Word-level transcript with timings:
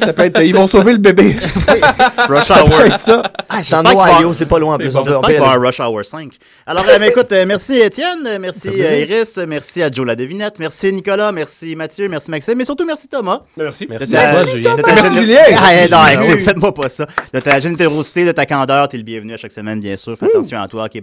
ça 0.00 0.12
peut 0.12 0.22
être. 0.22 0.40
Ils 0.44 0.54
vont 0.54 0.66
sauver 0.68 0.92
le 0.92 0.98
bébé. 0.98 1.34
Rush 2.28 2.44
Ça 2.46 2.62
peut 2.62 2.72
Hour. 2.72 2.80
être 2.82 3.00
ça. 3.00 3.22
Ah, 3.48 3.60
c'est 3.62 3.74
en 3.74 3.82
Ohio, 3.84 4.32
c'est 4.32 4.46
pas 4.46 4.60
loin 4.60 4.76
en 4.76 4.78
plus. 4.78 4.94
on 4.94 5.02
peut- 5.02 5.10
J'espère 5.10 5.28
qu'il 5.30 5.40
va 5.40 5.54
Rush 5.54 5.80
Hour 5.80 6.04
5. 6.04 6.34
Alors, 6.66 6.84
euh, 6.88 6.98
ben, 7.00 7.08
écoute, 7.10 7.32
euh, 7.32 7.44
merci 7.46 7.78
Étienne, 7.78 8.24
euh, 8.26 8.38
merci 8.38 8.68
euh, 8.68 9.00
Iris, 9.00 9.36
euh, 9.38 9.44
merci 9.48 9.82
à 9.82 9.90
Joe 9.90 10.06
la 10.06 10.14
devinette, 10.14 10.60
merci 10.60 10.92
Nicolas, 10.92 11.32
merci 11.32 11.74
Mathieu, 11.74 12.08
merci 12.08 12.30
Maxime, 12.30 12.54
mais 12.58 12.64
surtout 12.64 12.84
merci 12.84 13.08
Thomas. 13.08 13.40
Merci. 13.56 13.88
Merci 13.90 14.16
à 14.16 14.30
toi, 14.34 14.52
Julien. 14.52 14.76
Merci, 14.86 15.16
Julien. 15.18 15.38
Ah, 15.56 15.70
eh, 15.74 15.88
non, 15.90 16.06
écoute, 16.06 16.36
oui. 16.38 16.44
faites-moi 16.44 16.72
pas 16.72 16.88
ça. 16.88 17.06
De 17.34 17.40
ta 17.40 17.58
générosité, 17.58 18.24
de 18.24 18.30
ta 18.32 18.46
candeur, 18.46 18.88
t'es 18.88 18.98
le 18.98 19.02
bienvenu 19.02 19.34
à 19.34 19.36
chaque 19.36 19.50
semaine, 19.52 19.80
bien 19.80 19.96
sûr. 19.96 20.16
Fais 20.16 20.26
attention 20.26 20.62
à 20.62 20.68
toi, 20.68 20.84
ok, 20.84 21.02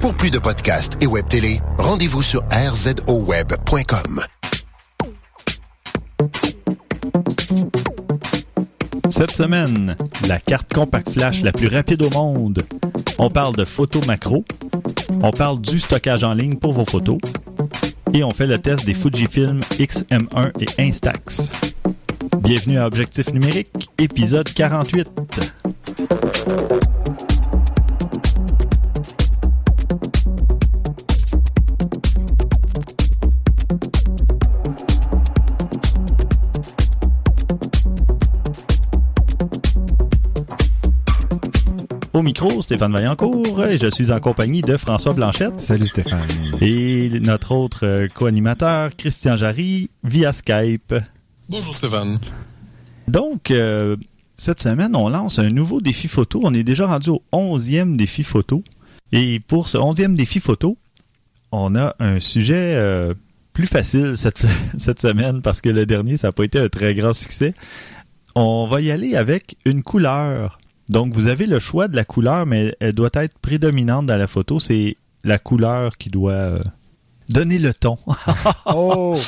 Pour 0.00 0.14
plus 0.14 0.30
de 0.30 0.38
podcasts 0.38 1.02
et 1.02 1.08
web 1.08 1.26
télé, 1.26 1.60
rendez-vous 1.78 2.22
sur 2.22 2.44
rzoweb.com. 2.52 4.24
Cette 9.08 9.32
semaine, 9.32 9.96
la 10.28 10.38
carte 10.38 10.72
compact 10.72 11.10
flash 11.10 11.42
la 11.42 11.50
plus 11.50 11.66
rapide 11.66 12.02
au 12.02 12.10
monde. 12.10 12.64
On 13.18 13.30
parle 13.30 13.56
de 13.56 13.64
photos 13.64 14.06
macro. 14.06 14.44
On 15.22 15.32
parle 15.32 15.60
du 15.60 15.80
stockage 15.80 16.22
en 16.22 16.34
ligne 16.34 16.56
pour 16.56 16.72
vos 16.72 16.84
photos. 16.84 17.18
Et 18.12 18.22
on 18.22 18.30
fait 18.30 18.46
le 18.46 18.60
test 18.60 18.84
des 18.84 18.94
Fujifilm 18.94 19.60
XM1 19.72 20.52
et 20.60 20.82
Instax. 20.82 21.50
Bienvenue 22.38 22.78
à 22.78 22.86
Objectif 22.86 23.32
numérique, 23.32 23.90
épisode 23.98 24.52
48. 24.52 25.10
Au 42.14 42.22
micro, 42.22 42.62
Stéphane 42.62 42.92
Vaillancourt, 42.92 43.64
et 43.64 43.76
je 43.76 43.90
suis 43.90 44.12
en 44.12 44.20
compagnie 44.20 44.62
de 44.62 44.76
François 44.76 45.14
Blanchette. 45.14 45.60
Salut 45.60 45.88
Stéphane. 45.88 46.20
Et 46.60 47.08
notre 47.18 47.50
autre 47.50 47.84
euh, 47.84 48.06
co-animateur, 48.06 48.94
Christian 48.96 49.36
Jarry, 49.36 49.90
via 50.04 50.32
Skype. 50.32 50.94
Bonjour 51.48 51.74
Stéphane. 51.74 52.20
Donc, 53.08 53.50
euh, 53.50 53.96
cette 54.36 54.60
semaine, 54.60 54.94
on 54.94 55.08
lance 55.08 55.40
un 55.40 55.50
nouveau 55.50 55.80
défi 55.80 56.06
photo. 56.06 56.40
On 56.44 56.54
est 56.54 56.62
déjà 56.62 56.86
rendu 56.86 57.10
au 57.10 57.20
11e 57.32 57.96
défi 57.96 58.22
photo. 58.22 58.62
Et 59.10 59.40
pour 59.40 59.68
ce 59.68 59.76
11e 59.76 60.14
défi 60.14 60.38
photo, 60.38 60.78
on 61.50 61.74
a 61.74 61.96
un 61.98 62.20
sujet 62.20 62.76
euh, 62.76 63.14
plus 63.52 63.66
facile 63.66 64.16
cette, 64.16 64.46
cette 64.78 65.00
semaine 65.00 65.42
parce 65.42 65.60
que 65.60 65.68
le 65.68 65.84
dernier, 65.84 66.16
ça 66.16 66.28
n'a 66.28 66.32
pas 66.32 66.44
été 66.44 66.60
un 66.60 66.68
très 66.68 66.94
grand 66.94 67.12
succès. 67.12 67.54
On 68.36 68.68
va 68.68 68.80
y 68.80 68.92
aller 68.92 69.16
avec 69.16 69.56
une 69.64 69.82
couleur. 69.82 70.60
Donc, 70.88 71.14
vous 71.14 71.28
avez 71.28 71.46
le 71.46 71.58
choix 71.58 71.88
de 71.88 71.96
la 71.96 72.04
couleur, 72.04 72.46
mais 72.46 72.74
elle 72.80 72.92
doit 72.92 73.10
être 73.14 73.38
prédominante 73.38 74.06
dans 74.06 74.16
la 74.16 74.26
photo. 74.26 74.58
C'est 74.58 74.96
la 75.24 75.38
couleur 75.38 75.96
qui 75.96 76.10
doit 76.10 76.32
euh, 76.32 76.62
donner 77.28 77.58
le 77.58 77.72
ton. 77.72 77.96
Oh! 78.66 79.16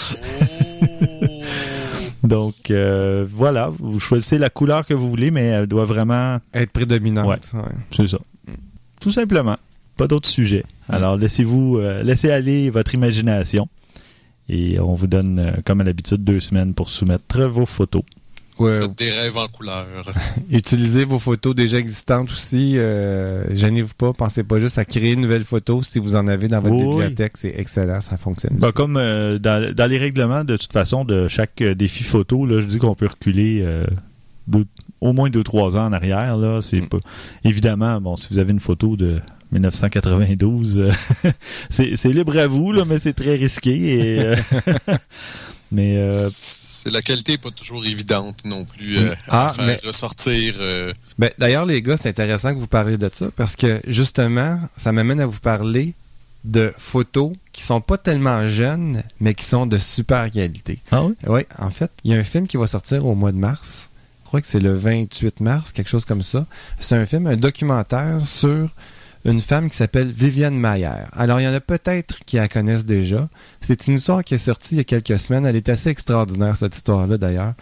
Donc, 2.25 2.71
euh, 2.71 3.27
voilà, 3.31 3.71
vous 3.71 4.01
choisissez 4.01 4.39
la 4.39 4.51
couleur 4.51 4.85
que 4.85 4.95
vous 4.95 5.09
voulez, 5.09 5.31
mais 5.31 5.45
elle 5.45 5.67
doit 5.67 5.85
vraiment... 5.85 6.39
Être 6.55 6.73
prédominante. 6.73 7.27
Ouais. 7.27 7.61
ouais. 7.61 7.69
C'est 7.95 8.09
ça. 8.09 8.19
Tout 9.01 9.13
simplement. 9.13 9.57
Pas 9.97 10.09
d'autre 10.09 10.29
sujet. 10.29 10.65
Alors, 10.89 11.17
laissez-vous... 11.17 11.79
euh, 11.79 12.03
laissez 12.03 12.31
aller 12.31 12.71
votre 12.71 12.95
imagination. 12.95 13.69
Et 14.49 14.79
on 14.81 14.95
vous 14.95 15.07
donne, 15.07 15.39
euh, 15.39 15.53
comme 15.65 15.81
à 15.81 15.85
l'habitude, 15.85 16.23
deux 16.25 16.41
semaines 16.41 16.75
pour 16.75 16.89
soumettre 16.89 17.43
vos 17.45 17.67
photos. 17.67 18.03
Ouais, 18.59 18.81
Faites 18.81 18.97
des 18.97 19.11
rêves 19.11 19.37
en 19.37 19.49
couleur. 19.49 19.87
Utilisez 20.51 21.05
vos 21.05 21.19
photos 21.19 21.55
déjà 21.55 21.77
existantes 21.79 22.31
aussi. 22.31 22.79
Euh, 22.79 23.45
Gênez-vous 23.55 23.95
pas. 23.99 24.13
Pensez 24.15 24.45
pas 24.45 24.59
juste 24.59 24.79
à 24.79 24.85
créer 24.87 25.13
une 25.13 25.21
nouvelle 25.21 25.45
photo. 25.45 25.83
Si 25.83 25.99
vous 25.99 26.17
en 26.17 26.27
avez 26.27 26.49
dans 26.49 26.61
votre 26.63 26.75
Oui, 26.75 26.97
bibliothèque, 27.03 27.37
c'est 27.37 27.55
excellent. 27.57 28.01
Ça 28.01 28.17
fonctionne. 28.17 28.57
Ben, 28.57 28.73
comme 28.73 28.97
euh, 28.97 29.39
dans, 29.39 29.75
dans 29.75 29.87
les 29.91 29.99
règlements, 29.99 30.43
de 30.45 30.57
toute 30.57 30.73
façon, 30.73 31.05
de 31.05 31.29
chaque 31.29 31.61
euh, 31.61 31.75
défi 31.75 32.03
photo, 32.03 32.47
là, 32.47 32.61
je 32.61 32.67
dis 32.67 32.79
qu'on 32.79 32.95
peut 32.95 33.07
reculer 33.09 33.61
euh, 33.63 33.85
deux- 34.47 34.65
au 35.03 35.13
moins 35.13 35.29
deux, 35.29 35.45
trois 35.45 35.77
ans 35.77 35.85
en 35.87 35.93
arrière. 35.93 36.37
Là, 36.39 36.61
c'est 36.63 36.81
Mm. 36.81 36.89
pas... 36.89 36.99
Évidemment, 37.45 38.01
bon, 38.01 38.17
si 38.17 38.29
vous 38.31 38.39
avez 38.39 38.53
une 38.53 38.61
photo 38.61 38.97
de 38.97 39.21
1992, 39.53 40.79
euh, 40.79 40.91
c'est 41.69 41.95
c'est 41.97 42.09
libre 42.13 42.37
à 42.39 42.47
vous, 42.47 42.73
là, 42.73 42.85
mais 42.87 42.99
c'est 42.99 43.13
très 43.13 43.35
risqué. 43.37 43.75
Et, 44.17 44.21
euh, 44.21 44.35
mais 45.73 45.97
euh, 45.97 46.29
C'est 46.31 46.91
la 46.93 47.03
qualité 47.03 47.33
n'est 47.33 47.39
pas 47.39 47.51
toujours 47.51 47.85
évidente 47.85 48.45
non 48.45 48.65
plus 48.65 48.99
euh, 48.99 49.15
Ah, 49.29 49.49
à 49.49 49.53
faire 49.55 49.67
mais- 49.67 49.81
ressortir. 49.85 50.55
euh, 50.61 50.93
Ben, 51.19 51.31
D'ailleurs, 51.39 51.67
les 51.67 51.83
gars, 51.83 51.97
c'est 51.97 52.09
intéressant 52.09 52.55
que 52.55 52.59
vous 52.59 52.67
parliez 52.67 52.97
de 52.99 53.11
ça 53.13 53.27
parce 53.37 53.57
que 53.57 53.81
justement, 53.87 54.61
ça 54.77 54.93
m'amène 54.93 55.21
à 55.21 55.27
vous 55.27 55.41
parler 55.41 55.95
de 56.45 56.73
photos 56.79 57.33
qui 57.53 57.63
sont 57.65 57.81
pas 57.81 57.99
tellement 57.99 58.47
jeunes, 58.47 59.03
mais 59.19 59.35
qui 59.35 59.45
sont 59.45 59.67
de 59.67 59.79
super 59.79 60.31
qualité. 60.31 60.79
ah 60.93 61.03
oui? 61.05 61.15
Oui, 61.27 61.41
en 61.59 61.71
fait, 61.71 61.91
il 62.05 62.13
y 62.13 62.15
a 62.15 62.19
un 62.19 62.25
film 62.25 62.47
qui 62.47 62.57
va 62.57 62.69
sortir 62.69 63.05
au 63.05 63.15
mois 63.17 63.33
de 63.33 63.39
mars. 63.39 63.91
Je 64.23 64.29
crois 64.29 64.41
que 64.41 64.47
c'est 64.47 64.61
le 64.61 64.73
28 64.75 65.41
mars, 65.41 65.73
quelque 65.73 65.89
chose 65.89 66.05
comme 66.05 66.23
ça. 66.23 66.47
C'est 66.79 66.95
un 66.97 67.05
film, 67.07 67.27
un 67.27 67.37
documentaire 67.37 68.21
sur 68.21 68.69
une 69.27 69.41
femme 69.41 69.69
qui 69.69 69.77
s'appelle 69.77 70.09
Viviane 70.09 70.57
Maillère. 70.59 71.09
Alors, 71.13 71.41
il 71.41 71.45
y 71.45 71.49
en 71.49 71.53
a 71.55 71.61
peut-être 71.61 72.25
qui 72.25 72.37
la 72.37 72.49
connaissent 72.49 72.87
déjà. 72.87 73.29
C'est 73.61 73.87
une 73.87 73.95
histoire 73.97 74.23
qui 74.25 74.35
est 74.35 74.39
sortie 74.39 74.75
il 74.77 74.79
y 74.79 74.81
a 74.81 74.85
quelques 74.85 75.19
semaines. 75.19 75.45
Elle 75.47 75.57
est 75.57 75.69
assez 75.69 75.91
extraordinaire, 75.91 76.57
cette 76.57 76.75
histoire-là, 76.77 77.19
d'ailleurs. 77.19 77.55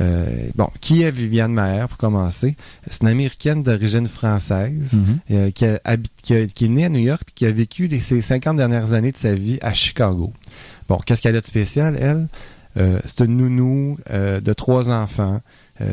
Euh, 0.00 0.26
bon, 0.54 0.68
qui 0.80 1.02
est 1.02 1.10
Viviane 1.10 1.52
Maillère, 1.52 1.88
pour 1.88 1.98
commencer? 1.98 2.56
C'est 2.88 3.02
une 3.02 3.08
Américaine 3.08 3.62
d'origine 3.62 4.06
française 4.06 4.94
Mhm. 4.94 5.18
euh, 5.32 5.50
qui, 5.50 5.64
a 5.64 5.80
qui, 6.22 6.34
a- 6.34 6.46
qui 6.46 6.64
est 6.66 6.68
née 6.68 6.84
à 6.84 6.88
New 6.88 7.00
York 7.00 7.22
puis 7.26 7.34
qui 7.34 7.46
a 7.46 7.50
vécu 7.50 7.88
les, 7.88 7.98
ses 7.98 8.20
50 8.20 8.56
dernières 8.56 8.92
années 8.92 9.10
de 9.12 9.16
sa 9.16 9.34
vie 9.34 9.58
à 9.60 9.74
Chicago. 9.74 10.32
Bon, 10.88 10.98
qu'est-ce 10.98 11.20
qu'elle 11.22 11.36
a 11.36 11.40
de 11.40 11.46
spécial, 11.46 11.96
elle? 12.00 12.28
Euh, 12.76 13.00
c'est 13.04 13.24
une 13.24 13.38
nounou 13.38 13.96
de 14.08 14.52
trois 14.52 14.88
enfants, 14.88 15.40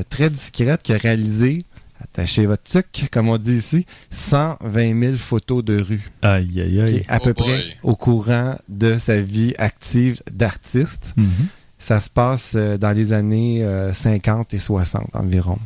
très 0.09 0.29
discrète, 0.29 0.83
qui 0.83 0.93
a 0.93 0.97
réalisé, 0.97 1.63
attachez 2.01 2.45
votre 2.45 2.63
tuc, 2.63 3.09
comme 3.11 3.29
on 3.29 3.37
dit 3.37 3.55
ici, 3.57 3.85
120 4.11 4.99
000 5.01 5.15
photos 5.15 5.63
de 5.63 5.79
rue, 5.81 6.11
Aïe, 6.21 6.61
aïe, 6.61 6.69
qui 6.71 6.79
aïe. 6.81 6.95
est 6.97 7.09
à 7.11 7.17
Oh 7.21 7.23
peu 7.23 7.33
boy. 7.33 7.43
près 7.45 7.63
au 7.83 7.95
courant 7.95 8.55
de 8.69 8.97
sa 8.97 9.21
vie 9.21 9.53
active 9.57 10.21
d'artiste. 10.31 11.13
Mhm. 11.15 11.29
Ça 11.77 11.99
se 11.99 12.09
passe 12.09 12.53
euh, 12.55 12.77
dans 12.77 12.91
les 12.91 13.13
années 13.13 13.63
euh, 13.63 13.93
50 13.93 14.53
et 14.53 14.59
60 14.59 15.15
environ. 15.15 15.59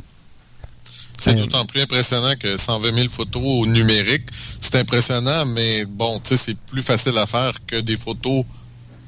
C'est 1.17 1.31
Euh, 1.31 1.39
d'autant 1.41 1.65
plus 1.65 1.81
impressionnant 1.81 2.33
que 2.39 2.57
120 2.57 2.95
000 2.95 3.07
photos 3.09 3.41
au 3.43 3.65
numérique. 3.65 4.27
C'est 4.61 4.75
impressionnant, 4.75 5.45
mais 5.45 5.85
bon, 5.85 6.19
tu 6.19 6.29
sais, 6.29 6.37
c'est 6.37 6.57
plus 6.57 6.81
facile 6.81 7.17
à 7.17 7.25
faire 7.25 7.51
que 7.67 7.75
des 7.81 7.95
photos 7.97 8.43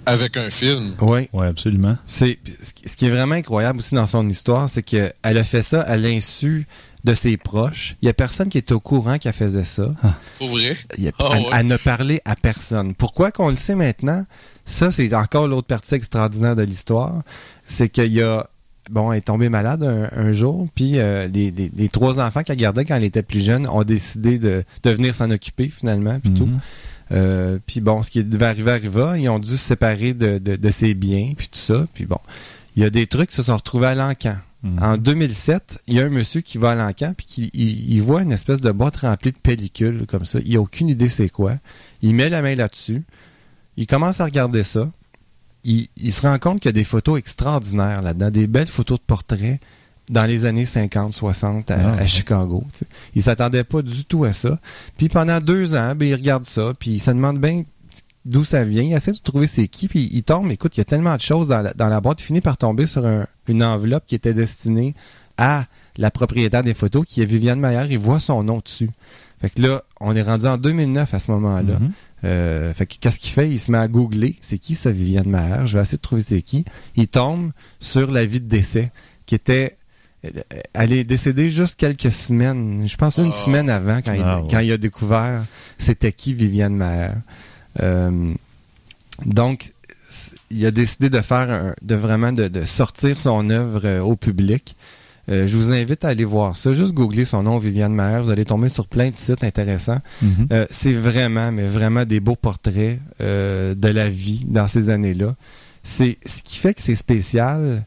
avec 0.05 0.35
un 0.37 0.49
film. 0.49 0.95
Oui. 1.01 1.29
Oui, 1.33 1.45
absolument. 1.45 1.97
C'est 2.07 2.37
ce 2.85 2.95
qui 2.95 3.05
est 3.05 3.09
vraiment 3.09 3.35
incroyable 3.35 3.79
aussi 3.79 3.95
dans 3.95 4.07
son 4.07 4.27
histoire, 4.29 4.67
c'est 4.69 4.83
qu'elle 4.83 5.13
a 5.23 5.43
fait 5.43 5.61
ça 5.61 5.81
à 5.81 5.95
l'insu 5.97 6.67
de 7.03 7.13
ses 7.13 7.37
proches. 7.37 7.95
Il 8.01 8.05
y 8.05 8.09
a 8.09 8.13
personne 8.13 8.49
qui 8.49 8.57
est 8.57 8.71
au 8.71 8.79
courant 8.79 9.17
qu'elle 9.17 9.33
faisait 9.33 9.63
ça. 9.63 9.93
Pour 10.37 10.49
vrai? 10.49 10.75
Il 10.97 11.03
y 11.05 11.07
a- 11.07 11.11
Ah 11.19 11.29
elle, 11.33 11.39
ouais. 11.41 11.47
elle 11.53 11.67
ne 11.67 11.77
parlait 11.77 12.21
à 12.25 12.35
personne. 12.35 12.93
Pourquoi 12.95 13.31
qu'on 13.31 13.49
le 13.49 13.55
sait 13.55 13.75
maintenant? 13.75 14.25
Ça, 14.65 14.91
c'est 14.91 15.13
encore 15.15 15.47
l'autre 15.47 15.67
partie 15.67 15.95
extraordinaire 15.95 16.55
de 16.55 16.61
l'histoire, 16.63 17.23
c'est 17.65 17.89
qu'il 17.89 18.13
y 18.13 18.21
a 18.21 18.47
bon, 18.89 19.11
elle 19.11 19.19
est 19.19 19.21
tombée 19.21 19.47
malade 19.49 19.83
un, 19.83 20.09
un 20.19 20.31
jour, 20.31 20.67
puis 20.75 20.99
euh, 20.99 21.27
les, 21.27 21.49
les- 21.51 21.71
les 21.75 21.87
trois 21.89 22.19
enfants 22.19 22.43
qu'elle 22.43 22.57
gardait 22.57 22.83
quand 22.83 22.95
elle 22.95 23.03
était 23.03 23.21
plus 23.23 23.43
jeune 23.43 23.65
ont 23.67 23.83
décidé 23.83 24.37
de, 24.37 24.63
de 24.83 24.89
venir 24.89 25.13
s'en 25.15 25.29
occuper 25.31 25.69
finalement, 25.69 26.19
puis 26.19 26.33
tout. 26.33 26.45
Mhm. 26.47 26.59
Euh, 27.13 27.59
puis 27.65 27.81
bon, 27.81 28.03
ce 28.03 28.11
qui 28.11 28.23
devait 28.23 28.45
arriver 28.45 28.71
arriva. 28.71 29.17
Ils 29.17 29.27
ont 29.29 29.39
dû 29.39 29.49
se 29.49 29.57
séparer 29.57 30.13
de, 30.13 30.37
de, 30.37 30.55
de 30.55 30.69
ses 30.69 30.93
biens, 30.93 31.33
puis 31.37 31.47
tout 31.47 31.59
ça. 31.59 31.85
Puis 31.93 32.05
bon, 32.05 32.19
il 32.75 32.83
y 32.83 32.85
a 32.85 32.89
des 32.89 33.05
trucs 33.07 33.29
qui 33.29 33.35
se 33.35 33.43
sont 33.43 33.55
retrouvés 33.57 33.87
à 33.87 33.95
l'encan. 33.95 34.35
Mhm. 34.63 34.79
en 34.83 34.97
2007, 34.97 35.81
il 35.87 35.95
y 35.95 35.99
a 35.99 36.05
un 36.05 36.09
monsieur 36.09 36.41
qui 36.41 36.57
va 36.59 36.71
à 36.71 36.75
l'encan 36.75 37.13
puis 37.17 37.25
qui 37.25 37.49
il, 37.53 37.93
il 37.93 38.01
voit 38.01 38.21
une 38.21 38.31
espèce 38.31 38.61
de 38.61 38.71
boîte 38.71 38.97
remplie 38.97 39.31
de 39.31 39.37
pellicules 39.37 40.05
comme 40.07 40.25
ça. 40.25 40.39
Il 40.45 40.55
a 40.55 40.61
aucune 40.61 40.87
idée 40.89 41.09
c'est 41.09 41.29
quoi. 41.29 41.55
Il 42.03 42.13
met 42.13 42.29
la 42.29 42.41
main 42.43 42.53
là-dessus. 42.53 43.03
Il 43.77 43.87
commence 43.87 44.21
à 44.21 44.25
regarder 44.25 44.63
ça. 44.63 44.91
Il, 45.63 45.87
il 45.97 46.13
se 46.13 46.21
rend 46.21 46.37
compte 46.37 46.59
qu'il 46.59 46.69
y 46.69 46.73
a 46.73 46.73
des 46.73 46.83
photos 46.83 47.17
extraordinaires 47.17 48.01
là-dedans, 48.03 48.29
des 48.29 48.45
belles 48.47 48.67
photos 48.67 48.99
de 48.99 49.03
portraits 49.03 49.59
dans 50.09 50.25
les 50.25 50.45
années 50.45 50.65
50, 50.65 51.13
60 51.13 51.71
à, 51.71 51.75
Ah, 51.79 52.01
à. 52.01 52.05
Chicago. 52.07 52.63
tu 52.73 52.79
sais. 52.79 52.87
Il 53.15 53.23
s'attendait 53.23 53.63
pas 53.63 53.81
du 53.81 54.05
tout 54.05 54.25
à 54.25 54.33
ça. 54.33 54.59
Puis 54.97 55.09
pendant 55.09 55.39
deux 55.39 55.73
ans, 55.75 55.95
ben, 55.95 56.07
il 56.07 56.15
regarde 56.15 56.45
ça, 56.45 56.73
puis 56.77 56.91
il 56.91 56.99
se 56.99 57.11
demande 57.11 57.39
bien 57.39 57.63
d'où 58.25 58.43
ça 58.43 58.63
vient. 58.63 58.83
Il 58.83 58.93
essaie 58.93 59.11
de 59.13 59.17
trouver 59.17 59.47
c'est 59.47 59.67
qui, 59.67 59.87
puis 59.87 60.09
il 60.13 60.23
tombe. 60.23 60.51
Écoute, 60.51 60.75
il 60.77 60.79
y 60.79 60.81
a 60.81 60.85
tellement 60.85 61.15
de 61.15 61.21
choses 61.21 61.47
dans 61.49 61.61
la, 61.61 61.73
dans 61.73 61.87
la 61.89 62.01
boîte. 62.01 62.21
Il 62.21 62.25
finit 62.25 62.41
par 62.41 62.57
tomber 62.57 62.87
sur 62.87 63.05
un- 63.05 63.27
une 63.47 63.63
enveloppe 63.63 64.05
qui 64.05 64.15
était 64.15 64.33
destinée 64.33 64.95
à 65.37 65.65
la 65.97 66.11
propriétaire 66.11 66.63
des 66.63 66.73
photos, 66.73 67.05
qui 67.07 67.21
est 67.21 67.25
Viviane 67.25 67.59
Maillard. 67.59 67.91
Il 67.91 67.99
voit 67.99 68.19
son 68.19 68.43
nom 68.43 68.59
dessus. 68.63 68.89
Fait 69.41 69.49
que 69.49 69.61
là, 69.61 69.81
on 69.99 70.15
est 70.15 70.21
rendu 70.21 70.45
en 70.45 70.57
2009 70.57 71.13
à 71.13 71.19
ce 71.19 71.31
moment-là. 71.31 71.79
Mhm. 71.79 71.91
Euh, 72.23 72.73
fait 72.75 72.85
que 72.85 72.95
qu'est-ce 72.99 73.17
qu'il 73.17 73.31
fait? 73.31 73.49
Il 73.49 73.57
se 73.59 73.71
met 73.71 73.79
à 73.79 73.87
googler. 73.87 74.35
C'est 74.39 74.59
qui 74.59 74.75
ça, 74.75 74.91
Viviane 74.91 75.27
Maher? 75.27 75.65
Je 75.65 75.75
vais 75.77 75.81
essayer 75.81 75.97
de 75.97 76.01
trouver 76.03 76.21
c'est 76.21 76.43
qui. 76.43 76.63
Il 76.95 77.07
tombe 77.07 77.51
sur 77.79 78.11
la 78.11 78.23
vie 78.23 78.39
de 78.39 78.47
décès, 78.47 78.91
qui 79.25 79.33
était... 79.33 79.75
euh, 80.25 80.29
Elle 80.73 80.93
est 80.93 81.03
décédée 81.03 81.49
juste 81.49 81.79
quelques 81.79 82.11
semaines. 82.11 82.87
Je 82.87 82.95
pense 82.95 83.17
une 83.17 83.31
Ah. 83.31 83.33
semaine 83.33 83.71
avant, 83.71 83.99
quand, 84.05 84.13
il, 84.13 84.21
Ah, 84.23 84.41
ouais. 84.41 84.47
quand 84.51 84.59
il 84.59 84.71
a 84.71 84.77
découvert 84.77 85.43
c'était 85.79 86.11
qui 86.11 86.35
Viviane 86.35 86.75
Maher. 86.75 87.13
Euh, 87.81 88.33
donc, 89.25 89.71
il 90.49 90.65
a 90.65 90.71
décidé 90.71 91.09
de 91.09 91.21
faire, 91.21 91.49
un- 91.49 91.73
de 91.81 91.95
vraiment 91.95 92.31
de, 92.31 92.47
de 92.47 92.65
sortir 92.65 93.19
son 93.19 93.49
œuvre 93.49 93.81
euh, 93.85 93.99
au 94.01 94.15
public. 94.15 94.75
Euh, 95.29 95.45
je 95.47 95.55
vous 95.55 95.71
invite 95.71 96.03
à 96.03 96.09
aller 96.09 96.25
voir 96.25 96.57
ça. 96.57 96.73
Juste 96.73 96.93
googler 96.93 97.25
son 97.25 97.43
nom, 97.43 97.57
Viviane 97.59 97.93
Maher. 97.93 98.23
Vous 98.23 98.31
allez 98.31 98.43
tomber 98.45 98.69
sur 98.69 98.87
plein 98.87 99.09
de 99.11 99.15
sites 99.15 99.43
intéressants. 99.43 99.99
Mhm. 100.21 100.47
Euh, 100.51 100.65
c'est 100.69 100.93
vraiment, 100.93 101.51
mais 101.51 101.67
vraiment 101.67 102.05
des 102.05 102.19
beaux 102.19 102.35
portraits 102.35 102.99
euh, 103.21 103.75
de 103.75 103.87
la 103.87 104.09
vie 104.09 104.43
dans 104.47 104.67
ces 104.67 104.89
années-là. 104.89 105.35
C'est 105.83 106.17
ce 106.25 106.41
qui 106.43 106.57
fait 106.57 106.73
que 106.73 106.81
c'est 106.81 106.95
spécial. 106.95 107.85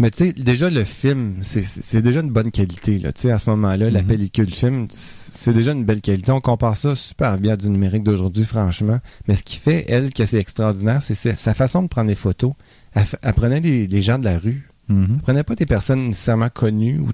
Mais 0.00 0.10
tu 0.12 0.26
sais, 0.28 0.32
déjà 0.32 0.70
le 0.70 0.84
film, 0.84 1.38
c'est- 1.42 2.00
déjà 2.02 2.20
une 2.20 2.30
bonne 2.30 2.50
qualité. 2.52 2.98
Là. 2.98 3.12
Tu 3.12 3.22
sais, 3.22 3.30
à 3.32 3.38
ce 3.38 3.50
moment-là, 3.50 3.90
la 3.90 4.02
Mhm. 4.02 4.08
pellicule 4.08 4.54
film, 4.54 4.86
c'est 4.90 5.52
déjà 5.52 5.72
une 5.72 5.84
belle 5.84 6.00
qualité. 6.00 6.30
On 6.30 6.40
compare 6.40 6.76
ça 6.76 6.94
super 6.94 7.36
bien 7.38 7.56
du 7.56 7.68
numérique 7.68 8.04
d'aujourd'hui, 8.04 8.44
franchement. 8.44 8.98
Mais 9.26 9.34
ce 9.34 9.42
qui 9.42 9.56
fait, 9.56 9.86
elle, 9.88 10.12
que 10.12 10.24
c'est 10.24 10.38
extraordinaire, 10.38 11.02
c'est 11.02 11.14
sa- 11.14 11.54
façon 11.54 11.82
de 11.82 11.88
prendre 11.88 12.08
les 12.08 12.14
photos. 12.14 12.52
Elle, 12.94 13.04
elle 13.22 13.32
prenait 13.34 13.60
les, 13.60 13.86
les 13.88 14.02
gens 14.02 14.18
de 14.20 14.24
la 14.24 14.38
rue, 14.38 14.68
Mhm. 14.88 15.18
prenait 15.20 15.42
pas 15.42 15.56
des 15.56 15.66
personnes 15.66 16.06
nécessairement 16.08 16.48
connues. 16.48 17.00
ou 17.00 17.08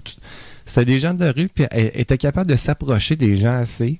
C'était 0.67 0.85
des 0.85 0.99
gens 0.99 1.13
de 1.15 1.25
rue, 1.25 1.47
puis 1.53 1.65
elle 1.71 1.91
était 1.95 2.17
capable 2.19 2.49
de 2.49 2.55
s'approcher 2.55 3.15
des 3.15 3.35
gens 3.37 3.53
assez. 3.53 3.99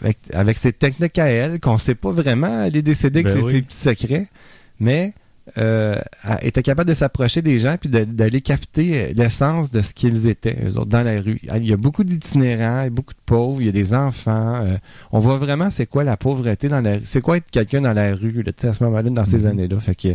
Avec, 0.00 0.18
avec 0.32 0.56
ses 0.58 0.72
techniques 0.72 1.18
à 1.18 1.26
elle, 1.26 1.60
qu'on 1.60 1.78
sait 1.78 1.94
pas 1.94 2.10
vraiment, 2.12 2.62
elle 2.64 2.76
est 2.76 2.82
décédée 2.82 3.22
que 3.22 3.28
Ben 3.28 3.38
c'est 3.38 3.44
oui. 3.44 3.52
ses 3.52 3.62
petits 3.62 3.76
secrets, 3.76 4.28
mais 4.78 5.12
euh, 5.58 5.94
capable 6.64 6.88
de 6.88 6.94
s'approcher 6.94 7.40
des 7.42 7.60
gens 7.60 7.76
puis 7.80 7.88
d'aller 7.88 8.40
capter 8.40 9.00
euh, 9.10 9.12
l'essence 9.16 9.70
de 9.70 9.80
ce 9.80 9.94
qu'ils 9.94 10.28
étaient, 10.28 10.56
eux 10.64 10.76
autres, 10.78 10.90
dans 10.90 11.02
la 11.02 11.20
rue. 11.20 11.40
Il 11.56 11.66
y 11.66 11.72
a 11.72 11.76
beaucoup 11.76 12.02
d'itinérants, 12.04 12.80
il 12.80 12.84
y 12.84 12.86
a 12.86 12.90
beaucoup 12.90 13.14
de 13.14 13.20
pauvres, 13.24 13.60
il 13.60 13.66
y 13.66 13.68
a 13.68 13.72
des 13.72 13.94
enfants. 13.94 14.62
euh, 14.64 14.76
on 15.12 15.18
voit 15.18 15.38
vraiment 15.38 15.70
c'est 15.70 15.86
quoi 15.86 16.04
la 16.04 16.16
pauvreté 16.16 16.68
dans 16.68 16.80
la 16.80 16.94
rue. 16.94 17.02
C'est 17.04 17.20
quoi 17.20 17.36
être 17.36 17.50
quelqu'un 17.50 17.80
dans 17.80 17.92
la 17.92 18.14
rue 18.14 18.42
là, 18.42 18.52
à 18.68 18.72
ce 18.74 18.82
moment-là, 18.84 19.10
dans 19.10 19.24
ces 19.24 19.40
Mhm. 19.44 19.46
années-là. 19.50 19.80
Fait 19.80 19.94
que 19.94 20.08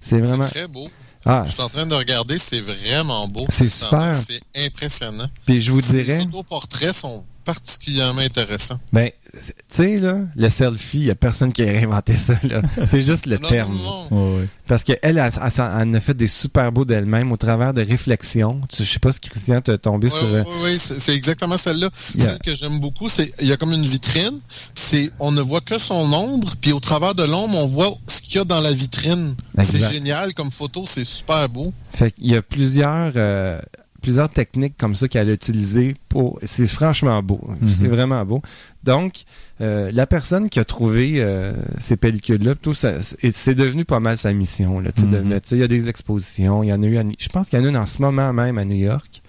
c'est 0.00 0.20
vraiment. 0.20 0.42
C'est 0.42 0.58
très 0.60 0.68
beau. 0.68 0.88
Ah, 1.26 1.44
Je 1.46 1.52
suis 1.52 1.60
en 1.62 1.68
train 1.68 1.84
de 1.86 1.94
regarder, 1.94 2.38
c'est 2.38 2.60
vraiment 2.60 3.28
beau. 3.28 3.44
C'est 3.50 3.68
super. 3.68 4.14
C'est 4.14 4.40
impressionnant. 4.56 5.28
puis 5.44 5.60
je 5.60 5.70
vous 5.70 5.80
Les 5.92 6.02
dirais. 6.04 6.20
autoportraits 6.22 6.94
sont 6.94 7.24
particulièrement 7.54 8.20
intéressants. 8.20 8.78
Ben, 8.92 9.10
tu 9.32 9.38
sais, 9.68 9.98
là, 9.98 10.18
le 10.36 10.48
selfie, 10.48 10.98
il 10.98 11.04
n'y 11.04 11.10
a 11.10 11.14
personne 11.14 11.52
qui 11.52 11.62
a 11.62 11.68
inventé 11.80 12.14
ça, 12.14 12.34
là. 12.42 12.62
C'est 12.86 13.02
juste 13.02 13.26
le 13.26 13.38
Non, 13.38 13.48
terme. 13.48 13.76
non, 13.76 14.06
non. 14.10 14.34
Ouais, 14.34 14.40
ouais. 14.40 14.48
Parce 14.66 14.84
qu'elle, 14.84 14.98
elle, 15.02 15.18
elle, 15.18 15.96
a 15.96 16.00
fait 16.00 16.14
des 16.14 16.26
super 16.28 16.70
beaux 16.72 16.84
d'elle-même 16.84 17.32
au 17.32 17.36
travers 17.36 17.74
de 17.74 17.82
réflexions. 17.82 18.60
Je 18.76 18.84
sais 18.84 18.98
pas 19.00 19.10
si 19.12 19.20
Christian 19.20 19.60
t'a 19.60 19.78
tombé 19.78 20.08
Ouais, 20.08 20.18
sur... 20.18 20.26
euh, 20.28 20.42
ouais, 20.44 20.62
ouais, 20.62 20.78
c'est 20.78 21.14
exactement 21.14 21.56
celle-là. 21.58 21.90
Yeah. 22.16 22.26
Celle 22.28 22.38
que 22.38 22.54
j'aime 22.54 22.78
beaucoup, 22.80 23.08
c'est 23.08 23.30
il 23.40 23.48
y 23.48 23.52
a 23.52 23.56
comme 23.56 23.72
une 23.72 23.84
vitrine, 23.86 24.38
puis 24.48 24.60
c'est 24.74 25.10
on 25.18 25.32
ne 25.32 25.40
voit 25.40 25.60
que 25.60 25.78
son 25.78 26.12
ombre, 26.12 26.52
puis 26.60 26.72
au 26.72 26.80
travers 26.80 27.14
de 27.14 27.24
l'ombre, 27.24 27.58
on 27.58 27.66
voit 27.66 27.90
ce 28.06 28.20
qu'il 28.22 28.36
y 28.36 28.38
a 28.38 28.44
dans 28.44 28.60
la 28.60 28.72
vitrine. 28.72 29.34
C'est 29.62 29.80
génial 29.90 30.34
comme 30.34 30.50
photo, 30.52 30.84
c'est 30.86 31.04
super 31.04 31.48
beau. 31.48 31.72
Fait 31.94 32.12
qu'il 32.12 32.28
y 32.30 32.36
a 32.36 32.42
plusieurs... 32.42 33.12
euh, 33.16 33.60
plusieurs 34.00 34.28
techniques 34.28 34.74
comme 34.76 34.94
ça 34.94 35.06
qu'elle 35.08 35.28
a 35.28 35.32
utilisées 35.32 35.94
pour... 36.08 36.38
C'est 36.42 36.66
franchement 36.66 37.22
beau. 37.22 37.40
Mhm. 37.60 37.68
C'est 37.68 37.86
vraiment 37.88 38.24
beau. 38.24 38.42
Donc, 38.82 39.22
euh, 39.60 39.90
la 39.92 40.06
personne 40.06 40.48
qui 40.48 40.58
a 40.58 40.64
trouvé 40.64 41.14
euh, 41.18 41.52
ces 41.78 41.96
pellicules-là, 41.96 42.54
tout 42.56 42.74
ça, 42.74 42.94
c'est 43.32 43.54
devenu 43.54 43.84
pas 43.84 44.00
mal 44.00 44.16
sa 44.18 44.32
mission. 44.32 44.80
Là, 44.80 44.90
de- 44.96 45.18
Mhm. 45.18 45.38
Il 45.52 45.58
y 45.58 45.62
a 45.62 45.68
des 45.68 45.88
expositions. 45.88 46.62
Il 46.62 46.68
y 46.68 46.72
en 46.72 46.82
a 46.82 46.86
eu 46.86 46.98
à 46.98 47.02
Je 47.18 47.28
pense 47.28 47.48
qu'il 47.48 47.58
y 47.58 47.62
en 47.62 47.64
a 47.64 47.68
une 47.68 47.76
en 47.76 47.86
ce 47.86 48.00
moment 48.02 48.32
même 48.32 48.58
à 48.58 48.64
New 48.64 48.76
York. 48.76 49.22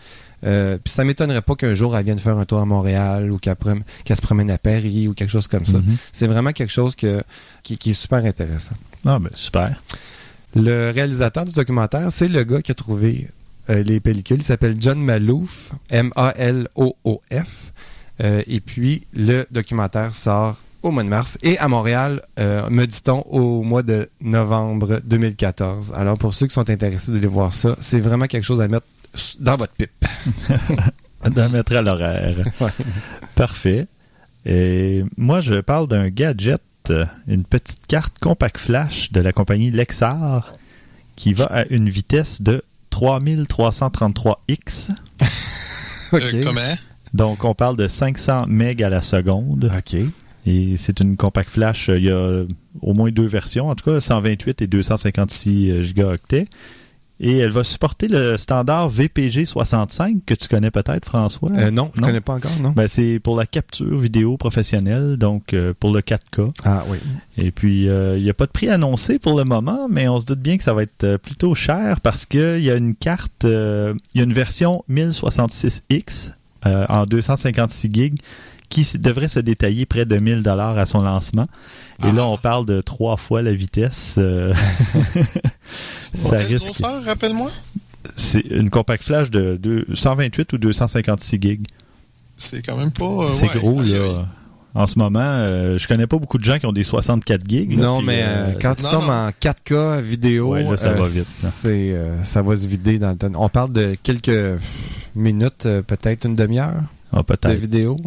Euh, 0.44 0.79
puis 0.83 0.91
ça 0.91 1.03
m'étonnerait 1.03 1.44
pas 1.44 1.53
qu'un 1.53 1.75
jour 1.75 1.95
elle 1.95 2.03
vienne 2.03 2.17
faire 2.17 2.35
un 2.39 2.45
tour 2.45 2.57
à 2.59 2.65
Montréal 2.65 3.31
ou 3.31 3.38
qu'elle 3.38 3.56
se 4.17 4.21
promène 4.24 4.50
à 4.50 4.57
Paris 4.57 5.07
ou 5.07 5.13
quelque 5.13 5.29
chose 5.29 5.47
comme 5.47 5.67
ça. 5.67 5.77
Mhm. 5.77 5.97
C'est 6.12 6.25
vraiment 6.25 6.51
quelque 6.51 6.71
chose 6.74 6.95
que, 6.95 7.21
qui, 7.62 7.77
qui 7.77 7.91
est 7.91 7.94
super 7.94 8.25
intéressant. 8.25 8.75
Ah, 9.06 9.19
ben, 9.19 9.29
super. 9.35 9.79
Le 10.56 10.89
réalisateur 10.91 11.45
du 11.45 11.53
documentaire, 11.53 12.12
c'est 12.12 12.27
le 12.27 12.44
gars 12.44 12.62
qui 12.62 12.71
a 12.71 12.75
trouvé 12.75 13.27
euh, 13.69 13.83
les 13.83 13.99
pellicules. 13.99 14.39
Il 14.39 14.43
s'appelle 14.43 14.75
John 14.79 14.99
Malouf, 14.99 15.71
M-A-L-O-O-F. 15.89 17.73
Euh, 18.23 18.43
et 18.47 18.59
puis, 18.59 19.07
le 19.13 19.45
documentaire 19.51 20.15
sort 20.15 20.57
au 20.83 20.91
mois 20.91 21.03
de 21.03 21.09
mars 21.09 21.37
et 21.43 21.57
à 21.59 21.67
Montréal, 21.67 22.21
euh, 22.39 22.67
me 22.69 22.85
dit-on, 22.85 23.21
au 23.29 23.61
mois 23.61 23.83
de 23.83 24.09
novembre 24.19 24.99
2014. 25.03 25.93
Alors, 25.95 26.17
pour 26.17 26.33
ceux 26.33 26.47
qui 26.47 26.53
sont 26.53 26.69
intéressés 26.69 27.11
d'aller 27.11 27.27
voir 27.27 27.53
ça, 27.53 27.75
c'est 27.79 27.99
vraiment 27.99 28.25
quelque 28.25 28.45
chose 28.45 28.61
à 28.61 28.67
mettre 28.67 28.87
dans 29.39 29.57
votre 29.57 29.73
pipe. 29.73 29.91
D'en 31.29 31.49
mettre 31.49 31.75
à 31.75 31.81
l'horaire. 31.81 32.35
Ouais. 32.61 32.71
Parfait. 33.35 33.87
Et 34.45 35.03
moi, 35.17 35.39
je 35.39 35.61
parle 35.61 35.87
d'un 35.87 36.09
gadget, 36.09 36.61
une 37.27 37.43
petite 37.43 37.85
carte 37.87 38.17
compact 38.19 38.57
flash 38.57 39.11
de 39.11 39.21
la 39.21 39.31
compagnie 39.31 39.69
Lexar 39.69 40.53
qui 41.15 41.33
va 41.33 41.45
à 41.45 41.65
une 41.67 41.89
vitesse 41.89 42.41
de 42.41 42.63
3333X. 43.01 44.92
OK. 46.13 46.21
Euh, 46.24 46.44
comment? 46.44 46.62
Donc, 47.13 47.44
on 47.44 47.53
parle 47.53 47.75
de 47.77 47.88
500 47.88 48.45
MB 48.48 48.81
à 48.81 48.89
la 48.89 49.01
seconde. 49.01 49.71
OK. 49.75 49.98
Et 50.45 50.75
c'est 50.77 51.00
une 51.01 51.18
compact 51.18 51.50
flash. 51.50 51.89
euh, 51.89 51.98
Il 51.98 52.05
y 52.05 52.12
a 52.12 52.43
au 52.81 52.93
moins 52.93 53.12
deux 53.12 53.27
versions, 53.27 53.70
en 53.70 53.75
tout 53.75 53.91
cas 53.91 54.00
128 54.01 54.62
et 54.62 54.67
256 54.67 55.84
gigaoctets. 55.84 56.48
Et 57.23 57.37
elle 57.37 57.51
va 57.51 57.63
supporter 57.63 58.07
le 58.07 58.35
standard 58.35 58.89
VPG 58.89 59.45
65 59.45 60.25
que 60.25 60.33
tu 60.33 60.47
connais 60.47 60.71
peut-être, 60.71 61.05
François? 61.05 61.51
Euh, 61.51 61.69
non, 61.69 61.91
je 61.93 62.01
Non? 62.01 62.07
connais 62.07 62.19
pas 62.19 62.33
encore, 62.33 62.59
non? 62.59 62.71
Ben, 62.71 62.87
c'est 62.87 63.19
pour 63.19 63.37
la 63.37 63.45
capture 63.45 63.95
vidéo 63.95 64.37
professionnelle, 64.37 65.17
donc 65.17 65.53
euh, 65.53 65.73
pour 65.79 65.93
le 65.93 66.01
4K. 66.01 66.51
Ah 66.65 66.83
oui. 66.89 66.97
Et 67.37 67.51
puis, 67.51 67.87
euh, 67.89 68.17
il 68.17 68.23
n'y 68.23 68.29
a 68.31 68.33
pas 68.33 68.47
de 68.47 68.51
prix 68.51 68.69
annoncé 68.69 69.19
pour 69.19 69.37
le 69.37 69.43
moment, 69.43 69.87
mais 69.87 70.07
on 70.07 70.19
se 70.19 70.25
doute 70.25 70.39
bien 70.39 70.57
que 70.57 70.63
ça 70.63 70.73
va 70.73 70.81
être 70.81 71.03
euh, 71.03 71.17
plutôt 71.19 71.53
cher 71.53 72.01
parce 72.01 72.25
qu'il 72.25 72.61
y 72.63 72.71
a 72.71 72.75
une 72.75 72.95
carte, 72.95 73.43
il 73.43 73.95
y 74.15 74.19
a 74.19 74.23
une 74.23 74.33
version 74.33 74.83
1066X 74.89 76.31
euh, 76.65 76.85
en 76.89 77.05
256 77.05 77.89
gigs 77.93 78.17
qui 78.71 78.87
devrait 78.97 79.27
se 79.27 79.39
détailler 79.39 79.85
près 79.85 80.05
de 80.05 80.17
1000 80.17 80.41
dollars 80.41 80.77
à 80.79 80.85
son 80.87 81.01
lancement. 81.03 81.47
Et 82.03 82.11
là, 82.11 82.25
on 82.25 82.37
parle 82.37 82.65
de 82.65 82.81
trois 82.81 83.15
fois 83.17 83.43
la 83.43 83.53
vitesse. 83.53 84.15
euh, 84.17 84.53
ça 86.15 86.37
risque. 86.37 86.55
grosseur, 86.65 87.03
rappelle-moi? 87.03 87.51
C'est 88.15 88.39
une 88.49 88.71
compact 88.71 89.03
flash 89.03 89.29
de, 89.29 89.57
deux- 89.57 89.85
128 89.93 90.53
ou 90.53 90.57
256 90.57 91.39
gigs. 91.39 91.67
C'est 92.35 92.63
quand 92.63 92.75
même 92.77 92.89
pas... 92.91 93.05
euh, 93.05 93.33
C'est 93.33 93.53
ouais. 93.53 93.59
gros, 93.59 93.79
là. 93.81 93.95
aïe. 93.95 94.25
En 94.73 94.87
ce 94.87 94.97
moment, 94.97 95.19
euh, 95.21 95.77
je 95.77 95.85
connais 95.87 96.07
pas 96.07 96.17
beaucoup 96.17 96.37
de 96.37 96.43
gens 96.45 96.57
qui 96.57 96.65
ont 96.65 96.71
des 96.71 96.83
64 96.85 97.41
gigs. 97.47 97.77
Non, 97.77 97.97
puis, 97.97 98.07
mais 98.07 98.21
euh, 98.23 98.53
quand 98.59 98.73
tu 98.75 98.83
non, 98.83 98.91
tombes 98.91 99.07
non. 99.07 99.11
en 99.11 99.29
4K 99.29 100.01
vidéo, 100.01 100.53
Ouais, 100.53 100.63
là, 100.63 100.77
ça 100.77 100.87
euh, 100.89 100.95
va 100.95 101.07
vite, 101.07 101.23
c'est, 101.25 101.67
euh, 101.91 102.23
ça 102.23 102.41
va 102.41 102.55
se 102.55 102.65
vider 102.67 102.97
dans 102.97 103.11
le 103.11 103.17
temps. 103.17 103.27
On 103.35 103.49
parle 103.49 103.73
de 103.73 103.95
quelques 104.01 104.31
minutes, 105.13 105.65
euh, 105.65 105.81
peut-être 105.81 106.25
une 106.25 106.35
demi-heure 106.35 106.81
ah, 107.11 107.21
de 107.21 107.53
vidéo. 107.53 107.99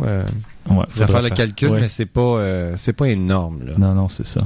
Euh, 0.71 0.75
Ouais, 0.75 0.85
je 0.95 0.99
vais 1.01 1.07
faudra 1.07 1.21
faire 1.21 1.31
le 1.31 1.35
calcul, 1.37 1.69
ouais. 1.71 1.81
mais 1.83 1.89
c'est 1.89 2.07
pas, 2.07 2.21
euh, 2.21 2.75
c'est 2.77 2.93
pas 2.95 3.09
énorme. 3.09 3.65
Là. 3.67 3.73
Non, 3.79 3.95
non, 3.95 4.09
c'est 4.09 4.27
ça. 4.27 4.41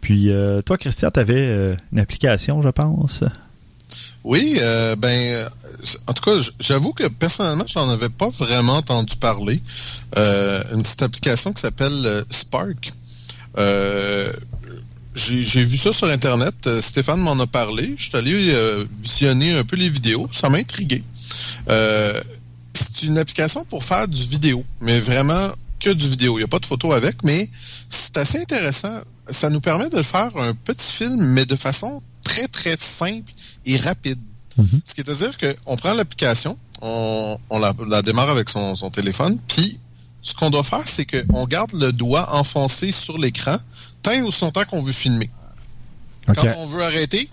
Puis, 0.00 0.30
euh, 0.30 0.60
toi, 0.62 0.76
Christian, 0.78 1.10
tu 1.10 1.20
avais 1.20 1.76
une 1.92 2.00
application, 2.00 2.62
je 2.62 2.68
pense? 2.68 3.22
Oui, 4.24 4.56
euh, 4.60 4.96
ben, 4.96 5.08
euh, 5.36 5.48
en 6.06 6.12
tout 6.12 6.22
cas, 6.22 6.44
j'avoue 6.60 6.92
que 6.92 7.06
personnellement, 7.08 7.64
j'en 7.66 7.88
avais 7.88 8.08
pas 8.08 8.28
vraiment 8.28 8.74
entendu 8.74 9.16
parler. 9.16 9.62
Euh, 10.16 10.62
une 10.74 10.82
petite 10.82 11.02
application 11.02 11.52
qui 11.52 11.62
s'appelle 11.62 11.92
euh, 12.04 12.22
Spark. 12.28 12.92
Euh, 13.56 14.30
j'ai 15.14 15.42
j'ai 15.44 15.62
vu 15.62 15.78
ça 15.78 15.92
sur 15.92 16.08
Internet. 16.08 16.54
Euh, 16.66 16.82
Stéphane 16.82 17.20
m'en 17.20 17.38
a 17.38 17.46
parlé. 17.46 17.94
Je 17.96 18.08
suis 18.08 18.16
allé 18.16 18.50
euh, 18.52 18.84
visionner 19.02 19.56
un 19.56 19.64
peu 19.64 19.76
les 19.76 19.88
vidéos. 19.88 20.28
Ça 20.32 20.48
m'a 20.48 20.58
intrigué. 20.58 21.02
Euh, 21.70 22.20
c'est 22.98 23.06
une 23.06 23.18
application 23.18 23.64
pour 23.64 23.84
faire 23.84 24.08
du 24.08 24.22
vidéo, 24.22 24.64
mais 24.80 25.00
vraiment 25.00 25.48
que 25.78 25.90
du 25.90 26.08
vidéo. 26.08 26.34
Il 26.36 26.38
n'y 26.38 26.44
a 26.44 26.48
pas 26.48 26.58
de 26.58 26.66
photo 26.66 26.92
avec, 26.92 27.22
mais 27.22 27.48
c'est 27.88 28.16
assez 28.16 28.38
intéressant. 28.38 29.00
Ça 29.30 29.50
nous 29.50 29.60
permet 29.60 29.88
de 29.90 30.02
faire 30.02 30.36
un 30.36 30.54
petit 30.54 30.92
film, 30.92 31.16
mais 31.16 31.46
de 31.46 31.56
façon 31.56 32.02
très, 32.22 32.48
très 32.48 32.76
simple 32.76 33.30
et 33.64 33.76
rapide. 33.76 34.18
Mhm. 34.56 34.80
Ce 34.84 34.94
qui 34.94 35.02
est 35.02 35.08
à 35.08 35.14
dire 35.14 35.36
qu'on 35.38 35.76
prend 35.76 35.94
l'application, 35.94 36.58
on, 36.82 37.38
on 37.50 37.58
la, 37.58 37.74
la 37.86 38.02
démarre 38.02 38.30
avec 38.30 38.48
son, 38.48 38.74
son 38.76 38.90
téléphone, 38.90 39.38
puis 39.46 39.78
ce 40.22 40.34
qu'on 40.34 40.50
doit 40.50 40.64
faire, 40.64 40.86
c'est 40.86 41.06
qu'on 41.06 41.46
garde 41.46 41.72
le 41.72 41.92
doigt 41.92 42.34
enfoncé 42.34 42.90
sur 42.90 43.18
l'écran 43.18 43.56
tant 44.02 44.18
ou 44.20 44.30
son 44.30 44.50
temps 44.50 44.64
qu'on 44.64 44.82
veut 44.82 44.92
filmer. 44.92 45.30
Quand 46.26 46.46
on 46.58 46.66
veut 46.66 46.82
arrêter, 46.82 47.30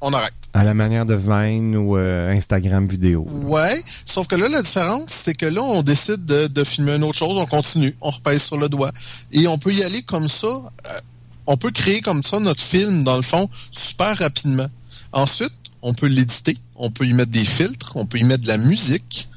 on 0.00 0.12
arrête. 0.12 0.34
À 0.52 0.64
la 0.64 0.74
manière 0.74 1.06
de 1.06 1.14
Vine 1.14 1.76
ou 1.76 1.96
euh, 1.96 2.30
Instagram 2.30 2.86
vidéo. 2.86 3.26
Ouais, 3.42 3.82
sauf 4.04 4.26
que 4.26 4.36
là, 4.36 4.48
la 4.48 4.62
différence, 4.62 5.06
c'est 5.08 5.34
que 5.34 5.46
là, 5.46 5.62
on 5.62 5.82
décide 5.82 6.24
de, 6.24 6.46
de 6.46 6.64
filmer 6.64 6.96
une 6.96 7.04
autre 7.04 7.18
chose, 7.18 7.36
on 7.36 7.46
continue, 7.46 7.96
on 8.00 8.10
repèse 8.10 8.42
sur 8.42 8.56
le 8.56 8.68
doigt. 8.68 8.92
Et 9.32 9.46
on 9.48 9.58
peut 9.58 9.72
y 9.72 9.82
aller 9.82 10.02
comme 10.02 10.28
ça, 10.28 10.46
euh, 10.46 11.00
on 11.46 11.56
peut 11.56 11.70
créer 11.70 12.00
comme 12.00 12.22
ça 12.22 12.38
notre 12.38 12.62
film, 12.62 13.04
dans 13.04 13.16
le 13.16 13.22
fond, 13.22 13.48
super 13.70 14.16
rapidement. 14.18 14.66
Ensuite, 15.12 15.52
on 15.82 15.94
peut 15.94 16.06
l'éditer, 16.06 16.56
on 16.76 16.90
peut 16.90 17.06
y 17.06 17.12
mettre 17.12 17.30
des 17.30 17.44
filtres, 17.44 17.96
on 17.96 18.06
peut 18.06 18.18
y 18.18 18.24
mettre 18.24 18.42
de 18.42 18.48
la 18.48 18.58
musique. 18.58 19.28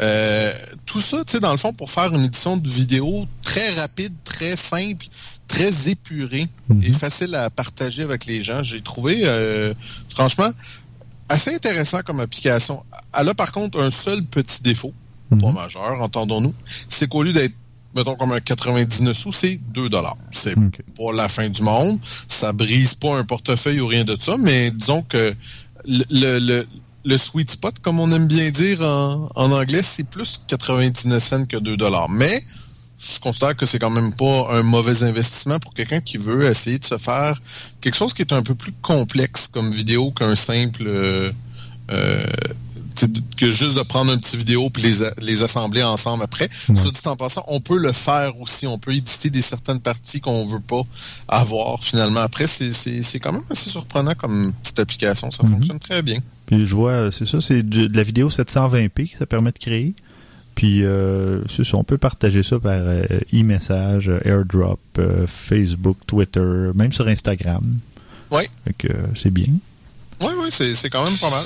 Euh, 0.00 0.52
tout 0.84 1.00
ça, 1.00 1.18
tu 1.24 1.32
sais, 1.32 1.40
dans 1.40 1.52
le 1.52 1.56
fond, 1.56 1.72
pour 1.72 1.90
faire 1.90 2.12
une 2.12 2.24
édition 2.24 2.56
de 2.56 2.68
vidéo 2.68 3.26
très 3.42 3.70
rapide, 3.70 4.12
très 4.24 4.56
simple, 4.56 5.06
très 5.52 5.90
épurée 5.90 6.48
Mhm. 6.68 6.82
et 6.84 6.92
facile 6.92 7.34
à 7.34 7.50
partager 7.50 8.02
avec 8.02 8.24
les 8.26 8.42
gens. 8.42 8.62
J'ai 8.62 8.80
trouvé, 8.80 9.22
euh, 9.24 9.74
franchement, 10.08 10.50
assez 11.28 11.54
intéressant 11.54 12.00
comme 12.06 12.20
application. 12.20 12.82
Elle 13.18 13.28
a 13.28 13.34
par 13.34 13.52
contre 13.52 13.80
un 13.80 13.90
seul 13.90 14.24
petit 14.24 14.62
défaut, 14.62 14.94
pas 15.30 15.36
Mhm. 15.48 15.54
majeur, 15.54 16.00
entendons-nous, 16.00 16.54
c'est 16.88 17.06
qu'au 17.08 17.22
lieu 17.22 17.32
d'être, 17.32 17.54
mettons, 17.94 18.14
comme 18.16 18.32
un 18.32 18.40
99 18.40 19.16
sous, 19.16 19.32
c'est 19.32 19.60
2 19.74 19.88
dollars. 19.90 20.16
C'est 20.30 20.56
Ok. 20.56 20.80
pas 20.96 21.12
la 21.14 21.28
fin 21.28 21.48
du 21.50 21.62
monde. 21.62 21.98
Ça 22.28 22.52
brise 22.52 22.94
pas 22.94 23.14
un 23.18 23.24
portefeuille 23.24 23.80
ou 23.80 23.86
rien 23.86 24.04
de 24.04 24.16
ça, 24.18 24.36
mais 24.38 24.70
disons 24.70 25.02
que 25.02 25.34
le, 25.86 26.04
le, 26.10 26.38
le, 26.38 26.66
le 27.04 27.16
sweet 27.18 27.50
spot, 27.50 27.78
comme 27.80 28.00
on 28.00 28.10
aime 28.12 28.26
bien 28.28 28.50
dire 28.50 28.80
en, 28.82 29.28
en 29.34 29.52
anglais, 29.52 29.82
c'est 29.82 30.04
plus 30.08 30.40
99 30.46 31.22
cents 31.22 31.44
que 31.44 31.58
2 31.58 31.76
dollars. 31.76 32.08
Mais 32.08 32.42
je 33.04 33.18
considère 33.20 33.56
que 33.56 33.66
c'est 33.66 33.78
quand 33.78 33.90
même 33.90 34.14
pas 34.14 34.48
un 34.52 34.62
mauvais 34.62 35.02
investissement 35.02 35.58
pour 35.58 35.74
quelqu'un 35.74 36.00
qui 36.00 36.18
veut 36.18 36.44
essayer 36.46 36.78
de 36.78 36.84
se 36.84 36.98
faire 36.98 37.40
quelque 37.80 37.96
chose 37.96 38.14
qui 38.14 38.22
est 38.22 38.32
un 38.32 38.42
peu 38.42 38.54
plus 38.54 38.72
complexe 38.80 39.48
comme 39.48 39.70
vidéo 39.72 40.12
qu'un 40.12 40.36
simple 40.36 40.84
euh, 40.86 41.32
euh, 41.90 42.24
que 43.36 43.50
juste 43.50 43.74
de 43.76 43.82
prendre 43.82 44.12
une 44.12 44.20
petite 44.20 44.36
vidéo 44.36 44.70
puis 44.70 44.82
les, 44.82 44.94
les 45.22 45.42
assembler 45.42 45.82
ensemble 45.82 46.22
après. 46.22 46.48
Soit 46.66 46.92
dit 46.92 47.00
en 47.06 47.16
passant, 47.16 47.42
on 47.48 47.60
peut 47.60 47.78
le 47.78 47.92
faire 47.92 48.38
aussi. 48.40 48.66
On 48.66 48.78
peut 48.78 48.92
éditer 48.94 49.30
des 49.30 49.42
certaines 49.42 49.80
parties 49.80 50.20
qu'on 50.20 50.44
veut 50.44 50.60
pas 50.60 50.82
avoir 51.26 51.82
finalement. 51.82 52.20
Après, 52.20 52.46
c'est 52.46 53.18
quand 53.20 53.32
même 53.32 53.42
assez 53.50 53.70
surprenant 53.70 54.14
comme 54.14 54.52
petite 54.62 54.78
application. 54.78 55.30
Ça 55.30 55.42
Mhm. 55.42 55.54
fonctionne 55.54 55.78
très 55.80 56.02
bien. 56.02 56.18
Puis 56.46 56.64
je 56.66 56.74
vois, 56.74 57.10
c'est 57.10 57.26
ça, 57.26 57.40
c'est 57.40 57.62
de, 57.62 57.86
de 57.86 57.96
la 57.96 58.02
vidéo 58.02 58.28
720p 58.30 59.10
que 59.10 59.18
ça 59.18 59.26
permet 59.26 59.50
de 59.52 59.58
créer. 59.58 59.94
Puis 60.54 60.84
euh, 60.84 61.40
c'est 61.48 61.64
ça, 61.64 61.76
on 61.76 61.84
peut 61.84 61.98
partager 61.98 62.42
ça 62.42 62.58
par 62.58 62.72
euh, 62.74 63.04
e-message, 63.32 64.08
euh, 64.08 64.20
AirDrop, 64.24 64.78
euh, 64.98 65.26
Facebook, 65.26 65.96
Twitter, 66.06 66.70
même 66.74 66.92
sur 66.92 67.08
Instagram. 67.08 67.78
Fait 68.64 68.72
que 68.78 68.88
euh, 68.88 68.96
c'est 69.16 69.30
bien. 69.30 69.46
Oui, 70.20 70.28
oui, 70.42 70.48
c'est 70.50 70.74
c'est 70.74 70.88
quand 70.90 71.04
même 71.04 71.16
pas 71.18 71.30
mal. 71.30 71.44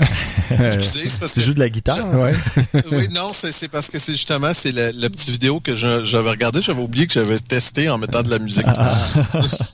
Parce 0.48 0.92
que 0.92 1.34
Tu 1.34 1.42
joues 1.42 1.54
de 1.54 1.58
la 1.58 1.68
guitare? 1.68 2.14
ouais. 2.14 2.32
oui, 2.92 3.08
non, 3.12 3.30
c'est 3.34 3.52
c'est 3.52 3.68
parce 3.68 3.90
que 3.90 3.98
c'est 3.98 4.12
justement 4.12 4.52
c'est 4.54 4.72
la, 4.72 4.92
la 4.92 5.10
petite 5.10 5.28
vidéo 5.30 5.60
que 5.60 5.76
j'avais 5.76 6.30
regardée. 6.30 6.62
J'avais 6.62 6.80
oublié 6.80 7.06
que 7.06 7.12
j'avais 7.12 7.38
testé 7.38 7.90
en 7.90 7.98
mettant 7.98 8.22
de 8.22 8.30
la 8.30 8.38
musique. 8.38 8.64
Ah, 8.66 8.96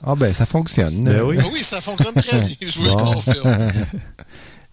Ah 0.05 0.15
ben, 0.15 0.33
ça 0.33 0.45
fonctionne. 0.45 1.01
Ben 1.01 1.21
oui. 1.21 1.37
oui, 1.53 1.59
ça 1.63 1.79
fonctionne 1.79 2.13
très 2.15 2.41
bien. 2.41 2.49
Je 2.61 2.79
vous 2.79 2.85
Bon. 2.85 2.97
le 2.97 3.13
confirme. 3.13 3.71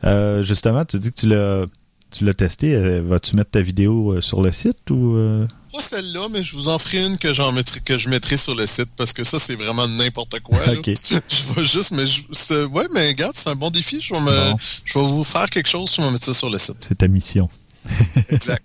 Euh, 0.04 0.42
justement, 0.42 0.84
tu 0.84 0.98
dis 0.98 1.12
que 1.12 1.20
tu 1.20 1.28
l'as 1.28 1.64
tu 2.12 2.24
l'as 2.24 2.34
testé. 2.34 2.74
Euh, 2.74 3.02
Vas-tu 3.04 3.36
mettre 3.36 3.50
ta 3.50 3.60
vidéo 3.62 4.12
euh, 4.12 4.20
sur 4.20 4.42
le 4.42 4.52
site 4.52 4.90
ou 4.90 5.16
euh? 5.16 5.46
Pas 5.72 5.80
celle-là, 5.80 6.28
mais 6.30 6.42
je 6.42 6.54
vous 6.56 6.68
en 6.68 6.78
ferai 6.78 7.04
une 7.04 7.16
que 7.18 7.32
j'en 7.32 7.50
mettrai 7.52 7.80
que 7.80 7.96
je 7.98 8.08
mettrai 8.08 8.36
sur 8.36 8.54
le 8.54 8.66
site 8.66 8.88
parce 8.96 9.12
que 9.12 9.24
ça 9.24 9.38
c'est 9.38 9.54
vraiment 9.56 9.88
n'importe 9.88 10.38
quoi. 10.40 10.58
là. 10.66 10.74
Ok. 10.74 10.86
Je 11.10 11.54
vais 11.56 11.64
juste, 11.64 11.92
mais 11.92 12.04
je, 12.06 12.66
ouais, 12.66 12.86
mais 12.94 13.08
regarde, 13.08 13.32
c'est 13.34 13.48
un 13.48 13.54
bon 13.56 13.70
défi. 13.70 14.00
Je 14.00 14.12
vais 14.14 14.20
me, 14.20 14.50
Bon. 14.52 14.56
je 14.84 14.98
vais 14.98 15.06
vous 15.06 15.24
faire 15.24 15.48
quelque 15.48 15.68
chose. 15.68 15.92
Je 15.96 16.02
vais 16.02 16.10
mettre 16.10 16.26
ça 16.26 16.34
sur 16.34 16.50
le 16.50 16.58
site. 16.58 16.76
c'est 16.80 16.98
ta 16.98 17.08
mission? 17.08 17.48
Exact. 18.28 18.62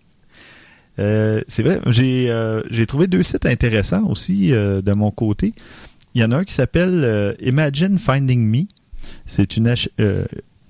Euh, 1.00 1.42
c'est 1.48 1.62
vrai, 1.63 1.80
j'ai 1.88 2.30
euh, 2.32 2.63
j'ai 2.72 2.88
trouvé 2.88 3.08
deux 3.08 3.22
sites 3.24 3.46
intéressants 3.46 4.04
aussi 4.10 4.51
euh, 4.51 4.82
de 4.82 4.92
mon 4.94 5.12
côté. 5.12 5.54
Il 6.16 6.22
y 6.22 6.24
en 6.25 6.32
a 6.32 6.38
un 6.38 6.44
qui 6.44 6.54
s'appelle 6.54 7.36
Imagine 7.42 8.00
Finding 8.00 8.42
Me. 8.50 8.63
C'est 9.27 9.56
une 9.56 9.74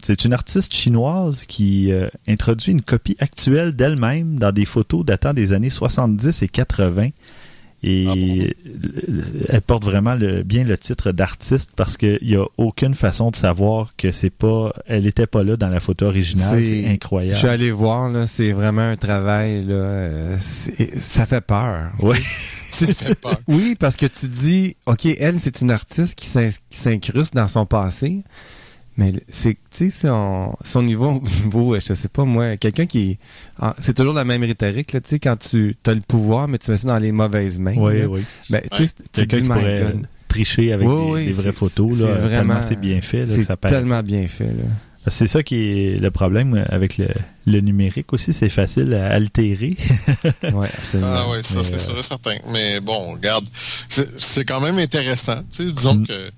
c'est 0.02 0.26
une 0.26 0.34
artiste 0.34 0.74
chinoise 0.74 1.46
qui 1.46 1.92
euh, 1.92 2.08
introduit 2.28 2.72
une 2.72 2.82
copie 2.82 3.16
actuelle 3.20 3.74
d'elle-même 3.76 4.38
dans 4.38 4.52
des 4.52 4.66
photos 4.66 5.04
datant 5.06 5.34
des 5.34 5.54
années 5.54 5.70
70 5.70 6.42
et 6.44 6.48
80. 6.48 7.08
Et 7.84 8.06
Ah 8.10 8.14
bon? 8.16 9.22
elle 9.50 9.62
porte 9.62 9.84
vraiment 9.84 10.16
le, 10.16 10.42
bien 10.42 10.64
le 10.64 10.76
titre 10.80 11.12
d'artiste 11.12 11.72
parce 11.76 11.96
qu'il 11.96 12.18
n'y 12.24 12.36
a 12.36 12.44
aucune 12.58 12.96
façon 12.96 13.30
de 13.30 13.36
savoir 13.36 13.94
que 13.96 14.12
c'est 14.12 14.32
pas, 14.32 14.74
elle 14.88 15.04
n'était 15.04 15.28
pas 15.28 15.44
là 15.44 15.58
dans 15.58 15.70
la 15.70 15.80
photo 15.80 16.08
originale. 16.08 16.64
C'est- 16.64 16.70
C'est 16.70 16.84
Je 16.84 16.88
incroyable. 16.90 17.38
suis 17.38 17.48
allé 17.48 17.70
voir, 17.70 18.10
là, 18.10 18.26
c'est 18.26 18.52
vraiment 18.52 18.82
un 18.82 18.96
travail, 18.96 19.64
là, 19.64 19.74
euh, 19.76 20.38
ça 20.40 21.28
fait 21.28 21.42
peur. 21.42 21.92
Oui. 22.00 22.18
Ça 22.78 22.86
fait 22.94 23.16
peur. 23.16 23.40
Oui, 23.48 23.76
parce 23.80 23.96
que 23.96 24.06
tu 24.06 24.28
dis, 24.28 24.76
OK, 24.86 25.06
elle, 25.06 25.40
c'est 25.40 25.62
une 25.62 25.72
artiste 25.72 26.14
qui 26.14 26.28
s'incruste 26.70 27.34
dans 27.34 27.48
son 27.48 27.66
passé, 27.66 28.24
mais 28.98 29.14
c'est, 29.28 29.54
tu 29.54 29.58
sais, 29.70 29.90
son, 29.90 30.56
son 30.64 30.82
niveau, 30.84 31.10
au 31.12 31.22
niveau, 31.44 31.76
euh, 31.76 31.80
je 31.80 31.94
sais 31.94 32.08
pas 32.08 32.26
moi, 32.26 32.58
quelqu'un 32.58 32.86
qui, 32.86 33.18
ah, 33.60 33.76
c'est 33.80 33.96
toujours 33.96 34.14
la 34.14 34.26
même 34.26 34.44
rhétorique, 34.44 34.94
là, 34.94 35.02
tu 35.02 35.10
sais, 35.10 35.20
quand 35.20 35.38
tu 35.38 35.76
as 35.86 35.94
le 35.94 36.02
pouvoir, 36.02 36.48
mais 36.48 36.58
tu 36.58 36.72
mets 36.72 36.78
ça 36.78 36.88
dans 36.88 37.00
les 37.00 37.12
mauvaises 37.12 37.60
mains. 37.60 37.76
Oui, 37.78 38.00
là. 38.02 38.08
oui. 38.08 38.24
Ben, 38.50 38.62
tu 38.72 38.86
sais, 38.88 38.94
tu 39.14 39.28
Quelqu'un 39.28 39.38
dis, 39.38 39.44
qui 39.44 39.50
my 39.50 39.54
pourrait 39.56 39.82
God. 39.94 40.08
tricher 40.28 40.74
avec 40.74 40.88
Oui, 40.88 40.96
des, 40.96 41.12
oui, 41.12 41.26
des 41.28 41.32
vraies 41.32 41.52
photos. 41.52 41.98
c'est 41.98 42.04
Là, 42.08 42.14
vraiment- 42.16 42.30
tellement 42.36 42.62
c'est 42.62 42.80
bien 42.80 43.02
fait. 43.02 43.26
Là, 43.26 43.42
ça 43.42 43.56
tellement 43.58 44.04
bien 44.04 44.28
fait, 44.28 44.46
là. 44.46 44.64
C'est 45.10 45.28
ça 45.28 45.42
qui 45.42 45.56
est 45.56 46.02
le 46.02 46.12
problème 46.12 46.66
avec 46.68 46.98
le, 46.98 47.08
le 47.46 47.62
numérique 47.62 48.12
aussi. 48.12 48.34
C'est 48.34 48.50
facile 48.50 48.94
à 48.94 49.08
altérer. 49.12 49.78
Ouais, 50.54 50.68
absolument. 50.78 51.14
Ah 51.14 51.26
oui, 51.32 51.38
ça 51.44 51.64
c'est 51.64 51.76
euh, 51.76 51.78
sûr 51.78 51.98
et 51.98 52.04
certain. 52.04 52.36
Mais 52.52 52.82
bon, 52.82 53.14
regarde, 53.14 53.48
c'est 53.88 54.20
c'est 54.20 54.44
quand 54.44 54.60
même 54.60 54.78
intéressant. 54.80 55.38
Tu 55.50 55.64
sais, 55.68 55.72
disons 55.72 55.94
Mm. 55.96 56.08
que 56.08 56.32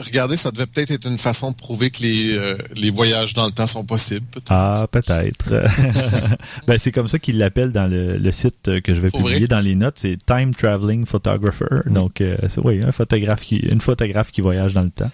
regardez, 0.00 0.36
ça 0.36 0.50
devait 0.50 0.66
peut-être 0.66 0.90
être 0.90 1.06
une 1.08 1.18
façon 1.18 1.50
de 1.50 1.56
prouver 1.56 1.90
que 1.90 2.02
les, 2.02 2.36
euh, 2.36 2.56
les 2.76 2.90
voyages 2.90 3.32
dans 3.34 3.46
le 3.46 3.52
temps 3.52 3.66
sont 3.66 3.84
possibles. 3.84 4.26
peut-être. 4.30 4.50
Ah, 4.52 4.86
peut-être. 4.90 5.54
ben, 6.66 6.78
c'est 6.78 6.92
comme 6.92 7.08
ça 7.08 7.18
qu'ils 7.18 7.38
l'appellent 7.38 7.72
dans 7.72 7.90
le, 7.90 8.16
le 8.18 8.32
site 8.32 8.80
que 8.82 8.94
je 8.94 9.00
vais 9.00 9.10
publier 9.10 9.38
vrai? 9.38 9.46
dans 9.48 9.60
les 9.60 9.74
notes. 9.74 9.98
C'est 9.98 10.16
Time 10.24 10.54
Traveling 10.54 11.06
Photographer. 11.06 11.64
Mm. 11.86 11.92
Donc, 11.94 12.20
euh, 12.20 12.36
c'est 12.48 12.60
oui, 12.64 12.80
un 12.84 12.92
photographe 12.92 13.40
qui, 13.42 13.56
une 13.56 13.80
photographe 13.80 14.30
qui 14.30 14.40
voyage 14.40 14.74
dans 14.74 14.82
le 14.82 14.90
temps. 14.90 15.10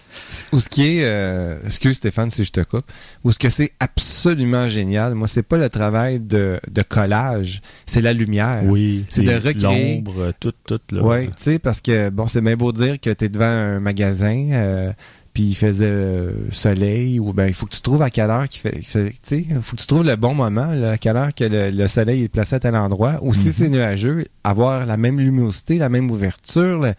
Ou 0.51 0.59
ce 0.59 0.69
qui 0.69 0.83
est, 0.97 1.03
euh, 1.03 1.57
excuse 1.65 1.97
Stéphane 1.97 2.29
si 2.29 2.43
je 2.43 2.51
te 2.51 2.61
coupe, 2.61 2.85
ou 3.23 3.31
ce 3.31 3.39
que 3.39 3.49
c'est 3.49 3.73
absolument 3.79 4.69
génial, 4.69 5.15
moi 5.15 5.27
c'est 5.27 5.43
pas 5.43 5.57
le 5.57 5.69
travail 5.69 6.19
de, 6.19 6.59
de 6.69 6.81
collage, 6.81 7.61
c'est 7.85 8.01
la 8.01 8.13
lumière. 8.13 8.61
Oui, 8.65 9.05
C'est 9.09 9.23
de 9.23 9.31
recréer- 9.31 9.95
l'ombre, 9.95 10.33
tout, 10.39 10.53
tout. 10.65 10.79
Ouais, 10.95 11.27
tu 11.27 11.33
sais, 11.37 11.59
parce 11.59 11.81
que 11.81 12.09
bon, 12.09 12.27
c'est 12.27 12.41
bien 12.41 12.55
beau 12.55 12.71
dire 12.71 12.99
que 12.99 13.09
tu 13.11 13.25
es 13.25 13.29
devant 13.29 13.45
un 13.45 13.79
magasin, 13.79 14.28
euh, 14.51 14.91
puis 15.33 15.43
il 15.43 15.55
faisait 15.55 15.85
euh, 15.85 16.31
soleil, 16.51 17.19
ou 17.19 17.33
ben 17.33 17.47
il 17.47 17.53
faut 17.53 17.65
que 17.65 17.75
tu 17.75 17.81
trouves 17.81 18.01
à 18.01 18.09
quelle 18.09 18.29
heure 18.29 18.47
qu'il 18.49 18.61
fait, 18.61 18.71
qu'il 18.71 18.85
fait- 18.85 19.09
tu 19.09 19.17
sais, 19.23 19.45
il 19.49 19.61
faut 19.61 19.75
que 19.75 19.81
tu 19.81 19.87
trouves 19.87 20.03
le 20.05 20.15
bon 20.15 20.33
moment, 20.33 20.73
là, 20.73 20.91
à 20.91 20.97
quelle 20.97 21.17
heure 21.17 21.33
que 21.33 21.43
le, 21.43 21.69
le 21.69 21.87
soleil 21.87 22.23
est 22.23 22.29
placé 22.29 22.55
à 22.55 22.59
tel 22.59 22.75
endroit, 22.75 23.19
ou 23.21 23.33
si 23.33 23.47
Mhm. 23.47 23.51
c'est 23.53 23.69
nuageux, 23.69 24.25
avoir 24.43 24.85
la 24.85 24.97
même 24.97 25.19
luminosité, 25.19 25.77
la 25.77 25.89
même 25.89 26.09
ouverture, 26.11 26.79
le, 26.79 26.93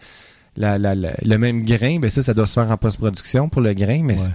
la, 0.57 0.77
la- 0.77 0.95
la- 0.95 1.13
le 1.23 1.37
même 1.37 1.63
grain, 1.63 1.99
ben 1.99 2.09
ça, 2.09 2.21
ça 2.21 2.33
doit 2.33 2.47
se 2.47 2.53
faire 2.53 2.69
en 2.69 2.77
post-production 2.77 3.49
pour 3.49 3.61
le 3.61 3.73
grain, 3.73 4.01
mais 4.03 4.19
Ouais. 4.19 4.29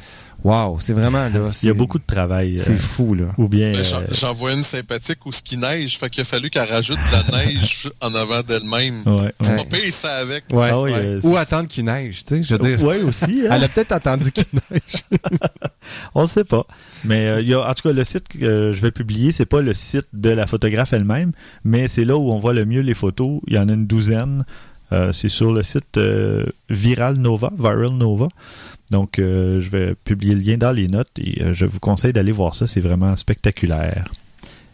Wow, 0.45 0.79
c'est 0.79 0.93
vraiment 0.93 1.25
là. 1.25 1.31
Il 1.33 1.41
y 1.41 1.47
a 1.49 1.51
c'est- 1.53 1.73
beaucoup 1.73 1.99
de 1.99 2.05
travail. 2.07 2.59
C'est 2.59 2.75
euh, 2.75 2.77
fou, 2.77 3.15
là. 3.15 3.25
ou 3.39 3.49
bien. 3.49 3.73
Ben, 3.73 3.79
euh, 3.81 3.83
j'en- 3.83 4.03
J'en 4.15 4.33
vois 4.35 4.53
une 4.53 4.63
sympathique 4.63 5.25
où 5.25 5.33
ce 5.33 5.43
qui 5.43 5.57
neige, 5.57 5.99
fait 5.99 6.09
qu'il 6.11 6.21
a 6.21 6.25
fallu 6.25 6.51
qu'elle 6.51 6.69
rajoute 6.69 6.99
de 6.99 7.33
la 7.33 7.39
neige 7.45 7.89
en 8.01 8.15
avant 8.15 8.43
d'elle-même. 8.43 9.03
ouais, 9.07 9.33
C'est 9.41 9.53
Ouais. 9.53 9.57
pas 9.57 9.77
pire 9.77 9.93
ça 9.93 10.17
avec. 10.19 10.45
Ouais, 10.53 10.69
Ah 10.71 10.81
oui, 10.83 10.93
euh, 10.95 11.21
Ou 11.25 11.33
c'est- 11.33 11.37
attendre 11.39 11.67
qu'il 11.67 11.87
neige, 11.87 12.23
tu 12.23 12.37
sais. 12.37 12.43
Je 12.45 12.55
veux 12.55 12.59
dire, 12.77 12.81
Ouais, 12.87 13.01
aussi. 13.03 13.43
hein. 13.47 13.53
elle 13.55 13.65
a 13.65 13.69
peut-être 13.69 13.93
attendu 13.93 14.31
qu'il 14.31 14.45
neige. 14.71 15.05
On 16.15 16.23
ne 16.23 16.27
sait 16.29 16.45
pas. 16.45 16.67
Mais 17.05 17.27
euh, 17.29 17.41
il 17.41 17.49
y 17.49 17.55
a, 17.55 17.69
en 17.69 17.75
tout 17.75 17.89
cas, 17.89 17.93
le 17.95 18.05
site 18.05 18.29
que 18.29 18.73
je 18.73 18.81
vais 18.81 18.91
publier, 18.91 19.33
c'est 19.33 19.47
pas 19.47 19.63
le 19.63 19.75
site 19.75 20.07
de 20.13 20.31
la 20.31 20.47
photographe 20.47 20.93
elle-même, 20.93 21.33
mais 21.65 21.89
c'est 21.89 22.05
là 22.05 22.17
où 22.17 22.31
on 22.31 22.39
voit 22.39 22.53
le 22.53 22.67
mieux 22.67 22.83
les 22.83 22.95
photos. 22.95 23.41
Il 23.49 23.55
y 23.55 23.59
en 23.59 23.69
a 23.69 23.73
une 23.73 23.87
douzaine. 23.87 24.45
Euh, 24.93 25.13
c'est 25.13 25.29
sur 25.29 25.53
le 25.53 25.63
site 25.63 25.97
euh, 25.97 26.47
Viral 26.71 27.17
Nova, 27.17 27.51
Viral 27.59 27.91
Nova. 27.91 28.29
Donc, 28.91 29.19
euh, 29.19 29.61
je 29.61 29.69
vais 29.71 29.95
publier 29.95 30.35
le 30.35 30.41
lien 30.41 30.57
dans 30.59 30.71
les 30.73 30.87
notes 30.87 31.11
et 31.19 31.43
je 31.53 31.67
vous 31.67 31.81
conseille 31.81 32.13
d'aller 32.13 32.33
voir 32.33 32.55
ça. 32.55 32.67
C'est 32.67 32.81
vraiment 32.81 33.15
spectaculaire. 33.17 34.05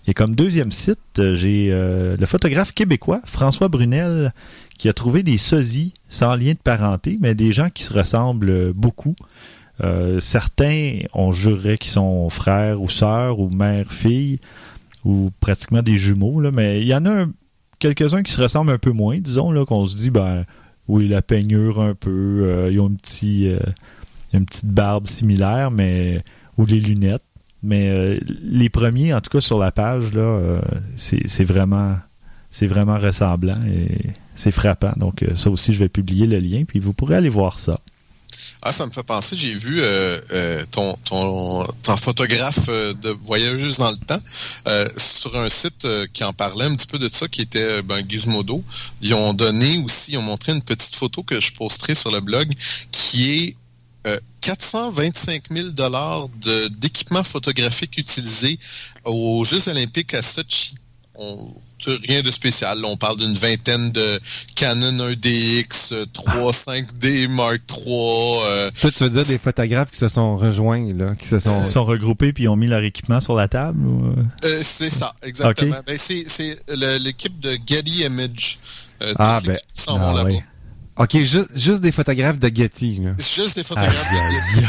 Et 0.06 0.14
comme 0.14 0.34
deuxième 0.34 0.72
site, 0.72 0.98
j'ai 1.34 1.70
le 1.70 2.26
photographe 2.26 2.72
québécois 2.72 3.20
François 3.24 3.68
Brunel 3.68 4.32
qui 4.76 4.88
a 4.88 4.92
trouvé 4.92 5.22
des 5.22 5.38
sosies 5.38 5.94
sans 6.08 6.34
lien 6.34 6.52
de 6.52 6.58
parenté, 6.58 7.18
mais 7.20 7.36
des 7.36 7.52
gens 7.52 7.68
qui 7.70 7.84
se 7.84 7.92
ressemblent 7.92 8.72
beaucoup. 8.72 9.14
Certains, 10.18 10.98
on 11.14 11.30
jurerait 11.30 11.78
qu'ils 11.78 11.92
sont 11.92 12.28
frères 12.30 12.82
ou 12.82 12.88
sœurs 12.88 13.38
ou 13.38 13.48
mère-fille 13.48 14.40
ou 15.04 15.30
pratiquement 15.40 15.82
des 15.82 15.96
jumeaux, 15.96 16.40
mais 16.50 16.80
il 16.80 16.88
y 16.88 16.94
en 16.96 17.06
a 17.06 17.10
un- 17.22 17.32
quelques-uns 17.82 18.22
qui 18.22 18.32
se 18.32 18.40
ressemblent 18.40 18.70
un 18.70 18.78
peu 18.78 18.92
moins, 18.92 19.18
disons, 19.18 19.50
là, 19.50 19.64
qu'on 19.66 19.86
se 19.88 19.96
dit, 19.96 20.10
ben, 20.10 20.44
oui, 20.88 21.08
la 21.08 21.20
peignure 21.20 21.80
un 21.80 21.94
peu, 21.94 22.42
euh, 22.44 22.70
ils 22.70 22.80
ont 22.80 22.86
un 22.86 22.94
petit, 22.94 23.48
euh, 23.48 23.58
une 24.32 24.46
petite 24.46 24.66
barbe 24.66 25.06
similaire, 25.08 25.70
mais 25.70 26.22
ou 26.58 26.66
les 26.66 26.80
lunettes. 26.80 27.24
Mais 27.64 27.88
euh, 27.88 28.18
les 28.42 28.68
premiers, 28.68 29.14
en 29.14 29.20
tout 29.20 29.30
cas 29.30 29.40
sur 29.40 29.58
la 29.58 29.70
page, 29.72 30.04
c'est 30.96 31.44
vraiment, 31.44 31.96
c'est 32.50 32.66
vraiment 32.66 32.98
ressemblant 32.98 33.60
et 33.66 34.10
c'est 34.34 34.50
frappant. 34.50 34.92
Donc 34.96 35.24
ça 35.36 35.50
aussi, 35.50 35.72
je 35.72 35.78
vais 35.78 35.88
publier 35.88 36.26
le 36.26 36.38
lien, 36.38 36.64
puis 36.66 36.80
vous 36.80 36.92
pourrez 36.92 37.16
aller 37.16 37.28
voir 37.28 37.58
ça. 37.58 37.78
Ah, 38.64 38.70
ça 38.70 38.86
me 38.86 38.92
fait 38.92 39.02
penser, 39.02 39.34
j'ai 39.36 39.52
vu 39.52 39.82
euh, 39.82 40.20
euh, 40.30 40.64
ton, 40.70 40.94
ton, 41.04 41.66
ton 41.82 41.96
photographe 41.96 42.68
euh, 42.68 42.94
de 42.94 43.10
voyageuse 43.24 43.78
dans 43.78 43.90
le 43.90 43.96
temps 43.96 44.20
euh, 44.68 44.86
sur 44.96 45.36
un 45.36 45.48
site 45.48 45.84
euh, 45.84 46.06
qui 46.12 46.22
en 46.22 46.32
parlait 46.32 46.66
un 46.66 46.76
petit 46.76 46.86
peu 46.86 47.00
de 47.00 47.08
ça, 47.08 47.26
qui 47.26 47.40
était 47.40 47.58
euh, 47.58 47.82
ben, 47.82 48.04
Gizmodo. 48.08 48.62
Ils 49.00 49.14
ont 49.14 49.34
donné 49.34 49.78
aussi, 49.78 50.12
ils 50.12 50.18
ont 50.18 50.22
montré 50.22 50.52
une 50.52 50.62
petite 50.62 50.94
photo 50.94 51.24
que 51.24 51.40
je 51.40 51.52
posterai 51.52 51.96
sur 51.96 52.12
le 52.12 52.20
blog, 52.20 52.52
qui 52.92 53.30
est 53.30 53.56
euh, 54.06 54.20
425 54.42 55.42
000 55.50 55.68
dollars 55.70 56.28
d'équipement 56.78 57.24
photographique 57.24 57.98
utilisé 57.98 58.60
aux 59.04 59.44
Jeux 59.44 59.68
olympiques 59.68 60.14
à 60.14 60.22
Sochi. 60.22 60.76
On, 61.22 61.54
rien 62.08 62.22
de 62.22 62.30
spécial. 62.30 62.80
là. 62.80 62.88
on 62.88 62.96
parle 62.96 63.16
d'une 63.18 63.34
vingtaine 63.34 63.92
de 63.92 64.20
Canon 64.54 64.92
1DX, 65.10 65.92
euh, 65.92 66.06
3 66.12 66.52
5D 66.52 67.28
Mark 67.28 67.60
III. 67.70 67.84
euh, 68.48 68.70
Toi, 68.80 68.90
tu 68.90 69.04
veux 69.04 69.10
dire 69.10 69.24
des 69.26 69.38
photographes 69.38 69.90
qui 69.90 69.98
se 69.98 70.08
sont 70.08 70.36
rejoints, 70.36 70.92
là, 70.94 71.14
qui 71.16 71.26
se 71.28 71.38
sont... 71.38 71.62
Ils 71.62 71.66
sont 71.70 71.84
regroupés 71.84 72.32
puis 72.32 72.48
ont 72.48 72.56
mis 72.56 72.66
leur 72.66 72.82
équipement 72.82 73.20
sur 73.20 73.34
la 73.34 73.48
table. 73.48 73.84
ou, 73.86 74.06
euh? 74.06 74.24
Euh, 74.44 74.60
c'est 74.64 74.90
ça, 74.90 75.12
exactement. 75.22 75.76
Ben, 75.86 75.96
c'est 75.98 76.24
l'équipe 76.98 77.38
de 77.40 77.56
Getty 77.66 78.04
Image. 78.04 78.58
Euh, 79.02 79.14
Ah, 79.18 79.38
ben, 79.44 79.56
ah, 79.88 80.14
là-bas. 80.16 80.30
OK, 80.96 81.16
juste, 81.22 81.58
juste 81.58 81.80
des 81.82 81.90
photographes 81.92 82.38
de 82.38 82.50
Getty, 82.54 83.00
là. 83.02 83.14
C'est 83.18 83.42
juste 83.42 83.56
des 83.56 83.64
photographes 83.64 84.10
de 84.12 84.60
Getty. 84.60 84.66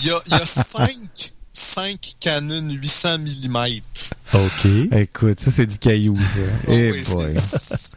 Il 0.00 0.06
y 0.06 0.10
a, 0.10 0.20
il 0.26 0.32
y 0.32 0.34
a 0.34 0.44
cinq, 0.46 1.32
cinq 1.54 2.14
Canon 2.20 2.68
800 2.70 3.18
mm. 3.18 3.58
OK. 4.34 4.66
Écoute, 4.92 5.40
ça, 5.40 5.50
c'est 5.50 5.66
du 5.66 5.78
caillou, 5.78 6.18
ça. 6.18 6.40
Eh 6.68 6.90
Oui, 6.90 7.02
boy. 7.08 7.34
c'est- 7.34 7.96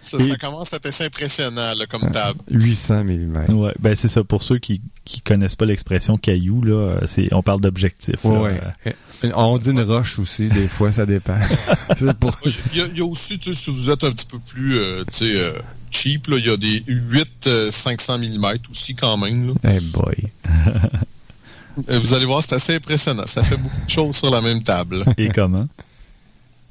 ça, 0.00 0.16
ça 0.16 0.36
commence 0.36 0.72
à 0.72 0.76
être 0.76 0.86
assez 0.86 1.04
impressionnant 1.04 1.74
là, 1.74 1.86
comme 1.86 2.08
table. 2.10 2.38
800 2.52 3.04
mm. 3.04 3.54
Ouais, 3.54 3.74
ben 3.80 3.96
c'est 3.96 4.06
ça. 4.06 4.22
Pour 4.22 4.44
ceux 4.44 4.58
qui 4.58 4.80
qui 5.04 5.20
connaissent 5.22 5.56
pas 5.56 5.64
l'expression 5.64 6.16
caillou, 6.16 6.62
là, 6.62 7.00
c'est 7.06 7.32
on 7.34 7.42
parle 7.42 7.60
d'objectif. 7.60 8.24
Ouais, 8.24 8.56
ouais. 8.84 9.32
On 9.34 9.58
dit 9.58 9.70
une 9.70 9.80
roche 9.80 10.18
aussi, 10.18 10.48
des 10.48 10.68
fois, 10.68 10.92
ça 10.92 11.04
dépend. 11.04 11.36
c'est 11.98 12.14
pour... 12.18 12.36
Il 12.44 12.78
y, 12.78 12.80
a, 12.82 12.86
il 12.86 12.98
y 12.98 13.00
a 13.00 13.04
aussi, 13.06 13.38
tu 13.38 13.52
sais, 13.52 13.60
si 13.60 13.70
vous 13.70 13.90
êtes 13.90 14.04
un 14.04 14.12
petit 14.12 14.26
peu 14.26 14.38
plus 14.38 14.78
euh, 14.78 15.04
tu 15.10 15.16
sais, 15.18 15.32
euh, 15.34 15.52
cheap, 15.90 16.28
là, 16.28 16.36
il 16.38 16.46
y 16.46 16.50
a 16.50 16.56
des 16.56 16.84
8 16.86 17.46
euh, 17.48 17.70
500 17.72 18.18
mm 18.18 18.46
aussi 18.70 18.94
quand 18.94 19.16
même. 19.16 19.48
Là. 19.48 19.54
Eh 19.76 19.80
boy. 19.80 20.16
Euh, 21.90 21.98
Vous 22.00 22.14
allez 22.14 22.24
voir, 22.26 22.42
c'est 22.42 22.54
assez 22.54 22.74
impressionnant. 22.76 23.24
Ça 23.26 23.42
fait 23.44 23.56
beaucoup 23.56 23.84
de 23.84 23.90
choses 23.90 24.16
sur 24.16 24.30
la 24.30 24.40
même 24.40 24.62
table. 24.62 25.04
Et 25.16 25.28
comment? 25.28 25.66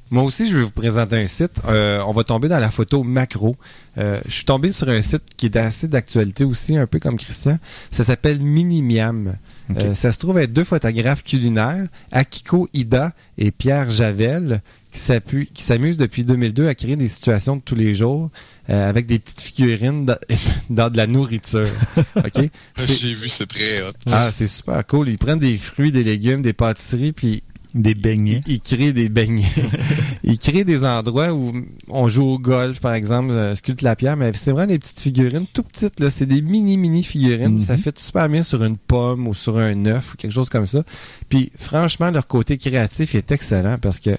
Moi 0.09 0.23
aussi, 0.23 0.47
je 0.47 0.55
vais 0.57 0.63
vous 0.63 0.71
présenter 0.71 1.17
un 1.17 1.27
site. 1.27 1.61
Euh, 1.67 2.01
on 2.07 2.11
va 2.11 2.23
tomber 2.23 2.47
dans 2.47 2.59
la 2.59 2.71
photo 2.71 3.03
macro. 3.03 3.57
Euh, 3.97 4.19
je 4.25 4.31
suis 4.31 4.45
tombé 4.45 4.71
sur 4.71 4.87
un 4.87 5.01
site 5.01 5.23
qui 5.35 5.47
est 5.47 5.57
assez 5.57 5.87
d'actualité 5.89 6.45
aussi, 6.45 6.77
un 6.77 6.87
peu 6.87 6.99
comme 6.99 7.17
Christian. 7.17 7.57
Ça 7.91 8.03
s'appelle 8.05 8.39
Minimiam. 8.39 9.35
Euh, 9.75 9.95
ça 9.95 10.13
se 10.13 10.19
trouve 10.19 10.37
être 10.37 10.53
deux 10.53 10.63
photographes 10.63 11.23
culinaires, 11.23 11.85
Akiko 12.13 12.69
Ida 12.73 13.11
et 13.37 13.51
Pierre 13.51 13.91
Javel, 13.91 14.61
qui 14.93 14.99
s'appuient- 14.99 15.49
qui 15.53 15.61
s'amusent 15.61 15.97
depuis 15.97 16.23
2002 16.23 16.69
à 16.69 16.75
créer 16.75 16.95
des 16.95 17.09
situations 17.09 17.57
de 17.57 17.61
tous 17.61 17.75
les 17.75 17.93
jours 17.93 18.29
euh, 18.69 18.89
avec 18.89 19.07
des 19.07 19.19
petites 19.19 19.41
figurines 19.41 20.05
dans, 20.05 20.15
dans 20.69 20.89
de 20.89 20.95
la 20.95 21.05
nourriture. 21.07 21.67
OK? 22.15 22.49
C'est- 22.77 22.93
J'ai 22.93 23.13
vu, 23.13 23.27
c'est 23.27 23.45
très 23.45 23.81
hot. 23.81 23.91
Ah, 24.09 24.29
c'est 24.31 24.47
super 24.47 24.87
cool. 24.87 25.09
Ils 25.09 25.17
prennent 25.17 25.39
des 25.39 25.57
fruits, 25.57 25.91
des 25.91 26.03
légumes, 26.03 26.41
des 26.41 26.53
pâtisseries, 26.53 27.11
puis 27.11 27.43
Des 27.81 27.93
beignets. 27.93 28.41
il, 28.47 28.53
il 28.55 28.61
crée 28.61 28.93
des 28.93 29.09
beignets. 29.09 29.45
il 30.23 30.39
crée 30.39 30.63
des 30.63 30.83
endroits 30.83 31.33
où 31.33 31.53
on 31.89 32.07
joue 32.07 32.23
au 32.23 32.39
golf, 32.39 32.79
par 32.79 32.93
exemple, 32.93 33.31
euh, 33.31 33.55
sculpte 33.55 33.81
la 33.81 33.95
pierre, 33.95 34.17
mais 34.17 34.31
c'est 34.33 34.51
vraiment 34.51 34.67
des 34.67 34.79
petites 34.79 34.99
figurines 34.99 35.45
tout 35.53 35.63
petites. 35.63 35.99
là. 35.99 36.09
C'est 36.09 36.25
des 36.25 36.41
mini, 36.41 36.77
mini 36.77 37.03
figurines. 37.03 37.55
Mhm. 37.55 37.61
Ça 37.61 37.77
fait 37.77 37.97
super 37.99 38.27
bien 38.29 38.43
sur 38.43 38.63
une 38.63 38.77
pomme 38.77 39.27
ou 39.27 39.33
sur 39.33 39.57
un 39.57 39.85
œuf 39.85 40.13
ou 40.13 40.17
quelque 40.17 40.33
chose 40.33 40.49
comme 40.49 40.65
ça. 40.65 40.83
Puis 41.29 41.51
franchement, 41.57 42.11
leur 42.11 42.27
côté 42.27 42.57
créatif 42.57 43.15
est 43.15 43.31
excellent 43.31 43.77
parce 43.81 43.99
que 43.99 44.11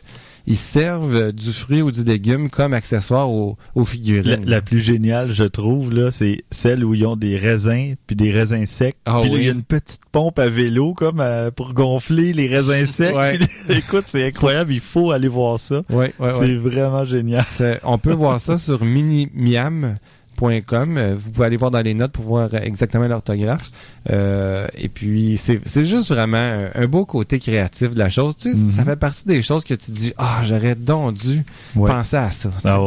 ils 0.48 0.56
servent 0.56 1.30
du 1.32 1.52
fruit 1.52 1.82
ou 1.82 1.90
du 1.90 2.04
légume 2.04 2.48
comme 2.48 2.72
accessoire 2.72 3.30
aux, 3.30 3.56
figurines. 3.84 4.46
la 4.46 4.62
plus 4.62 4.80
géniale, 4.80 5.30
je 5.30 5.44
trouve, 5.44 5.92
là, 5.92 6.10
c'est 6.10 6.42
celle 6.50 6.86
où 6.86 6.94
ils 6.94 7.06
ont 7.06 7.16
des 7.16 7.36
raisins, 7.36 7.96
puis 8.06 8.16
des 8.16 8.30
raisins 8.30 8.64
secs. 8.64 8.96
Ah 9.04 9.18
puis 9.20 9.30
là, 9.30 9.36
il 9.36 9.44
y 9.44 9.48
a 9.50 9.52
une 9.52 9.62
petite 9.62 10.00
pompe 10.10 10.38
à 10.38 10.48
vélo, 10.48 10.94
comme 10.94 11.20
euh, 11.20 11.50
pour 11.50 11.74
gonfler 11.74 12.32
les 12.32 12.46
raisins 12.46 12.86
secs. 12.86 13.14
Ouais. 13.14 13.38
Puis, 13.38 13.76
écoute, 13.76 14.04
c'est 14.06 14.26
incroyable, 14.26 14.72
il 14.72 14.80
faut 14.80 15.10
aller 15.10 15.28
voir 15.28 15.60
ça. 15.60 15.82
Ouais, 15.90 16.14
ouais, 16.18 16.30
c'est 16.30 16.54
vraiment 16.54 17.04
génial. 17.04 17.44
On 17.84 17.98
peut 17.98 18.14
voir 18.14 18.40
ça 18.40 18.56
sur 18.56 18.82
minimiam.com. 18.82 19.94
Euh, 20.42 21.14
Vous 21.18 21.30
pouvez 21.30 21.46
aller 21.46 21.56
voir 21.56 21.70
dans 21.70 21.80
les 21.80 21.94
notes 21.94 22.12
pour 22.12 22.24
voir 22.24 22.54
exactement 22.54 23.08
l'orthographe. 23.08 23.70
Euh, 24.10 24.66
et 24.76 24.88
puis, 24.88 25.36
c'est 25.38 25.84
juste 25.84 26.10
vraiment 26.10 26.68
un, 26.74 26.86
beau 26.86 27.04
côté 27.04 27.38
créatif 27.40 27.90
de 27.90 27.98
la 27.98 28.08
chose. 28.10 28.36
Tu 28.36 28.52
sais, 28.52 28.56
Mhm. 28.56 28.70
Ça 28.70 28.84
fait 28.84 28.96
partie 28.96 29.26
des 29.26 29.42
choses 29.42 29.64
que 29.64 29.74
tu 29.74 29.90
dis, 29.90 30.12
ah, 30.16 30.40
j'aurais 30.44 30.74
donc 30.74 31.14
dû 31.14 31.44
penser 31.74 32.16
à 32.16 32.30
ça. 32.30 32.50
Ah. 32.64 32.78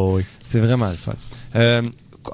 C'est 0.43 0.59
vraiment 0.59 0.87
le 0.87 0.93
fun. 0.95 1.13
Euh, 1.55 1.81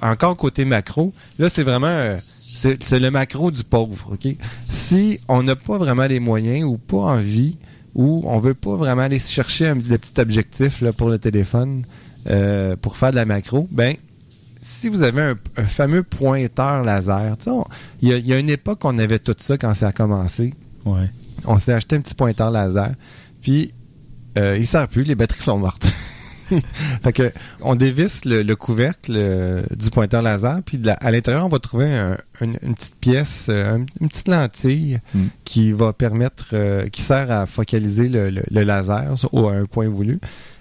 encore 0.01 0.35
côté 0.37 0.65
macro, 0.65 1.13
là, 1.39 1.49
c'est 1.49 1.63
vraiment... 1.63 1.87
euh, 1.87 2.17
c'est 2.19 2.99
le 2.99 3.11
macro 3.11 3.51
du 3.51 3.63
pauvre, 3.63 4.13
OK? 4.13 4.35
Si 4.67 5.19
on 5.27 5.43
n'a 5.43 5.55
pas 5.55 5.77
vraiment 5.77 6.07
les 6.07 6.19
moyens 6.19 6.63
ou 6.63 6.77
pas 6.79 6.97
envie 6.97 7.55
ou 7.93 8.23
on 8.25 8.37
veut 8.39 8.55
pas 8.55 8.75
vraiment 8.75 9.03
aller 9.03 9.19
chercher 9.19 9.67
un, 9.67 9.75
le 9.75 9.97
petit 9.99 10.19
objectif 10.19 10.83
pour 10.97 11.09
le 11.09 11.19
téléphone 11.19 11.83
euh, 12.29 12.75
pour 12.75 12.97
faire 12.97 13.11
de 13.11 13.15
la 13.15 13.25
macro, 13.25 13.67
ben 13.71 13.95
si 14.61 14.89
vous 14.89 15.01
avez 15.03 15.21
un, 15.21 15.35
un 15.57 15.65
fameux 15.65 16.03
pointeur 16.03 16.83
laser, 16.83 17.37
tu 17.37 17.45
sais, 17.49 17.55
il 18.01 18.09
y, 18.09 18.13
a- 18.13 18.17
il 18.17 18.25
y 18.27 18.33
a 18.33 18.39
une 18.39 18.49
époque 18.49 18.83
on 18.85 18.97
avait 18.97 19.19
tout 19.19 19.35
ça 19.37 19.57
quand 19.57 19.73
ça 19.73 19.87
a 19.87 19.91
commencé. 19.91 20.53
Ouais. 20.85 21.09
On 21.45 21.59
s'est 21.59 21.73
acheté 21.73 21.95
un 21.95 22.01
petit 22.01 22.15
pointeur 22.15 22.51
laser, 22.51 22.91
puis 23.41 23.71
euh, 24.37 24.57
il 24.57 24.65
sert 24.67 24.87
plus, 24.87 25.03
les 25.03 25.15
batteries 25.15 25.41
sont 25.41 25.57
mortes. 25.57 25.87
fait 27.03 27.13
que 27.13 27.31
on 27.61 27.75
dévisse 27.75 28.25
le, 28.25 28.41
le 28.43 28.55
couvercle 28.55 29.13
euh, 29.15 29.61
du 29.75 29.89
pointeur 29.89 30.21
laser, 30.21 30.61
puis 30.65 30.77
de 30.77 30.85
la- 30.87 30.93
à 30.93 31.11
l'intérieur 31.11 31.45
on 31.45 31.49
va 31.49 31.59
trouver 31.59 31.91
un- 31.93 32.17
une, 32.41 32.57
une 32.61 32.75
petite 32.75 32.95
pièce, 32.95 33.47
euh, 33.49 33.75
un- 33.77 33.85
une 34.01 34.09
petite 34.09 34.27
lentille 34.27 34.99
Mm. 35.13 35.25
qui 35.45 35.71
va 35.71 35.93
permettre, 35.93 36.47
euh, 36.53 36.87
qui 36.89 37.01
sert 37.01 37.29
à 37.31 37.45
focaliser 37.45 38.09
le, 38.09 38.29
le- 38.29 38.43
le 38.49 38.63
laser 38.63 39.13
au- 39.31 39.47
à 39.49 39.53
un 39.53 39.65
point 39.65 39.87
voulu. 39.89 40.19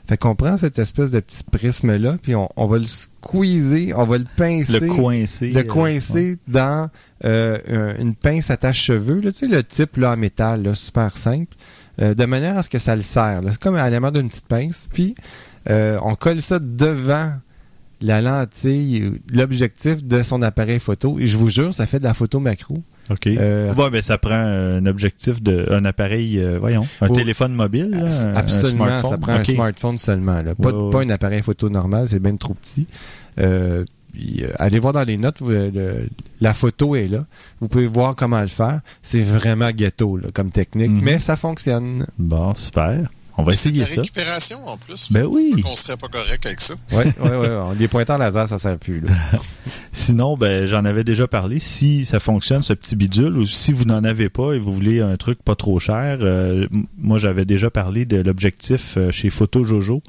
Fait 0.08 0.16
qu'on 0.16 0.36
prend 0.36 0.56
cette 0.56 0.78
espèce 0.78 1.10
de 1.10 1.18
petit 1.20 1.42
prisme 1.42 1.96
là, 1.96 2.16
puis 2.22 2.36
on, 2.36 2.48
on 2.56 2.66
va 2.66 2.78
le 2.78 2.86
squeezer, 2.86 3.92
on 3.98 4.04
va 4.04 4.18
le 4.18 4.24
pincer 4.36 4.78
Le 4.80 4.86
coincer. 4.86 5.50
le 5.50 5.62
coincer 5.64 6.38
dans 6.46 6.88
euh, 7.24 7.58
un- 7.68 8.00
une 8.00 8.14
pince 8.14 8.50
attache-cheveux, 8.50 9.20
là, 9.20 9.32
tu 9.32 9.38
sais, 9.38 9.46
le 9.48 9.62
type 9.64 9.96
là, 9.96 10.12
en 10.12 10.16
métal, 10.16 10.62
là, 10.62 10.74
super 10.74 11.16
simple, 11.16 11.56
euh, 12.00 12.12
de 12.14 12.24
manière 12.26 12.56
à 12.58 12.62
ce 12.62 12.68
que 12.68 12.78
ça 12.78 12.94
le 12.94 13.02
serre. 13.02 13.40
C'est 13.50 13.58
comme 13.58 13.74
à 13.74 13.86
l'élément 13.86 14.10
d'une 14.10 14.28
petite 14.28 14.46
pince. 14.46 14.86
Puis, 14.92 15.14
euh, 15.68 15.98
on 16.02 16.14
colle 16.14 16.42
ça 16.42 16.58
devant 16.58 17.32
la 18.02 18.20
lentille, 18.20 19.10
l'objectif 19.32 20.04
de 20.04 20.22
son 20.22 20.42
appareil 20.42 20.78
photo. 20.80 21.18
Et 21.18 21.26
je 21.26 21.38
vous 21.38 21.48
jure, 21.48 21.72
ça 21.72 21.86
fait 21.86 21.98
de 21.98 22.04
la 22.04 22.12
photo 22.12 22.40
macro. 22.40 22.82
OK. 23.10 23.26
Euh, 23.28 23.72
Bon, 23.72 23.88
ben, 23.88 24.02
ça 24.02 24.18
prend 24.18 24.34
un 24.34 24.84
objectif 24.84 25.42
de, 25.42 25.66
un 25.70 25.84
appareil, 25.86 26.38
euh, 26.38 26.58
voyons, 26.58 26.86
un 27.00 27.06
Oh. 27.08 27.14
téléphone 27.14 27.54
mobile, 27.54 27.88
là, 27.90 28.04
un- 28.04 28.34
un 28.34 28.34
Absolument, 28.36 29.02
ça 29.02 29.16
prend 29.16 29.32
un 29.32 29.44
smartphone 29.44 29.96
seulement. 29.96 30.42
Là. 30.42 30.54
Pas, 30.54 30.72
un 31.00 31.08
appareil 31.10 31.42
photo 31.42 31.70
normal, 31.70 32.06
c'est 32.08 32.18
bien 32.18 32.36
trop 32.36 32.52
petit. 32.54 32.86
Euh, 33.38 33.84
puis, 34.12 34.42
allez 34.58 34.78
voir 34.78 34.92
dans 34.92 35.04
les 35.04 35.16
notes, 35.16 35.36
vous, 35.40 35.50
le- 35.50 36.08
la 36.40 36.52
photo 36.52 36.96
est 36.96 37.08
là. 37.08 37.24
Vous 37.60 37.68
pouvez 37.68 37.86
voir 37.86 38.14
comment 38.16 38.40
le 38.42 38.46
faire. 38.48 38.80
C'est 39.02 39.20
vraiment 39.22 39.70
ghetto 39.70 40.16
là, 40.18 40.28
comme 40.34 40.50
technique, 40.50 40.90
Mhm. 40.90 41.00
mais 41.02 41.18
ça 41.18 41.36
fonctionne. 41.36 42.06
Bon, 42.18 42.54
super. 42.54 43.08
On 43.38 43.42
va 43.42 43.52
essayer 43.52 43.80
la 43.80 43.86
ça. 43.86 44.00
récupération 44.00 44.66
en 44.66 44.76
plus. 44.78 45.12
Ben 45.12 45.24
oui. 45.26 45.60
Qu'on 45.62 45.76
serait 45.76 45.96
pas 45.96 46.08
correct 46.08 46.46
avec 46.46 46.60
ça. 46.60 46.74
Ouais, 46.92 47.04
ouais, 47.20 47.36
ouais. 47.36 47.74
Les 47.78 47.86
pointeurs 47.86 48.16
laser, 48.18 48.48
ça 48.48 48.58
sert 48.58 48.78
plus. 48.78 49.00
Là. 49.00 49.10
Sinon, 49.92 50.36
ben, 50.36 50.66
j'en 50.66 50.84
avais 50.84 51.04
déjà 51.04 51.26
parlé. 51.26 51.58
Si 51.58 52.04
ça 52.04 52.18
fonctionne, 52.18 52.62
ce 52.62 52.72
petit 52.72 52.96
bidule, 52.96 53.36
ou 53.36 53.46
si 53.46 53.72
vous 53.72 53.84
n'en 53.84 54.04
avez 54.04 54.28
pas 54.28 54.52
et 54.52 54.58
vous 54.58 54.72
voulez 54.72 55.00
un 55.00 55.16
truc 55.16 55.42
pas 55.42 55.54
trop 55.54 55.78
cher, 55.78 56.18
euh, 56.22 56.66
moi, 56.96 57.18
j'avais 57.18 57.44
déjà 57.44 57.70
parlé 57.70 58.06
de 58.06 58.16
l'objectif 58.22 58.94
euh, 58.96 59.10
chez 59.10 59.28
Photojojo. 59.30 60.02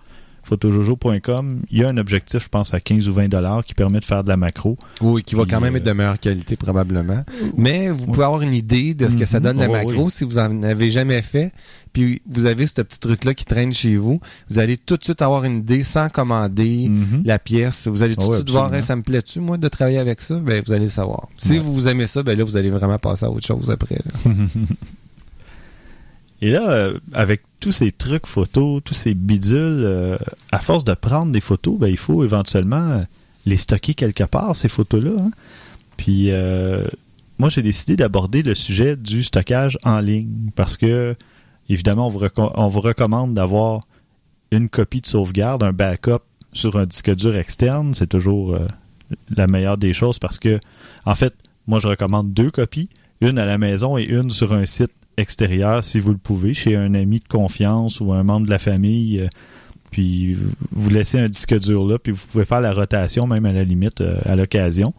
Photojojo.com, 0.48 1.62
il 1.70 1.78
y 1.80 1.84
a 1.84 1.90
un 1.90 1.98
objectif, 1.98 2.44
je 2.44 2.50
pense, 2.50 2.74
à 2.74 2.80
15 2.80 3.08
ou 3.10 3.14
20 3.14 3.28
dollars 3.28 3.64
qui 3.66 3.74
permet 3.74 4.00
de 4.00 4.06
faire 4.06 4.24
de 4.24 4.30
la 4.30 4.38
macro. 4.38 4.78
Oui, 5.02 5.22
qui 5.24 5.36
va 5.36 5.44
quand 5.46 5.60
même 5.60 5.74
euh, 5.74 5.78
être 5.78 5.84
de 5.84 5.92
meilleure 5.92 6.20
qualité 6.20 6.56
probablement. 6.56 7.24
Mais 7.58 7.90
vous 7.90 8.06
pouvez 8.08 8.24
avoir 8.24 8.42
une 8.42 8.54
idée 8.54 8.94
de 8.94 9.08
ce 9.10 9.18
que 9.18 9.26
ça 9.26 9.40
Mhm. 9.40 9.44
donne 9.44 9.58
la 9.60 9.68
Oh, 9.70 9.72
macro 9.74 10.04
oui. 10.06 10.12
si 10.12 10.24
vous 10.24 10.38
en 10.40 10.64
avez 10.64 10.90
jamais 10.90 11.22
fait. 11.22 11.52
Puis 11.94 12.22
vous 12.30 12.46
avez 12.46 12.68
ce 12.68 12.82
petit 12.82 13.00
truc-là 13.00 13.34
qui 13.34 13.46
traîne 13.46 13.74
chez 13.74 13.98
vous. 13.98 14.20
Vous 14.50 14.60
allez 14.60 14.78
tout 14.78 14.98
de 14.98 15.04
suite 15.04 15.22
avoir 15.22 15.44
une 15.44 15.58
idée 15.60 15.84
sans 15.84 16.10
commander 16.10 16.88
Mhm. 16.90 17.24
la 17.26 17.40
pièce. 17.40 17.88
Vous 17.88 18.04
allez 18.04 18.16
tout 18.16 18.22
de 18.28 18.32
Oh, 18.32 18.36
suite 18.36 18.50
voir. 18.50 18.74
Hey, 18.74 18.84
ça 18.84 18.96
me 18.96 19.02
plaît-tu, 19.02 19.40
moi, 19.40 19.58
de 19.58 19.68
travailler 19.68 19.98
avec 19.98 20.22
ça? 20.22 20.36
Ben, 20.40 20.62
vous 20.66 20.72
allez 20.74 20.86
le 20.86 20.90
savoir. 20.92 21.28
Si 21.38 21.54
Ouais. 21.54 21.60
vous 21.60 21.88
aimez 21.88 22.08
ça, 22.08 22.24
ben 22.24 22.38
là, 22.38 22.44
vous 22.44 22.56
allez 22.56 22.70
vraiment 22.70 22.98
passer 23.00 23.26
à 23.26 23.30
autre 23.32 23.46
chose 23.46 23.70
après. 23.72 23.98
Et 26.42 26.52
là, 26.52 26.70
euh, 26.70 27.00
avec 27.14 27.42
tous 27.60 27.72
ces 27.72 27.92
trucs 27.92 28.28
photos, 28.28 28.82
tous 28.84 28.94
ces 28.94 29.14
bidules, 29.14 29.82
euh, 29.84 30.18
à 30.52 30.60
force 30.60 30.84
de 30.84 30.94
prendre 30.94 31.32
des 31.32 31.42
photos, 31.42 31.80
ben, 31.80 31.88
il 31.88 31.98
faut 31.98 32.24
éventuellement 32.24 32.90
euh, 32.92 33.02
les 33.46 33.58
stocker 33.58 33.94
quelque 33.96 34.24
part, 34.24 34.56
ces 34.56 34.70
photos-là. 34.70 35.12
hein. 35.20 35.32
Puis, 35.98 36.32
euh, 36.32 36.88
moi, 37.40 37.50
j'ai 37.50 37.64
décidé 37.64 37.96
d'aborder 37.96 38.44
le 38.44 38.54
sujet 38.54 38.96
du 38.96 39.24
stockage 39.24 39.78
en 39.84 40.00
ligne 40.00 40.52
parce 40.56 40.78
que, 40.78 41.16
évidemment, 41.70 42.08
on 42.08 42.10
vous, 42.10 42.22
on 42.38 42.68
vous 42.68 42.82
recommande 42.82 43.34
d'avoir 43.34 43.82
une 44.52 44.70
copie 44.70 45.02
de 45.02 45.08
sauvegarde, 45.08 45.64
un 45.64 45.74
backup 45.74 46.24
sur 46.54 46.78
un 46.78 46.86
disque 46.86 47.14
dur 47.16 47.36
externe. 47.36 47.96
C'est 47.96 48.08
toujours 48.08 48.56
euh, 48.56 48.68
la 49.36 49.48
meilleure 49.48 49.78
des 49.78 49.94
choses 49.94 50.20
parce 50.20 50.38
que, 50.38 50.60
en 51.06 51.16
fait, 51.16 51.34
moi, 51.66 51.80
je 51.80 51.88
recommande 51.88 52.34
deux 52.34 52.52
copies, 52.52 52.90
une 53.22 53.40
à 53.40 53.46
la 53.46 53.58
maison 53.58 53.98
et 53.98 54.04
une 54.04 54.30
sur 54.30 54.54
un 54.54 54.66
site 54.66 54.94
extérieur 55.18 55.84
si 55.84 56.00
vous 56.00 56.12
le 56.12 56.18
pouvez, 56.18 56.54
chez 56.54 56.76
un 56.76 56.94
ami 56.94 57.20
de 57.20 57.28
confiance 57.28 58.00
ou 58.00 58.14
un 58.14 58.24
membre 58.24 58.46
de 58.46 58.52
la 58.52 58.60
famille. 58.60 59.22
euh, 59.22 59.28
puis 59.92 60.38
vous 60.72 60.90
laissez 60.90 61.20
un 61.20 61.30
disque 61.30 61.58
dur 61.60 61.86
là, 61.86 61.98
puis 61.98 62.12
vous 62.12 62.26
pouvez 62.28 62.46
faire 62.46 62.62
la 62.62 62.74
rotation 62.74 63.26
même 63.26 63.46
à 63.46 63.54
la 63.54 63.64
limite 63.64 64.02
euh, 64.02 64.20
à 64.26 64.36
l'occasion. 64.36 64.94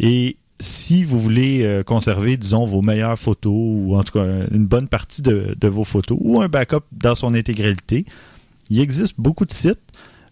Et 0.00 0.36
si 0.60 1.04
vous 1.04 1.20
voulez 1.20 1.62
euh, 1.62 1.82
conserver, 1.82 2.36
disons, 2.36 2.66
vos 2.66 2.82
meilleures 2.82 3.18
photos 3.18 3.52
ou 3.54 3.96
en 3.96 4.02
tout 4.02 4.18
cas 4.18 4.46
une 4.50 4.66
bonne 4.66 4.88
partie 4.88 5.22
de, 5.22 5.54
de 5.60 5.68
vos 5.68 5.84
photos 5.84 6.18
ou 6.20 6.40
un 6.40 6.48
backup 6.48 6.84
dans 6.92 7.14
son 7.14 7.34
intégralité, 7.34 8.06
il 8.70 8.80
existe 8.80 9.14
beaucoup 9.18 9.44
de 9.44 9.52
sites, 9.52 9.80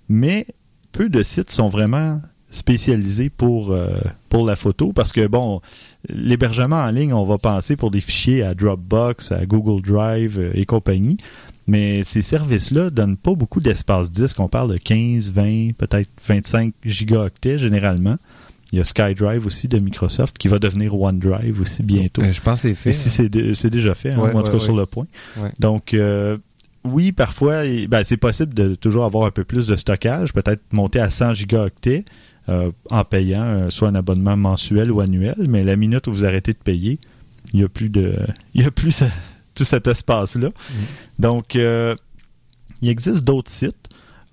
mais 0.08 0.46
peu 0.92 1.08
de 1.08 1.22
sites 1.22 1.50
sont 1.50 1.68
vraiment 1.68 2.20
spécialisés 2.52 3.30
pour, 3.30 3.72
euh, 3.72 3.88
pour 4.28 4.46
la 4.46 4.54
photo 4.54 4.92
parce 4.92 5.10
que, 5.12 5.26
bon, 5.26 5.60
l'hébergement 6.08 6.76
en 6.76 6.90
ligne, 6.90 7.12
on 7.12 7.24
va 7.24 7.38
penser 7.38 7.74
pour 7.76 7.90
des 7.90 8.00
fichiers 8.00 8.42
à 8.42 8.54
Dropbox, 8.54 9.32
à 9.32 9.44
Google 9.46 9.82
Drive 9.82 10.38
euh, 10.38 10.50
et 10.54 10.64
compagnie. 10.66 11.16
Mais 11.66 12.04
ces 12.04 12.22
services-là 12.22 12.90
donnent 12.90 13.16
pas 13.16 13.34
beaucoup 13.34 13.60
d'espace 13.60 14.10
disque. 14.10 14.38
On 14.40 14.48
parle 14.48 14.72
de 14.72 14.76
15, 14.78 15.30
20, 15.30 15.70
peut-être 15.78 16.08
25 16.26 16.74
gigaoctets 16.84 17.58
généralement. 17.58 18.16
Il 18.72 18.78
y 18.78 18.80
a 18.80 18.84
SkyDrive 18.84 19.46
aussi 19.46 19.68
de 19.68 19.78
Microsoft 19.78 20.38
qui 20.38 20.48
va 20.48 20.58
devenir 20.58 20.98
OneDrive 20.98 21.60
aussi 21.60 21.82
bientôt. 21.82 22.22
Euh, 22.22 22.32
je 22.32 22.40
pense 22.40 22.62
que 22.62 22.68
c'est 22.68 22.74
fait. 22.74 22.92
Si 22.92 23.10
c'est 23.10 23.28
de- 23.28 23.54
c'est 23.54 23.70
déjà 23.70 23.94
fait, 23.94 24.12
hein, 24.12 24.18
Ouais, 24.18 24.32
ou 24.32 24.38
en 24.38 24.42
tout 24.42 24.52
ouais, 24.52 24.58
cas 24.58 24.64
sur 24.64 24.76
le 24.76 24.86
point. 24.86 25.06
Donc, 25.60 25.94
euh, 25.94 26.38
oui, 26.84 27.12
parfois, 27.12 27.62
ben, 27.88 28.02
c'est 28.02 28.16
possible 28.16 28.54
de 28.54 28.74
toujours 28.74 29.04
avoir 29.04 29.26
un 29.26 29.30
peu 29.30 29.44
plus 29.44 29.66
de 29.66 29.76
stockage, 29.76 30.32
peut-être 30.32 30.62
monter 30.72 30.98
à 31.00 31.10
100 31.10 31.34
gigaoctets 31.34 32.04
en 32.48 33.04
payant 33.04 33.42
euh, 33.42 33.70
soit 33.70 33.88
un 33.88 33.94
abonnement 33.94 34.36
mensuel 34.36 34.90
ou 34.90 35.00
annuel, 35.00 35.36
mais 35.48 35.62
la 35.62 35.76
minute 35.76 36.06
où 36.06 36.12
vous 36.12 36.24
arrêtez 36.24 36.52
de 36.52 36.58
payer, 36.58 36.98
il 37.52 37.60
n'y 37.60 37.64
a 37.64 37.68
plus 37.68 37.88
de, 37.88 38.16
il 38.54 38.62
y 38.62 38.64
a 38.64 38.70
plus 38.70 39.02
tout 39.54 39.64
cet 39.64 39.86
espace-là. 39.86 40.48
Donc, 41.18 41.56
euh, 41.56 41.94
il 42.80 42.88
existe 42.88 43.24
d'autres 43.24 43.50
sites. 43.50 43.76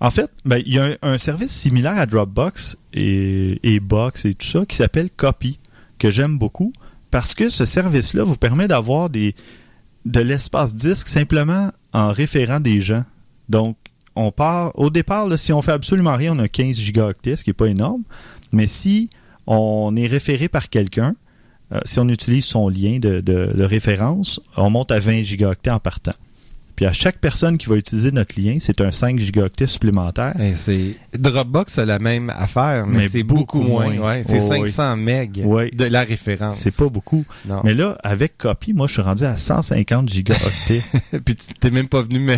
En 0.00 0.10
fait, 0.10 0.30
ben, 0.44 0.62
il 0.64 0.74
y 0.74 0.78
a 0.78 0.84
un, 0.84 0.94
un 1.02 1.18
service 1.18 1.52
similaire 1.52 1.98
à 1.98 2.06
Dropbox 2.06 2.78
et, 2.94 3.60
et 3.62 3.80
Box 3.80 4.24
et 4.24 4.34
tout 4.34 4.46
ça 4.46 4.64
qui 4.64 4.76
s'appelle 4.76 5.10
Copy, 5.10 5.58
que 5.98 6.10
j'aime 6.10 6.38
beaucoup 6.38 6.72
parce 7.10 7.34
que 7.34 7.48
ce 7.48 7.64
service-là 7.64 8.24
vous 8.24 8.36
permet 8.36 8.68
d'avoir 8.68 9.10
des 9.10 9.34
de 10.06 10.20
l'espace 10.20 10.74
disque 10.74 11.08
simplement 11.08 11.70
en 11.92 12.12
référant 12.12 12.60
des 12.60 12.80
gens. 12.80 13.04
Donc, 13.48 13.76
au 14.16 14.90
départ, 14.90 15.38
si 15.38 15.52
on 15.52 15.62
fait 15.62 15.72
absolument 15.72 16.14
rien, 16.14 16.34
on 16.34 16.38
a 16.38 16.48
15 16.48 16.76
gigaoctets, 16.76 17.36
ce 17.36 17.44
qui 17.44 17.50
n'est 17.50 17.54
pas 17.54 17.66
énorme. 17.66 18.02
Mais 18.52 18.66
si 18.66 19.08
on 19.46 19.94
est 19.96 20.06
référé 20.06 20.48
par 20.48 20.68
quelqu'un, 20.68 21.14
euh, 21.72 21.80
si 21.84 21.98
on 22.00 22.08
utilise 22.08 22.44
son 22.44 22.68
lien 22.68 22.98
de 22.98 23.62
référence, 23.62 24.40
on 24.56 24.70
monte 24.70 24.90
à 24.90 24.98
20 24.98 25.22
gigaoctets 25.22 25.70
en 25.70 25.78
partant. 25.78 26.12
Puis 26.80 26.86
à 26.86 26.94
chaque 26.94 27.18
personne 27.18 27.58
qui 27.58 27.66
va 27.68 27.76
utiliser 27.76 28.10
notre 28.10 28.40
lien, 28.40 28.56
c'est 28.58 28.80
un 28.80 28.90
5 28.90 29.18
gigaoctets 29.18 29.66
supplémentaire. 29.66 30.32
C'est 30.54 30.96
Dropbox 31.12 31.76
a 31.78 31.84
la 31.84 31.98
même 31.98 32.30
affaire, 32.34 32.86
mais, 32.86 33.00
Mais 33.00 33.08
c'est 33.10 33.22
beaucoup, 33.22 33.58
beaucoup 33.58 33.68
moins. 33.70 33.90
moins. 33.94 34.06
Ouais, 34.12 34.22
c'est 34.24 34.38
Oh, 34.40 34.52
oui. 34.62 34.70
500 34.70 34.96
meg 34.96 35.42
Ouais. 35.44 35.70
de 35.72 35.84
la 35.84 36.00
référence. 36.04 36.56
C'est 36.56 36.74
pas 36.74 36.88
beaucoup. 36.88 37.26
Non. 37.46 37.60
Mais 37.64 37.74
là, 37.74 37.98
avec 38.02 38.38
Copy, 38.38 38.72
moi, 38.72 38.86
je 38.86 38.94
suis 38.94 39.02
rendu 39.02 39.24
à 39.24 39.36
150 39.36 40.08
gigaoctets. 40.08 40.80
Puis 41.22 41.34
tu 41.36 41.52
t'es 41.60 41.68
même 41.70 41.86
pas 41.86 42.00
venu 42.00 42.18
me, 42.18 42.36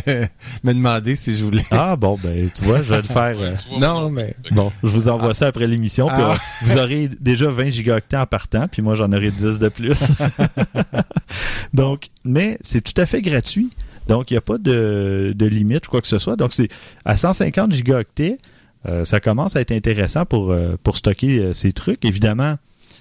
me 0.65 0.73
demander 0.75 1.15
si 1.15 1.37
je 1.37 1.45
voulais. 1.45 1.65
ah 1.71 1.95
bon, 1.95 2.19
ben 2.21 2.51
tu 2.53 2.65
vois, 2.65 2.79
je 2.79 2.91
vais 2.91 2.97
le 2.97 3.03
faire. 3.05 3.37
euh, 3.39 3.51
Ouais, 3.53 3.55
tu 3.55 3.79
vois, 3.79 3.79
non, 3.79 4.11
mais. 4.11 4.35
Bon, 4.51 4.73
je 4.83 4.89
vous 4.89 5.09
envoie 5.09 5.35
ça 5.35 5.47
après 5.47 5.69
l'émission. 5.69 6.09
Puis 6.09 6.17
Ah. 6.19 6.33
euh, 6.33 6.37
vous 6.63 6.79
aurez 6.79 7.09
déjà 7.21 7.49
20 7.49 7.71
gigaoctets 7.71 8.17
en 8.17 8.27
partant, 8.27 8.67
puis 8.67 8.83
moi 8.83 8.97
j'en 8.97 9.13
aurai 9.13 9.31
10 9.31 9.61
de 9.61 9.69
plus. 9.69 10.03
Donc, 11.75 12.09
mais 12.25 12.59
c'est 12.63 12.81
tout 12.81 13.01
à 13.01 13.07
fait 13.07 13.23
gratuit. 13.23 13.71
Donc, 14.09 14.31
il 14.31 14.35
n'y 14.35 14.39
a 14.39 14.43
pas 14.43 14.59
de, 14.59 15.33
de 15.37 15.47
limite 15.47 15.87
ou 15.87 15.91
quoi 15.91 16.01
que 16.01 16.09
ce 16.09 16.19
soit. 16.19 16.37
Donc, 16.37 16.53
c'est 16.53 16.69
à 17.05 17.17
150 17.17 17.73
gigaoctets, 17.73 18.39
euh, 18.87 19.05
ça 19.05 19.21
commence 19.21 19.55
à 19.57 19.61
être 19.61 19.73
intéressant 19.73 20.25
pour, 20.25 20.51
euh, 20.51 20.77
pour 20.83 20.97
stocker 20.97 21.39
euh, 21.39 21.55
ces 21.55 21.73
trucs. 21.73 22.05
Évidemment, 22.05 22.57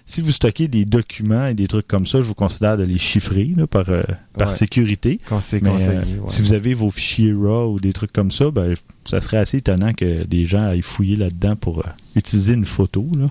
si 0.06 0.22
vous 0.22 0.32
stockez 0.32 0.68
des 0.68 0.86
documents 0.86 1.48
et 1.48 1.54
des 1.54 1.68
trucs 1.68 1.88
comme 1.88 2.06
ça, 2.06 2.20
je 2.22 2.26
vous 2.28 2.34
considère 2.34 2.78
de 2.78 2.84
les 2.84 2.98
chiffrer 2.98 3.52
là, 3.56 3.66
par, 3.68 3.90
euh, 3.90 4.04
par 4.38 4.50
Ouais. 4.50 4.54
sécurité. 4.54 5.20
Mais, 5.62 5.70
euh, 5.90 6.02
ouais. 6.02 6.30
Si 6.30 6.42
vous 6.42 6.54
avez 6.54 6.74
vos 6.74 6.92
fichiers 6.92 7.34
RAW 7.34 7.74
ou 7.74 7.80
des 7.80 7.94
trucs 7.94 8.12
comme 8.12 8.32
ça, 8.32 8.52
ben, 8.52 8.74
ça 9.06 9.22
serait 9.22 9.38
assez 9.38 9.58
étonnant 9.58 9.94
que 9.94 10.24
des 10.26 10.46
gens 10.46 10.64
aillent 10.70 10.82
fouiller 10.82 11.16
là-dedans 11.16 11.56
pour 11.56 11.80
euh, 11.80 11.84
utiliser 12.16 12.54
une 12.54 12.66
photo. 12.66 13.08
Là. 13.18 13.28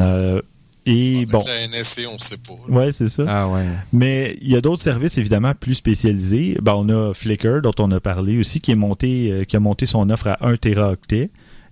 Euh, 0.00 0.40
et 0.86 1.24
bon, 1.26 1.38
la 1.46 1.68
NSC, 1.68 2.02
on 2.08 2.18
sait 2.18 2.36
pas. 2.36 2.54
là. 2.68 2.74
ouais, 2.76 2.92
c'est 2.92 3.08
ça. 3.08 3.24
Ah 3.26 3.48
ouais. 3.48 3.64
Mais 3.92 4.36
il 4.42 4.48
y 4.48 4.56
a 4.56 4.60
d'autres 4.60 4.82
services 4.82 5.16
évidemment 5.18 5.52
plus 5.54 5.74
spécialisés. 5.74 6.56
Ben, 6.62 6.74
on 6.74 6.88
a 6.88 7.14
Flickr 7.14 7.60
dont 7.62 7.72
on 7.78 7.90
a 7.90 8.00
parlé 8.00 8.38
aussi 8.38 8.60
qui 8.60 8.70
est 8.70 8.74
monté, 8.76 9.30
euh, 9.32 9.44
qui 9.44 9.56
a 9.56 9.60
monté 9.60 9.86
son 9.86 10.10
offre 10.10 10.28
à 10.28 10.46
1 10.46 10.56
téraoctet. 10.56 11.30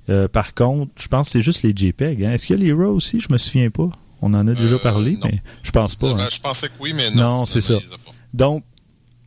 Euh, 0.08 0.28
par 0.28 0.54
contre, 0.54 0.90
je 1.00 1.08
pense 1.08 1.28
que 1.28 1.32
c'est 1.32 1.42
juste 1.42 1.62
les 1.62 1.72
JPEG. 1.76 2.24
hein. 2.24 2.32
Est-ce 2.32 2.46
qu'il 2.46 2.58
y 2.58 2.62
a 2.62 2.64
les 2.64 2.72
RAW 2.72 2.94
aussi? 2.94 3.20
Je 3.20 3.32
me 3.32 3.38
souviens 3.38 3.70
pas. 3.70 3.88
On 4.20 4.34
en 4.34 4.46
a 4.48 4.54
déjà 4.54 4.74
Euh, 4.76 4.78
parlé, 4.78 5.12
non. 5.12 5.28
mais 5.30 5.40
je 5.62 5.70
pense 5.72 5.94
pas. 5.96 6.14
Ben, 6.14 6.20
hein. 6.20 6.28
Je 6.32 6.40
pensais 6.40 6.68
que 6.68 6.74
oui, 6.80 6.92
mais 6.94 7.10
non. 7.10 7.38
Non, 7.40 7.44
c'est 7.44 7.60
ça. 7.60 7.74
Donc, 8.34 8.64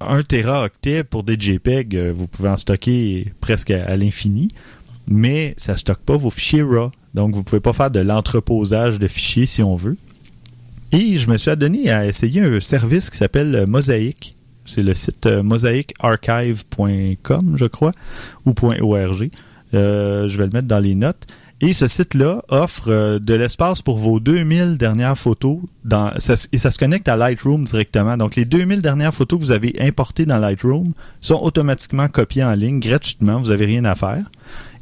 1 0.01 0.23
téraoctet 0.23 1.03
pour 1.03 1.23
des 1.23 1.37
JPEG, 1.39 2.11
vous 2.13 2.27
pouvez 2.27 2.49
en 2.49 2.57
stocker 2.57 3.31
presque 3.39 3.71
à, 3.71 3.85
à 3.85 3.95
l'infini, 3.95 4.49
mais 5.07 5.53
ça 5.57 5.75
stocke 5.75 5.99
pas 5.99 6.17
vos 6.17 6.29
fichiers 6.29 6.63
RAW. 6.63 6.91
Donc, 7.13 7.33
vous 7.33 7.43
pouvez 7.43 7.59
pas 7.59 7.73
faire 7.73 7.91
de 7.91 7.99
l'entreposage 7.99 8.99
de 8.99 9.07
fichiers 9.07 9.45
si 9.45 9.61
on 9.63 9.75
veut. 9.75 9.97
Et 10.91 11.17
je 11.17 11.29
me 11.29 11.37
suis 11.37 11.51
adonné 11.51 11.89
à 11.89 12.05
essayer 12.05 12.41
un 12.41 12.59
service 12.59 13.09
qui 13.09 13.17
s'appelle 13.17 13.55
euh, 13.55 13.65
Mosaic. 13.65 14.35
C'est 14.65 14.83
le 14.83 14.93
site 14.93 15.25
euh, 15.25 15.41
mosaicarchive.com, 15.43 17.55
je 17.57 17.65
crois, 17.65 17.93
ou 18.45 18.53
.org. 18.61 19.29
Euh, 19.73 20.27
je 20.27 20.37
vais 20.37 20.45
le 20.45 20.51
mettre 20.51 20.67
dans 20.67 20.79
les 20.79 20.95
notes. 20.95 21.25
Et 21.61 21.71
ce 21.73 21.87
site-là 21.87 22.43
offre 22.49 23.17
de 23.17 23.33
l'espace 23.33 23.81
pour 23.81 23.97
vos 23.97 24.19
2000 24.19 24.77
dernières 24.77 25.17
photos 25.17 25.59
et 26.51 26.57
ça 26.57 26.71
se 26.71 26.77
connecte 26.77 27.07
à 27.07 27.15
Lightroom 27.15 27.63
directement. 27.63 28.17
Donc, 28.17 28.35
les 28.35 28.43
2000 28.43 28.81
dernières 28.81 29.13
photos 29.13 29.39
que 29.39 29.45
vous 29.45 29.53
avez 29.53 29.73
importées 29.79 30.25
dans 30.25 30.37
Lightroom 30.37 30.91
sont 31.21 31.39
automatiquement 31.41 32.09
copiées 32.09 32.43
en 32.43 32.55
ligne 32.55 32.81
gratuitement. 32.81 33.39
Vous 33.39 33.51
n'avez 33.51 33.63
rien 33.65 33.85
à 33.85 33.95
faire. 33.95 34.25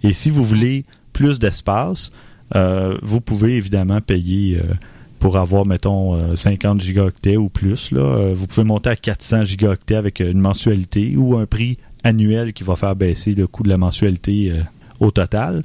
Et 0.04 0.13
si 0.13 0.30
vous 0.30 0.44
voulez 0.44 0.86
plus 1.13 1.39
d'espace, 1.39 2.12
euh, 2.56 2.98
vous 3.02 3.22
pouvez 3.22 3.56
évidemment 3.56 4.02
payer 4.02 4.58
euh, 4.58 4.74
pour 5.20 5.38
avoir, 5.38 5.66
mettons, 5.66 6.16
euh, 6.16 6.36
50 6.36 6.82
gigaoctets 6.82 7.38
ou 7.38 7.48
plus. 7.50 7.92
Là. 7.92 8.02
Euh, 8.02 8.34
vous 8.36 8.46
pouvez 8.46 8.66
monter 8.66 8.89
à 8.89 8.96
400 8.96 9.46
gigaoctets 9.46 9.96
avec 9.96 10.20
une 10.20 10.39
mensualité 10.39 11.16
ou 11.16 11.38
un 11.38 11.46
prix 11.46 11.78
annuel 12.04 12.52
qui 12.52 12.63
va 12.63 12.76
faire 12.76 12.96
baisser 12.96 13.34
le 13.34 13.48
coût 13.48 13.63
de 13.63 13.70
la 13.70 13.78
mensualité 13.78 14.52
euh, 14.52 14.62
au 15.00 15.12
total. 15.12 15.63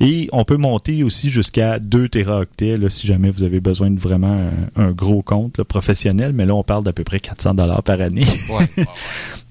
Et 0.00 0.28
on 0.32 0.44
peut 0.44 0.56
monter 0.56 1.04
aussi 1.04 1.30
jusqu'à 1.30 1.78
2 1.78 2.08
téraoctets 2.08 2.76
là, 2.76 2.90
si 2.90 3.06
jamais 3.06 3.30
vous 3.30 3.44
avez 3.44 3.60
besoin 3.60 3.90
de 3.90 3.98
vraiment 4.00 4.50
un, 4.76 4.82
un 4.82 4.90
gros 4.90 5.22
compte 5.22 5.56
là, 5.58 5.64
professionnel. 5.64 6.32
Mais 6.32 6.44
là, 6.44 6.56
on 6.56 6.64
parle 6.64 6.82
d'à 6.82 6.92
peu 6.92 7.04
près 7.04 7.20
400 7.20 7.54
dollars 7.54 7.82
par 7.84 8.00
année. 8.00 8.24
Ouais. 8.50 8.84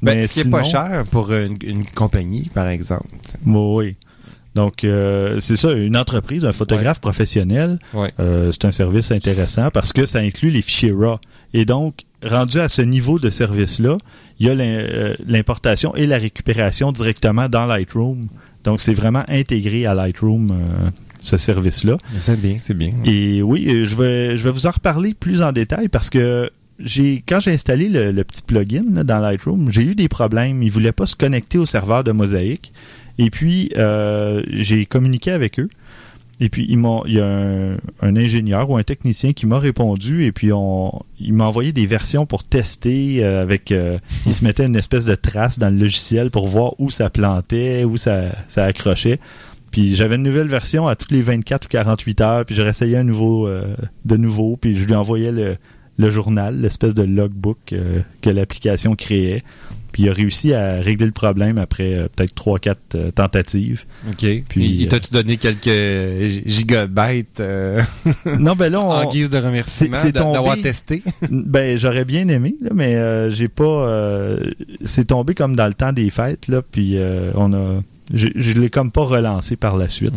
Ben, 0.02 0.17
Mais 0.17 0.28
ce 0.28 0.41
qui 0.41 0.48
est 0.48 0.52
pas 0.52 0.63
cher 0.63 1.06
pour 1.10 1.32
une, 1.32 1.58
une 1.63 1.86
compagnie, 1.86 2.52
par 2.54 2.67
exemple. 2.67 3.08
Oui. 3.45 3.95
Donc, 4.56 4.84
euh, 4.86 5.39
c'est 5.41 5.58
ça, 5.58 5.74
une 5.74 5.98
entreprise, 5.98 6.46
un 6.46 6.54
photographe 6.54 7.00
professionnel, 7.02 7.78
Ouais. 7.94 8.13
euh, 8.20 8.52
c'est 8.52 8.65
un 8.65 8.72
service 8.72 9.12
intéressant 9.12 9.70
parce 9.70 9.91
que 9.94 10.06
ça 10.06 10.20
inclut 10.20 10.50
les 10.50 10.62
fichiers 10.62 10.91
RAW. 10.94 11.20
Et 11.54 11.65
donc, 11.65 12.04
rendu 12.24 12.60
à 12.60 12.70
ce 12.70 12.82
niveau 12.82 13.20
de 13.20 13.30
service-là, 13.30 13.98
il 14.39 14.48
y 14.48 14.50
a 14.50 14.54
euh, 14.54 15.15
l'importation 15.28 15.94
et 15.96 16.08
la 16.08 16.18
récupération 16.18 16.91
directement 16.94 17.50
dans 17.50 17.65
Lightroom. 17.65 18.28
Donc, 18.63 18.80
c'est 18.82 18.94
vraiment 18.94 19.24
intégré 19.28 19.86
à 19.86 19.94
Lightroom, 19.94 20.52
euh, 20.52 20.89
ce 21.20 21.36
service-là. 21.38 21.98
C'est 22.18 22.39
bien, 22.39 22.56
c'est 22.58 22.74
bien. 22.74 22.94
Et 23.04 23.41
oui, 23.41 23.86
je 23.86 23.96
vais, 23.96 24.38
je 24.38 24.44
vais 24.44 24.52
vous 24.52 24.65
en 24.68 24.72
reparler 24.72 25.13
plus 25.13 25.41
en 25.41 25.52
détail 25.52 25.89
parce 25.89 26.10
que 26.10 26.50
j'ai 26.80 27.24
quand 27.28 27.39
j'ai 27.39 27.52
installé 27.52 27.88
le, 27.89 28.12
le 28.12 28.24
petit 28.26 28.41
plugin 28.41 28.84
là, 28.94 29.04
dans 29.04 29.20
Lightroom, 29.20 29.70
j'ai 29.72 29.84
eu 29.84 29.96
des 29.96 30.08
problèmes. 30.10 30.62
Il 30.63 30.72
voulait 30.72 30.91
pas 30.91 31.06
se 31.06 31.15
connecter 31.15 31.58
au 31.58 31.65
serveur 31.65 32.04
de 32.04 32.12
Mosaic. 32.12 32.72
Et 33.17 33.30
puis, 33.30 33.71
euh, 33.78 34.43
j'ai 34.49 34.86
communiqué 34.86 35.32
avec 35.32 35.60
eux. 35.60 35.69
Et 36.41 36.49
puis, 36.49 36.65
ils 36.67 36.78
m'ont, 36.78 37.04
il 37.06 37.13
y 37.13 37.19
a 37.21 37.25
un, 37.25 37.78
un 38.01 38.15
ingénieur 38.17 38.69
ou 38.69 38.75
un 38.75 38.84
technicien 38.84 39.32
qui 39.32 39.45
m'a 39.45 39.58
répondu. 39.58 40.25
Et 40.25 40.34
puis, 40.34 40.51
on, 40.51 41.01
il 41.19 41.34
m'a 41.34 41.45
envoyé 41.45 41.71
des 41.71 41.86
versions 41.86 42.25
pour 42.25 42.43
tester 42.43 43.23
euh, 43.23 43.41
avec... 43.41 43.71
euh, 43.71 43.97
il 44.25 44.34
se 44.34 44.43
mettait 44.43 44.65
une 44.65 44.75
espèce 44.75 45.06
de 45.06 45.15
trace 45.15 45.60
dans 45.60 45.69
le 45.69 45.80
logiciel 45.80 46.32
pour 46.32 46.47
voir 46.47 46.73
où 46.80 46.91
ça 46.91 47.10
plantait, 47.10 47.86
où 47.86 47.95
ça, 47.95 48.36
ça 48.47 48.65
accrochait. 48.65 49.19
Puis 49.71 49.95
j'avais 49.95 50.15
une 50.15 50.23
nouvelle 50.23 50.47
version 50.47 50.88
à 50.88 50.95
toutes 50.95 51.12
les 51.12 51.21
24 51.21 51.65
ou 51.65 51.67
48 51.67 52.21
heures, 52.21 52.45
puis 52.45 52.56
je 52.56 52.62
réessayais 52.62 52.95
un 52.95 53.04
nouveau, 53.04 53.45
euh, 53.45 53.75
de 54.06 54.15
nouveau, 54.15 54.56
puis 54.56 54.73
je 54.73 54.86
lui 54.86 54.95
envoyais 54.95 55.34
le, 55.34 55.58
le 55.97 56.10
journal, 56.10 56.62
l'espèce 56.62 56.93
de 56.93 57.04
logbook 57.04 57.58
euh, 57.73 57.99
que 58.21 58.30
l'application 58.30 58.95
créait. 58.95 59.43
Puis 59.95 60.03
il 60.03 60.10
a 60.10 60.13
réussi 60.13 60.53
à 60.53 60.81
régler 60.81 61.05
le 61.05 61.13
problème 61.13 61.58
après 61.58 61.93
euh, 61.93 62.08
peut-être 62.13 62.36
3-4 62.36 62.75
euh, 62.95 63.12
tentatives. 63.12 63.86
OK. 64.10 64.25
Puis, 64.49 64.65
il 64.69 64.84
euh, 64.84 64.88
t'a-tu 64.89 65.13
donné 65.13 65.38
quelques 65.38 65.63
gi- 65.63 66.43
gigabytes 66.45 67.39
euh, 67.39 67.81
non, 68.25 68.58
ben 68.58 68.69
là, 68.73 68.81
on, 68.86 68.91
en 68.91 69.10
guise 69.10 69.29
de 69.29 69.38
remerciement 69.38 69.95
d'avoir 70.13 70.60
testé? 70.60 71.01
ben 71.31 71.77
j'aurais 71.77 72.03
bien 72.03 72.27
aimé, 72.27 72.58
là, 72.62 72.71
mais 72.73 73.31
j'ai 73.31 73.47
pas. 73.47 74.36
c'est 74.84 75.05
tombé 75.05 75.34
comme 75.34 75.55
dans 75.55 75.67
le 75.67 75.73
temps 75.73 75.93
des 75.93 76.10
fêtes, 76.10 76.49
là, 76.49 76.62
puis 76.62 76.97
on 77.36 77.53
a. 77.53 77.81
Je, 78.13 78.27
je 78.36 78.51
l'ai 78.51 78.69
comme 78.69 78.91
pas 78.91 79.05
relancé 79.05 79.55
par 79.55 79.77
la 79.77 79.88
suite. 79.88 80.13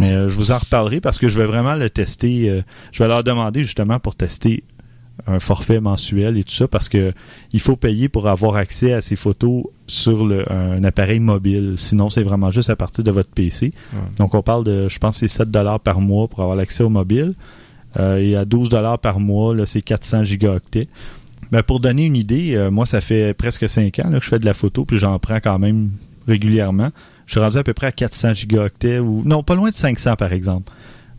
Mais 0.00 0.12
euh, 0.14 0.26
je 0.28 0.34
vous 0.34 0.50
en 0.50 0.58
reparlerai 0.58 1.00
parce 1.00 1.18
que 1.18 1.28
je 1.28 1.38
vais 1.38 1.46
vraiment 1.46 1.76
le 1.76 1.88
tester. 1.90 2.62
je 2.90 2.98
vais 3.02 3.08
leur 3.08 3.22
demander 3.22 3.62
justement 3.62 4.00
pour 4.00 4.16
tester 4.16 4.64
un 5.26 5.40
forfait 5.40 5.80
mensuel 5.80 6.36
et 6.36 6.44
tout 6.44 6.52
ça 6.52 6.66
parce 6.66 6.88
que 6.88 7.12
il 7.52 7.60
faut 7.60 7.76
payer 7.76 8.08
pour 8.08 8.28
avoir 8.28 8.56
accès 8.56 8.92
à 8.92 9.02
ces 9.02 9.16
photos 9.16 9.64
sur 9.86 10.26
le, 10.26 10.50
un 10.50 10.82
appareil 10.84 11.20
mobile. 11.20 11.74
Sinon, 11.76 12.08
c'est 12.08 12.22
vraiment 12.22 12.50
juste 12.50 12.70
à 12.70 12.76
partir 12.76 13.04
de 13.04 13.10
votre 13.10 13.30
PC. 13.30 13.72
Ouais. 13.92 13.98
Donc, 14.18 14.34
on 14.34 14.42
parle 14.42 14.64
de, 14.64 14.88
je 14.88 14.98
pense, 14.98 15.18
c'est 15.18 15.28
7 15.28 15.50
dollars 15.50 15.80
par 15.80 16.00
mois 16.00 16.28
pour 16.28 16.40
avoir 16.40 16.56
l'accès 16.56 16.82
au 16.82 16.88
mobile. 16.88 17.34
Euh, 17.98 18.18
et 18.18 18.36
à 18.36 18.44
12 18.44 18.68
dollars 18.68 18.98
par 18.98 19.20
mois, 19.20 19.54
là, 19.54 19.66
c'est 19.66 19.82
400 19.82 20.24
gigaoctets. 20.24 20.88
Ben, 21.50 21.62
pour 21.62 21.80
donner 21.80 22.06
une 22.06 22.16
idée, 22.16 22.54
euh, 22.56 22.70
moi, 22.70 22.86
ça 22.86 23.00
fait 23.00 23.34
presque 23.34 23.68
5 23.68 23.98
ans 23.98 24.10
là, 24.10 24.18
que 24.18 24.24
je 24.24 24.30
fais 24.30 24.38
de 24.38 24.46
la 24.46 24.54
photo, 24.54 24.86
puis 24.86 24.98
j'en 24.98 25.18
prends 25.18 25.40
quand 25.40 25.58
même 25.58 25.90
régulièrement. 26.26 26.88
Je 27.26 27.32
suis 27.32 27.40
rendu 27.40 27.58
à 27.58 27.62
peu 27.62 27.74
près 27.74 27.88
à 27.88 27.92
400 27.92 28.34
gigaoctets, 28.34 28.98
ou 28.98 29.22
non, 29.24 29.42
pas 29.42 29.54
loin 29.54 29.68
de 29.68 29.74
500 29.74 30.16
par 30.16 30.32
exemple. 30.32 30.72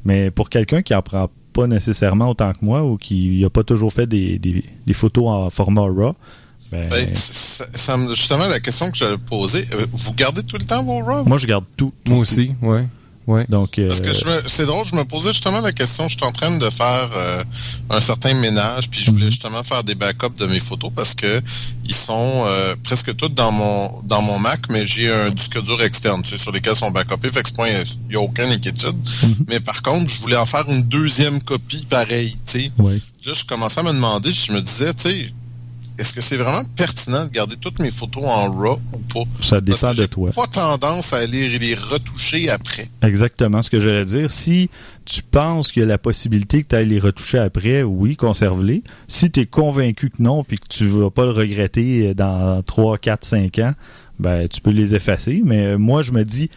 Mais 0.05 0.31
pour 0.31 0.49
quelqu'un 0.49 0.81
qui 0.81 0.95
en 0.95 1.01
prend 1.01 1.29
pas 1.53 1.67
nécessairement 1.67 2.29
autant 2.29 2.51
que 2.51 2.59
moi, 2.63 2.83
ou 2.83 2.97
qui 2.97 3.39
n'a 3.41 3.49
pas 3.49 3.63
toujours 3.63 3.93
fait 3.93 4.07
des, 4.07 4.39
des- 4.39 4.63
des 4.85 4.93
photos 4.93 5.25
en 5.27 5.49
format 5.49 5.81
RAW, 5.81 6.15
ben, 6.71 6.89
Ben, 6.89 7.13
ça, 7.13 7.65
ça 7.75 7.97
me- 7.97 8.15
justement, 8.15 8.47
la 8.47 8.59
question 8.59 8.89
que 8.89 8.97
j'allais 8.97 9.17
poser, 9.17 9.63
euh, 9.75 9.85
vous 9.91 10.13
gardez 10.13 10.41
tout 10.43 10.57
le 10.59 10.65
temps 10.65 10.83
vos 10.83 10.99
RAW? 11.05 11.23
moi, 11.25 11.37
je 11.37 11.45
garde 11.47 11.65
tout. 11.77 11.93
Moi 12.07 12.17
aussi, 12.19 12.51
ouais. 12.61 12.85
Ouais. 13.25 13.45
Donc, 13.47 13.79
euh, 13.79 13.87
Parce 13.87 14.01
que 14.01 14.11
je 14.11 14.25
me- 14.25 14.43
c'est 14.47 14.65
drôle, 14.65 14.85
je 14.85 14.95
me 14.95 15.03
posais 15.05 15.31
justement 15.31 15.61
la 15.61 15.71
question, 15.71 16.09
je 16.09 16.17
suis 16.17 16.25
en 16.25 16.31
train 16.33 16.57
de 16.57 16.69
faire 16.69 17.09
euh, 17.15 17.43
un 17.89 18.01
certain 18.01 18.33
ménage, 18.33 18.89
puis 18.89 19.01
je 19.01 19.11
voulais 19.11 19.25
Mhm. 19.25 19.31
justement 19.31 19.63
faire 19.63 19.83
des 19.83 19.95
backups 19.95 20.35
de 20.37 20.45
mes 20.45 20.59
photos 20.59 20.91
parce 20.93 21.13
que 21.15 21.41
ils 21.85 21.95
sont 21.95 22.43
euh, 22.47 22.75
presque 22.83 23.15
toutes 23.15 23.33
dans 23.33 23.51
mon 23.51 24.01
dans 24.03 24.21
mon 24.21 24.39
Mac, 24.39 24.61
mais 24.69 24.85
j'ai 24.85 25.11
un 25.11 25.29
disque 25.29 25.61
dur 25.63 25.81
externe, 25.81 26.21
tu 26.23 26.31
sais, 26.31 26.37
sur 26.37 26.51
lesquels 26.51 26.75
sont 26.75 26.91
backupés, 26.91 27.29
fait 27.29 27.43
que 27.43 27.49
c'est 27.49 27.55
pas- 27.55 27.69
il 27.69 27.85
n'y 28.09 28.15
a 28.15 28.19
aucune 28.19 28.51
inquiétude. 28.51 28.95
Mhm. 29.23 29.45
Mais 29.47 29.59
par 29.61 29.81
contre, 29.81 30.09
je 30.11 30.19
voulais 30.19 30.35
en 30.35 30.45
faire 30.45 30.65
une 30.69 30.83
deuxième 30.83 31.41
copie 31.41 31.85
pareille, 31.89 32.35
tu 32.45 32.59
sais. 32.59 32.71
ouais. 32.79 32.99
Là, 33.25 33.31
je 33.33 33.45
commençais 33.45 33.79
à 33.79 33.83
me 33.83 33.93
demander, 33.93 34.33
je 34.33 34.51
me 34.51 34.59
disais, 34.61 34.93
tu 34.93 35.03
sais, 35.03 35.33
est-ce 35.97 36.13
que 36.13 36.21
c'est 36.21 36.37
vraiment 36.37 36.63
pertinent 36.75 37.25
de 37.25 37.29
garder 37.31 37.55
toutes 37.57 37.79
mes 37.79 37.91
photos 37.91 38.23
en 38.25 38.51
RAW 38.51 38.79
ou 38.93 38.97
pas? 38.99 39.23
ça 39.41 39.61
Parce 39.61 39.63
dépend 39.81 39.91
que 39.93 39.97
de 40.01 40.05
toi. 40.07 40.29
pas 40.35 40.47
tendance 40.47 41.13
à 41.13 41.17
aller 41.17 41.57
les 41.59 41.75
retoucher 41.75 42.49
après. 42.49 42.89
Exactement 43.01 43.61
ce 43.61 43.69
que 43.69 43.79
j'allais 43.79 44.05
dire. 44.05 44.29
Si 44.31 44.69
tu 45.05 45.21
penses 45.23 45.71
qu'il 45.71 45.81
y 45.81 45.85
a 45.85 45.87
la 45.87 45.97
possibilité 45.97 46.61
que 46.63 46.67
tu 46.69 46.75
ailles 46.75 46.87
les 46.89 46.99
retoucher 46.99 47.37
après, 47.39 47.83
oui, 47.83 48.15
conserve-les. 48.15 48.83
Si 49.07 49.29
tu 49.31 49.41
es 49.41 49.45
convaincu 49.45 50.09
que 50.09 50.21
non, 50.23 50.43
puis 50.43 50.57
que 50.57 50.67
tu 50.69 50.85
vas 50.85 51.09
pas 51.11 51.25
le 51.25 51.31
regretter 51.31 52.13
dans 52.13 52.61
3, 52.63 52.97
4, 52.97 53.23
5 53.25 53.59
ans, 53.59 53.73
ben 54.19 54.47
tu 54.47 54.61
peux 54.61 54.71
les 54.71 54.95
effacer. 54.95 55.41
Mais 55.43 55.65
euh, 55.65 55.77
moi, 55.77 56.01
je 56.01 56.11
me 56.11 56.23
dis, 56.23 56.49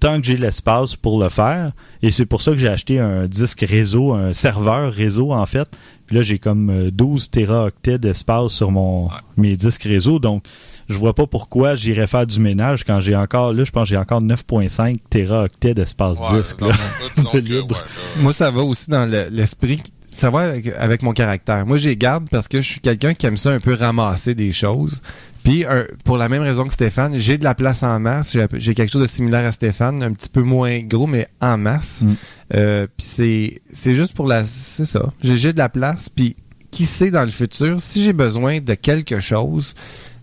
tant 0.00 0.20
que 0.20 0.26
j'ai 0.26 0.36
l'espace 0.36 0.94
pour 0.96 1.20
le 1.22 1.28
faire, 1.28 1.72
et 2.02 2.10
c'est 2.10 2.26
pour 2.26 2.42
ça 2.42 2.52
que 2.52 2.58
j'ai 2.58 2.68
acheté 2.68 3.00
un 3.00 3.26
disque 3.26 3.64
réseau, 3.68 4.12
un 4.12 4.32
serveur 4.32 4.92
réseau 4.92 5.32
en 5.32 5.46
fait. 5.46 5.68
Puis 6.08 6.16
là, 6.16 6.22
j'ai 6.22 6.38
comme 6.40 6.70
euh, 6.70 6.90
12 6.90 7.30
téraoctets 7.30 7.98
d'espace 7.98 8.50
sur 8.52 8.70
mon 8.72 9.08
mes 9.36 9.56
disques 9.56 9.82
réseau. 9.84 10.18
Donc, 10.18 10.42
je 10.88 10.94
vois 10.96 11.14
pas 11.14 11.26
pourquoi 11.26 11.74
j'irais 11.74 12.06
faire 12.06 12.26
du 12.26 12.40
ménage 12.40 12.82
quand 12.82 12.98
j'ai 12.98 13.14
encore, 13.14 13.52
là, 13.52 13.62
je 13.62 13.70
pense 13.70 13.84
que 13.84 13.90
j'ai 13.90 13.98
encore 13.98 14.22
9.5 14.22 14.96
téraoctets 15.10 15.74
d'espace 15.74 16.18
Ouais, 16.18 16.38
disque. 16.38 16.60
Là. 16.62 16.68
que, 17.16 17.36
ouais, 17.36 17.60
là, 17.60 17.76
Moi, 18.20 18.32
ça 18.32 18.50
va 18.50 18.62
aussi 18.62 18.90
dans 18.90 19.04
le- 19.04 19.28
l'esprit. 19.30 19.82
Ça 20.10 20.30
va 20.30 20.40
avec, 20.40 20.68
avec 20.78 21.02
mon 21.02 21.12
caractère. 21.12 21.66
Moi, 21.66 21.76
les 21.78 21.96
garde 21.96 22.28
parce 22.30 22.48
que 22.48 22.62
je 22.62 22.68
suis 22.70 22.80
quelqu'un 22.80 23.12
qui 23.14 23.26
aime 23.26 23.36
ça 23.36 23.50
un 23.50 23.60
peu 23.60 23.74
ramasser 23.74 24.34
des 24.34 24.52
choses. 24.52 25.02
Puis, 25.44 25.64
un- 25.66 25.86
pour 26.04 26.16
la 26.16 26.28
même 26.28 26.42
raison 26.42 26.64
que 26.66 26.72
Stéphane, 26.72 27.16
j'ai 27.18 27.36
de 27.38 27.44
la 27.44 27.54
place 27.54 27.82
en 27.82 28.00
masse. 28.00 28.32
J'ai- 28.32 28.46
J'ai 28.54 28.74
quelque 28.74 28.90
chose 28.90 29.02
de 29.02 29.06
similaire 29.06 29.46
à 29.46 29.52
Stéphane, 29.52 30.02
un 30.02 30.12
petit 30.12 30.28
peu 30.30 30.42
moins 30.42 30.78
gros, 30.80 31.06
mais 31.06 31.26
en 31.40 31.58
masse. 31.58 32.02
Mm. 32.02 32.14
Euh, 32.54 32.86
puis 32.96 33.06
c'est 33.06 33.60
c'est 33.72 33.94
juste 33.94 34.14
pour 34.14 34.26
la... 34.26 34.44
C'est 34.44 34.84
ça. 34.86 35.12
J'ai 35.22 35.36
j'ai 35.36 35.52
de 35.52 35.58
la 35.58 35.68
place. 35.68 36.08
Puis, 36.08 36.36
qui 36.70 36.84
sait 36.86 37.10
dans 37.10 37.24
le 37.24 37.30
futur, 37.30 37.80
si 37.80 38.02
j'ai 38.04 38.12
besoin 38.12 38.60
de 38.60 38.74
quelque 38.74 39.20
chose, 39.20 39.74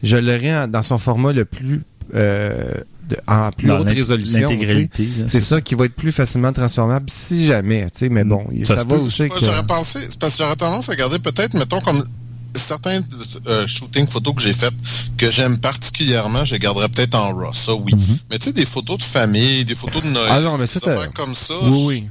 je 0.04 0.18
l'aurai 0.18 0.68
dans 0.68 0.84
son 0.84 0.98
format 0.98 1.32
le 1.34 1.46
plus... 1.46 1.82
euh, 2.16 2.74
de- 3.10 3.18
en 3.28 3.52
plus 3.52 3.68
Dans 3.68 3.80
haute 3.80 3.90
résolution. 3.90 4.50
C'est 5.28 5.40
ça 5.40 5.62
qui 5.62 5.76
va 5.76 5.86
être 5.86 5.96
plus 5.96 6.12
facilement 6.12 6.52
transformable 6.54 7.06
si 7.10 7.48
jamais, 7.48 7.84
tu 7.92 8.00
sais, 8.00 8.10
mais 8.10 8.24
Mm. 8.24 8.30
bon, 8.30 8.46
Ça 8.66 8.76
va 8.76 8.86
peut. 8.86 8.96
aussi 8.96 9.30
que... 9.30 9.36
J'aurais 9.42 9.66
pensé, 9.66 10.00
c'est 10.02 10.18
parce 10.20 10.34
que 10.38 10.44
j'aurais 10.44 10.56
tendance 10.56 10.90
à 10.90 10.96
garder 10.96 11.20
peut-être, 11.20 11.54
mettons, 11.56 11.82
comme 11.82 12.04
certains 12.56 13.02
euh, 13.48 13.68
shootings 13.68 14.08
photos 14.08 14.34
que 14.36 14.42
j'ai 14.42 14.54
faites 14.54 14.74
que 15.18 15.30
j'aime 15.30 15.58
particulièrement, 15.58 16.46
je 16.46 16.54
les 16.54 16.60
garderais 16.60 16.88
peut-être 16.88 17.16
en 17.16 17.34
RAW, 17.36 17.52
ça 17.54 17.74
oui. 17.76 17.94
Mhm. 17.94 18.18
Mais 18.32 18.38
tu 18.40 18.46
sais, 18.46 18.54
des 18.54 18.66
photos 18.66 18.98
de 19.00 19.04
famille, 19.04 19.66
des 19.66 19.76
photos 19.76 20.02
de 20.02 20.08
Noël, 20.08 20.30
Ah 20.32 20.40
non, 20.40 20.58
mais 20.58 20.66
ça, 20.66 20.80
des 20.80 20.88
affaires 20.90 21.12
comme 21.14 21.34
ça. 21.36 21.54
Oui, 21.64 21.84
oui. 21.86 22.08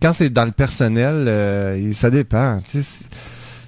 Quand 0.00 0.12
c'est 0.12 0.30
dans 0.30 0.44
le 0.44 0.52
personnel, 0.52 1.24
euh, 1.26 1.92
ça 1.92 2.08
dépend. 2.10 2.60
tu 2.64 2.70
sais, 2.70 2.82
c'est- 2.82 3.08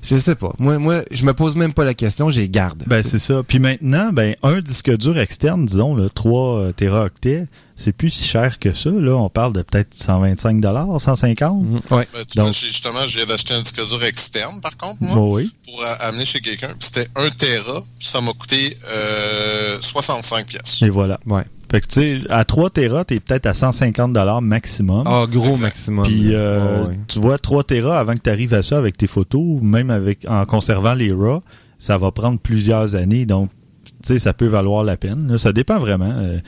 Je 0.02 0.16
sais 0.16 0.34
pas. 0.34 0.52
Moi, 0.58 0.78
moi, 0.78 1.02
je 1.12 1.24
me 1.24 1.32
pose 1.32 1.54
même 1.54 1.72
pas 1.72 1.84
la 1.84 1.94
question, 1.94 2.28
les 2.28 2.48
garde. 2.48 2.82
Ben, 2.88 3.02
c'est 3.04 3.20
ça. 3.20 3.42
Puis 3.46 3.60
maintenant, 3.60 4.12
ben, 4.12 4.34
un 4.42 4.60
disque 4.60 4.94
dur 4.96 5.16
externe, 5.18 5.64
disons, 5.64 5.94
là, 5.94 6.08
3 6.12 6.58
euh, 6.58 6.72
téraoctets, 6.72 7.46
c'est 7.76 7.92
plus 7.92 8.10
si 8.10 8.24
cher 8.26 8.58
que 8.58 8.72
ça. 8.74 8.90
Là, 8.90 9.12
on 9.16 9.28
parle 9.28 9.52
de 9.52 9.62
peut-être 9.62 9.94
125 9.94 10.60
150 10.98 11.62
Mm, 11.62 11.74
ouais. 11.92 12.08
Ben, 12.12 12.24
tu 12.28 12.36
Donc- 12.38 12.46
vois, 12.46 12.52
j'ai- 12.52 12.66
justement, 12.68 13.06
je 13.06 13.16
viens 13.16 13.26
d'acheter 13.26 13.54
un 13.54 13.62
disque 13.62 13.80
dur 13.86 14.02
externe, 14.04 14.60
par 14.60 14.76
contre, 14.76 14.96
moi, 15.02 15.14
Bon, 15.14 15.34
oui. 15.36 15.52
pour 15.64 15.80
euh, 15.82 15.94
amener 16.00 16.24
chez 16.24 16.40
quelqu'un. 16.40 16.74
Puis 16.78 16.90
C'était 16.92 17.06
1 17.14 17.30
Tera, 17.30 17.82
puis 17.98 18.08
ça 18.08 18.20
m'a 18.20 18.32
coûté 18.32 18.76
euh, 18.92 19.78
65 19.80 20.46
pièces. 20.46 20.82
Et 20.82 20.88
voilà. 20.88 21.18
Ouais. 21.26 21.44
Fait 21.72 21.80
que, 21.80 21.86
tu 21.86 22.20
sais, 22.20 22.20
à 22.28 22.44
3 22.44 22.68
Tera, 22.68 23.02
t'es 23.06 23.18
peut-être 23.18 23.46
à 23.46 23.54
150 23.54 24.14
maximum. 24.42 25.04
Ah, 25.06 25.24
gros 25.26 25.56
maximum. 25.56 26.04
Puis, 26.04 26.34
euh, 26.34 26.84
ouais. 26.84 26.98
tu 27.08 27.18
vois, 27.18 27.38
3 27.38 27.64
Tera, 27.64 27.98
avant 27.98 28.12
que 28.12 28.20
tu 28.20 28.28
arrives 28.28 28.52
à 28.52 28.62
ça 28.62 28.76
avec 28.76 28.98
tes 28.98 29.06
photos, 29.06 29.62
même 29.62 29.88
avec 29.88 30.26
en 30.28 30.44
conservant 30.44 30.92
les 30.92 31.14
RAW, 31.14 31.42
ça 31.78 31.96
va 31.96 32.10
prendre 32.10 32.38
plusieurs 32.38 32.94
années. 32.94 33.24
Donc, 33.24 33.48
tu 33.84 33.92
sais, 34.02 34.18
ça 34.18 34.34
peut 34.34 34.48
valoir 34.48 34.84
la 34.84 34.98
peine. 34.98 35.28
là. 35.30 35.38
Ça 35.38 35.54
dépend 35.54 35.78
vraiment. 35.78 36.12
euh. 36.14 36.40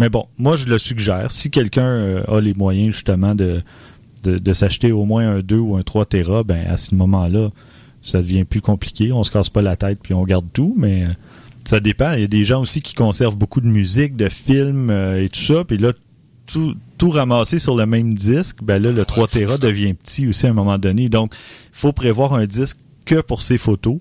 mais 0.00 0.08
bon, 0.08 0.26
moi, 0.36 0.56
je 0.56 0.66
le 0.66 0.78
suggère. 0.78 1.30
Si 1.30 1.52
quelqu'un 1.52 1.86
euh, 1.86 2.24
a 2.26 2.40
les 2.40 2.52
moyens, 2.54 2.92
justement, 2.92 3.36
de, 3.36 3.62
de, 4.24 4.38
de 4.38 4.52
s'acheter 4.52 4.90
au 4.90 5.04
moins 5.04 5.36
un 5.36 5.40
2 5.42 5.58
ou 5.58 5.76
un 5.76 5.82
3 5.82 6.06
Tera, 6.06 6.42
ben, 6.42 6.66
à 6.68 6.76
ce 6.76 6.96
moment-là, 6.96 7.50
ça 8.02 8.20
devient 8.20 8.42
plus 8.42 8.60
compliqué. 8.60 9.12
On 9.12 9.22
se 9.22 9.30
casse 9.30 9.48
pas 9.48 9.62
la 9.62 9.76
tête 9.76 10.00
puis 10.02 10.12
on 10.12 10.24
garde 10.24 10.46
tout, 10.52 10.74
mais... 10.76 11.06
ça 11.64 11.80
dépend. 11.80 12.12
Il 12.12 12.20
y 12.20 12.24
a 12.24 12.28
des 12.28 12.44
gens 12.44 12.60
aussi 12.62 12.82
qui 12.82 12.94
conservent 12.94 13.36
beaucoup 13.36 13.60
de 13.60 13.66
musique, 13.66 14.16
de 14.16 14.28
films 14.28 14.90
euh, 14.90 15.22
et 15.22 15.28
tout 15.28 15.40
ça. 15.40 15.64
Puis 15.64 15.78
là, 15.78 15.92
tout, 16.46 16.74
tout 16.98 17.10
ramasser 17.10 17.58
sur 17.58 17.76
le 17.76 17.86
même 17.86 18.14
disque, 18.14 18.58
ben 18.62 18.82
là, 18.82 18.92
le 18.92 19.04
3 19.04 19.28
c'est 19.28 19.44
Tera 19.44 19.58
devient 19.58 19.94
petit 19.94 20.26
aussi 20.26 20.46
à 20.46 20.50
un 20.50 20.54
moment 20.54 20.78
donné. 20.78 21.08
Donc, 21.08 21.34
il 21.34 21.78
faut 21.78 21.92
prévoir 21.92 22.34
un 22.34 22.46
disque 22.46 22.78
que 23.04 23.20
pour 23.20 23.42
ses 23.42 23.58
photos. 23.58 23.98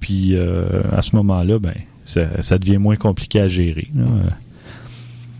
Puis, 0.00 0.36
euh, 0.36 0.82
à 0.92 1.02
ce 1.02 1.16
moment-là, 1.16 1.58
ben, 1.58 1.74
ça, 2.04 2.42
ça 2.42 2.58
devient 2.58 2.78
moins 2.78 2.96
compliqué 2.96 3.40
à 3.40 3.48
gérer. 3.48 3.88
là. 3.94 4.04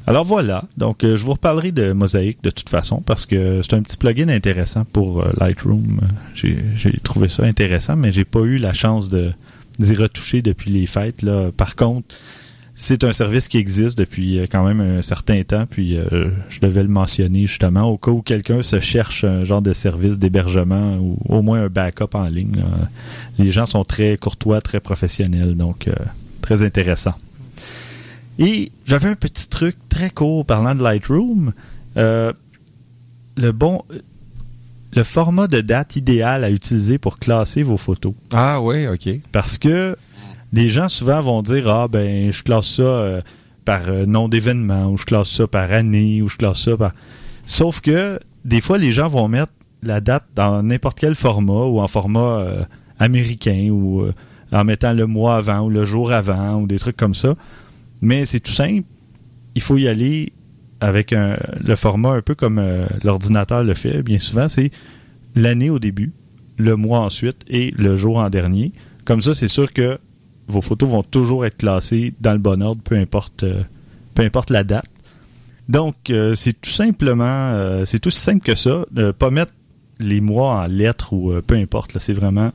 Alors 0.09 0.25
voilà, 0.25 0.64
donc 0.79 1.05
euh, 1.05 1.18
je 1.18 1.23
vous 1.23 1.33
reparlerai 1.33 1.71
de 1.71 1.92
Mosaic 1.92 2.42
de 2.42 2.49
toute 2.49 2.71
façon 2.71 3.03
parce 3.03 3.27
que 3.27 3.61
c'est 3.61 3.75
un 3.75 3.83
petit 3.83 3.99
plugin 3.99 4.31
intéressant 4.31 4.87
pour 4.90 5.21
euh, 5.21 5.31
Lightroom. 5.38 6.01
J'ai 6.33 6.57
j'ai 6.77 6.92
trouvé 7.03 7.29
ça 7.29 7.42
intéressant, 7.42 7.94
mais 7.94 8.11
j'ai 8.11 8.25
pas 8.25 8.40
eu 8.40 8.57
la 8.57 8.73
chance 8.73 9.11
de 9.11 9.33
d'y 9.79 9.95
retoucher 9.95 10.43
depuis 10.43 10.71
les 10.71 10.87
fêtes. 10.87 11.23
Là. 11.23 11.51
Par 11.57 11.77
contre, 11.77 12.14
c'est 12.75 13.03
un 13.03 13.12
service 13.12 13.49
qui 13.49 13.59
existe 13.59 13.99
depuis 13.99 14.38
euh, 14.38 14.47
quand 14.51 14.64
même 14.64 14.81
un 14.81 15.03
certain 15.03 15.43
temps, 15.43 15.67
puis 15.69 15.99
euh, 15.99 16.31
je 16.49 16.61
devais 16.61 16.83
le 16.83 16.88
mentionner 16.88 17.47
justement 17.47 17.83
au 17.83 17.99
cas 17.99 18.12
où 18.12 18.23
quelqu'un 18.23 18.62
se 18.62 18.79
cherche 18.79 19.25
un 19.25 19.45
genre 19.45 19.62
de 19.62 19.73
service 19.73 20.17
d'hébergement 20.19 20.97
ou 20.99 21.19
au 21.29 21.43
moins 21.43 21.64
un 21.64 21.69
backup 21.69 22.14
en 22.14 22.29
ligne. 22.29 22.57
là. 22.57 22.88
Les 23.38 23.51
gens 23.51 23.67
sont 23.67 23.85
très 23.85 24.17
courtois, 24.17 24.61
très 24.61 24.79
professionnels, 24.79 25.57
donc 25.57 25.88
euh, 25.88 25.95
très 26.41 26.62
intéressant. 26.62 27.14
Et 28.38 28.71
j'avais 28.87 29.09
un 29.09 29.17
petit 29.17 29.49
truc 29.49 29.77
très 29.88 30.11
court 30.11 30.47
parlant 30.47 30.75
de 30.75 30.83
Lightroom. 30.83 31.53
Euh, 31.97 32.33
le 33.37 33.51
bon, 33.53 33.83
le 34.92 35.03
format 35.03 35.46
de 35.46 35.61
date 35.61 35.96
idéal 35.96 36.44
à 36.44 36.51
utiliser 36.51 36.98
pour 36.98 37.18
classer 37.18 37.62
vos 37.62 37.77
photos. 37.77 38.12
Ah 38.33 38.61
oui, 38.61 38.87
OK. 38.87 39.09
Parce 39.33 39.59
que 39.59 39.96
les 40.53 40.70
gens 40.70 40.88
souvent 40.88 41.20
vont 41.20 41.42
dire 41.42 41.68
ah 41.68 41.88
ben 41.88 42.33
je 42.33 42.42
classe 42.42 42.66
ça 42.66 42.83
euh, 42.83 43.20
par 43.64 43.88
euh, 43.88 44.07
nom 44.07 44.29
d'événement 44.29 44.87
ou 44.87 44.96
je 44.96 45.05
classe 45.05 45.29
ça 45.29 45.46
par 45.46 45.70
année 45.72 46.22
ou 46.22 46.29
je 46.29 46.37
classe 46.37 46.62
ça 46.62 46.77
par. 46.77 46.92
Sauf 47.44 47.81
que 47.81 48.18
des 48.44 48.61
fois 48.61 48.79
les 48.79 48.92
gens 48.92 49.09
vont 49.09 49.29
mettre 49.29 49.53
la 49.83 50.01
date 50.01 50.27
dans 50.35 50.62
n'importe 50.62 50.98
quel 50.98 51.14
format 51.14 51.66
ou 51.66 51.81
en 51.81 51.88
format 51.88 52.38
euh, 52.40 52.64
américain 52.98 53.68
ou 53.70 54.07
en 54.51 54.64
mettant 54.64 54.92
le 54.92 55.07
mois 55.07 55.37
avant 55.37 55.61
ou 55.61 55.70
le 55.70 55.85
jour 55.85 56.11
avant 56.11 56.57
ou 56.62 56.66
des 56.66 56.79
trucs 56.79 56.96
comme 56.96 57.14
ça. 57.14 57.35
Mais 58.01 58.24
c'est 58.24 58.40
tout 58.40 58.53
simple. 58.53 58.87
Il 59.55 59.62
faut 59.62 59.77
y 59.77 59.87
aller 59.87 60.33
avec 60.81 61.12
un- 61.12 61.37
le 61.64 61.77
format 61.77 62.12
un 62.12 62.23
peu 62.23 62.35
comme 62.35 62.59
euh, 62.59 62.87
l'ordinateur 63.05 63.64
le 63.64 63.75
fait. 63.75 64.03
Bien 64.03 64.19
souvent, 64.19 64.49
c'est 64.49 64.71
l'année 65.35 65.71
au 65.71 65.79
début, 65.79 66.12
le 66.57 66.77
mois 66.77 67.01
ensuite 67.01 67.38
et 67.49 67.73
le 67.77 67.97
jour 67.97 68.19
en 68.19 68.31
dernier. 68.31 68.73
Comme 69.05 69.21
ça, 69.21 69.35
c'est 69.35 69.49
sûr 69.49 69.73
que 69.73 69.99
vos 70.47 70.62
photos 70.62 70.88
vont 70.88 71.03
toujours 71.03 71.45
être 71.47 71.59
classées 71.59 72.14
dans 72.21 72.33
le 72.33 72.38
bon 72.38 72.62
ordre, 72.62 72.81
peu 72.83 72.97
importe, 72.97 73.43
euh, 73.43 73.62
peu 74.14 74.23
importe 74.23 74.51
la 74.51 74.64
date. 74.64 74.87
Donc, 75.69 76.11
euh, 76.11 76.35
c'est 76.35 76.59
tout 76.59 76.71
simplement, 76.71 77.85
c'est 77.85 78.07
aussi 78.07 78.21
simple 78.21 78.45
que 78.45 78.55
ça. 78.55 78.87
Ne 78.93 79.11
pas 79.11 79.31
mettre 79.31 79.53
les 80.01 80.21
mois 80.21 80.62
en 80.62 80.67
lettres 80.67 81.12
ou 81.12 81.33
peu 81.47 81.57
importe. 81.57 81.99
C'est 81.99 82.14
vraiment 82.14 82.53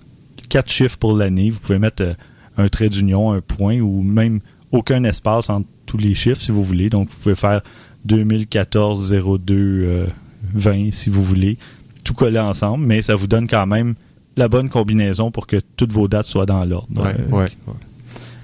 quatre 0.50 0.72
chiffres 0.72 0.98
pour 0.98 1.16
l'année. 1.16 1.52
Vous 1.52 1.60
pouvez 1.60 1.78
mettre 1.78 2.16
un 2.58 2.68
trait 2.70 2.90
d'union, 2.90 3.32
un 3.32 3.42
point 3.42 3.80
ou 3.80 4.02
même 4.02 4.40
aucun 4.72 5.04
espace 5.04 5.50
entre 5.52 5.68
tous 5.86 5.98
les 5.98 6.16
chiffres 6.16 6.42
si 6.42 6.52
vous 6.52 6.64
voulez. 6.64 6.90
Donc, 6.90 7.10
vous 7.10 7.18
pouvez 7.22 7.36
faire 7.36 7.62
2014 8.06 9.14
02 9.14 9.54
euh, 9.56 10.08
20 10.54 10.92
si 10.94 11.10
vous 11.10 11.24
voulez. 11.24 11.58
Tout 12.04 12.14
coller 12.14 12.40
ensemble, 12.40 12.86
mais 12.86 13.02
ça 13.02 13.16
vous 13.16 13.28
donne 13.28 13.48
quand 13.48 13.66
même 13.66 13.96
la 14.36 14.48
bonne 14.50 14.68
combinaison 14.70 15.32
pour 15.32 15.48
que 15.48 15.58
toutes 15.78 15.92
vos 15.94 16.08
dates 16.08 16.26
soient 16.26 16.46
dans 16.46 16.66
l'ordre. 16.66 16.88
Ouais, 17.04 17.14
Euh, 17.32 17.36
ouais. 17.38 17.50
en 17.68 17.74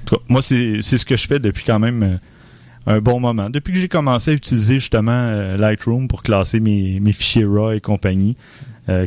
tout 0.05 0.15
cas, 0.15 0.21
moi, 0.29 0.41
c'est 0.41 0.81
ce 0.81 1.03
que 1.05 1.17
je 1.17 1.27
fais 1.27 1.39
depuis 1.39 1.63
quand 1.65 1.79
même 1.79 2.03
euh, 2.03 2.17
un 2.87 2.99
bon 3.01 3.19
moment. 3.19 3.49
Depuis 3.49 3.73
que 3.73 3.79
j'ai 3.79 3.89
commencé 3.89 4.31
à 4.31 4.33
utiliser 4.33 4.75
justement 4.75 5.11
euh, 5.11 5.57
Lightroom 5.57 6.07
pour 6.07 6.23
classer 6.23 6.59
mes, 6.59 6.99
mes 6.99 7.11
fichiers 7.11 7.43
RAW 7.45 7.71
et 7.73 7.79
compagnie, 7.81 8.35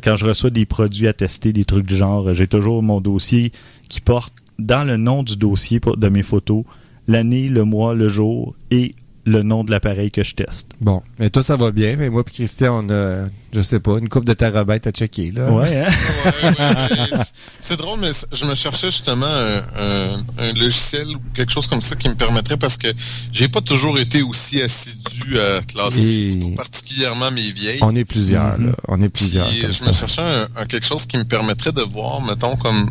quand 0.04 0.14
je 0.14 0.24
reçois 0.26 0.50
des 0.50 0.64
produits 0.64 1.08
à 1.08 1.12
tester, 1.12 1.52
des 1.52 1.64
trucs 1.64 1.86
du 1.86 1.96
genre, 1.96 2.32
j'ai 2.34 2.46
toujours 2.46 2.84
mon 2.84 3.00
dossier 3.00 3.50
qui 3.88 4.00
porte 4.00 4.32
dans 4.60 4.86
le 4.86 4.96
nom 4.96 5.24
du 5.24 5.36
dossier 5.36 5.80
pour- 5.80 5.96
de 5.96 6.08
mes 6.08 6.22
photos 6.22 6.62
l'année, 7.08 7.48
le 7.48 7.64
mois, 7.64 7.92
le 7.92 8.08
jour 8.08 8.54
et 8.70 8.94
le 9.24 9.42
nom 9.42 9.62
de 9.62 9.70
l'appareil 9.70 10.10
que 10.10 10.24
je 10.24 10.34
teste. 10.34 10.68
Bon. 10.80 11.00
Mais 11.18 11.30
toi, 11.30 11.42
ça 11.44 11.54
va 11.56 11.70
bien. 11.70 11.94
Mais 11.96 12.10
moi 12.10 12.24
et 12.26 12.30
Christian, 12.30 12.84
on 12.84 12.90
a, 12.92 13.26
je 13.52 13.60
sais 13.62 13.78
pas, 13.78 13.98
une 13.98 14.08
coupe 14.08 14.24
de 14.24 14.32
terabytes 14.32 14.86
à 14.88 14.90
checker, 14.90 15.30
là. 15.30 15.50
Ouais, 15.52 15.84
hein? 15.84 15.86
Ouais, 16.42 17.12
ouais, 17.12 17.18
c'est 17.58 17.76
drôle, 17.76 18.00
mais 18.00 18.10
je 18.32 18.44
me 18.44 18.54
cherchais 18.54 18.90
justement 18.90 19.26
un, 19.26 19.58
un- 19.78 20.16
un 20.38 20.52
logiciel 20.54 21.06
ou 21.14 21.20
quelque 21.34 21.52
chose 21.52 21.66
comme 21.68 21.82
ça 21.82 21.94
qui 21.94 22.08
me 22.08 22.14
permettrait 22.14 22.56
parce 22.56 22.76
que 22.76 22.88
j'ai 23.32 23.48
pas 23.48 23.60
toujours 23.60 23.98
été 23.98 24.22
aussi 24.22 24.60
assidu 24.60 25.38
à 25.38 25.60
classer 25.62 26.00
Et- 26.02 26.30
mes 26.30 26.40
photos, 26.40 26.56
particulièrement 26.56 27.30
mes 27.30 27.42
vieilles. 27.50 27.78
On 27.82 27.94
est 27.94 28.04
plusieurs, 28.04 28.58
Mhm. 28.58 28.66
là. 28.66 28.72
On 28.88 29.00
est 29.02 29.08
plusieurs. 29.08 29.46
Comme 29.46 29.54
je 29.70 29.72
ça. 29.72 29.86
me 29.86 29.92
cherchais 29.92 30.22
un, 30.22 30.48
un 30.56 30.66
quelque 30.66 30.86
chose 30.86 31.06
qui 31.06 31.16
me 31.16 31.24
permettrait 31.24 31.72
de 31.72 31.82
voir, 31.82 32.20
mettons, 32.22 32.56
comme 32.56 32.90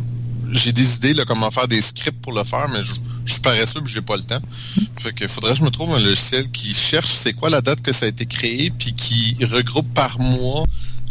j'ai 0.52 0.72
des 0.72 0.96
idées 0.96 1.14
là, 1.14 1.24
comment 1.24 1.50
faire 1.50 1.66
des 1.68 1.80
scripts 1.80 2.20
pour 2.22 2.32
le 2.32 2.44
faire, 2.44 2.68
mais 2.68 2.82
je, 2.84 2.92
je 3.24 3.32
suis 3.34 3.42
paresseux 3.42 3.80
et 3.80 3.88
j'ai 3.88 4.02
pas 4.02 4.16
le 4.16 4.22
temps. 4.22 4.40
Fait 4.98 5.12
que 5.12 5.26
faudrait 5.26 5.52
que 5.54 5.58
je 5.58 5.64
me 5.64 5.70
trouve 5.70 5.94
un 5.94 6.00
logiciel 6.00 6.50
qui 6.50 6.72
cherche 6.74 7.10
c'est 7.10 7.32
quoi 7.32 7.50
la 7.50 7.60
date 7.60 7.80
que 7.82 7.92
ça 7.92 8.06
a 8.06 8.08
été 8.08 8.26
créé, 8.26 8.70
puis 8.78 8.92
qui 8.92 9.36
regroupe 9.44 9.92
par 9.94 10.18
mois 10.20 10.64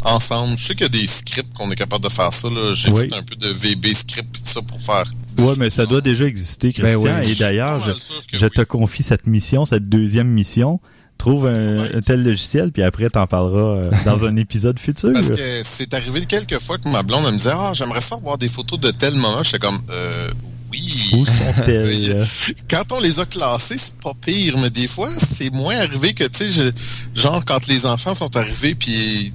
ensemble. 0.04 0.56
Je 0.58 0.66
sais 0.66 0.74
qu'il 0.74 0.82
y 0.82 0.86
a 0.86 0.88
des 1.00 1.06
scripts 1.06 1.52
qu'on 1.54 1.70
est 1.70 1.76
capable 1.76 2.02
de 2.04 2.08
faire 2.08 2.32
ça. 2.32 2.48
là. 2.48 2.72
J'ai 2.74 2.90
Oui. 2.90 3.02
fait 3.08 3.14
un 3.14 3.22
peu 3.22 3.36
de 3.36 3.48
VB 3.52 3.94
script 3.94 4.36
et 4.36 4.40
tout 4.42 4.50
ça 4.50 4.62
pour 4.62 4.80
faire. 4.80 5.04
Ouais, 5.38 5.54
mais 5.58 5.70
ça 5.70 5.86
doit 5.86 6.00
déjà 6.00 6.24
exister, 6.26 6.72
Christian. 6.72 7.02
Ben 7.02 7.20
oui. 7.24 7.30
Et 7.30 7.34
d'ailleurs, 7.36 7.80
Je 7.80 7.92
je, 8.38 8.44
oui. 8.46 8.50
te 8.54 8.62
confie 8.62 9.02
cette 9.02 9.26
mission, 9.26 9.64
cette 9.64 9.88
deuxième 9.88 10.28
mission. 10.28 10.80
Trouve 11.22 11.46
un, 11.46 12.00
tel 12.00 12.24
logiciel, 12.24 12.72
puis 12.72 12.82
après, 12.82 13.08
t'en 13.08 13.28
parleras 13.28 13.76
euh, 13.76 13.90
dans 14.04 14.24
un 14.24 14.34
épisode 14.34 14.80
futur. 14.80 15.12
Parce 15.12 15.30
que 15.30 15.62
c'est 15.62 15.94
arrivé 15.94 16.26
quelques 16.26 16.58
fois 16.58 16.78
que 16.78 16.88
ma 16.88 17.04
blonde 17.04 17.22
elle 17.28 17.34
me 17.34 17.38
disait 17.38 17.52
Ah, 17.54 17.70
j'aimerais 17.74 18.00
ça 18.00 18.16
voir 18.16 18.38
des 18.38 18.48
photos 18.48 18.80
de 18.80 18.90
tel 18.90 19.14
moment. 19.14 19.40
J'étais 19.44 19.60
comme 19.60 19.78
euh, 19.90 20.28
oui. 20.72 21.10
Où 21.12 21.24
sont-elles? 21.24 22.26
Quand 22.68 22.90
on 22.90 22.98
les 22.98 23.20
a 23.20 23.24
classés, 23.24 23.76
c'est 23.78 23.94
pas 24.00 24.14
pire, 24.20 24.58
mais 24.58 24.70
des 24.70 24.88
fois, 24.88 25.10
c'est 25.16 25.52
moins 25.52 25.76
arrivé 25.78 26.12
que, 26.12 26.24
tu 26.24 26.50
sais, 26.50 26.72
genre, 27.14 27.44
quand 27.44 27.68
les 27.68 27.86
enfants 27.86 28.14
sont 28.14 28.36
arrivés, 28.36 28.74
puis, 28.74 29.32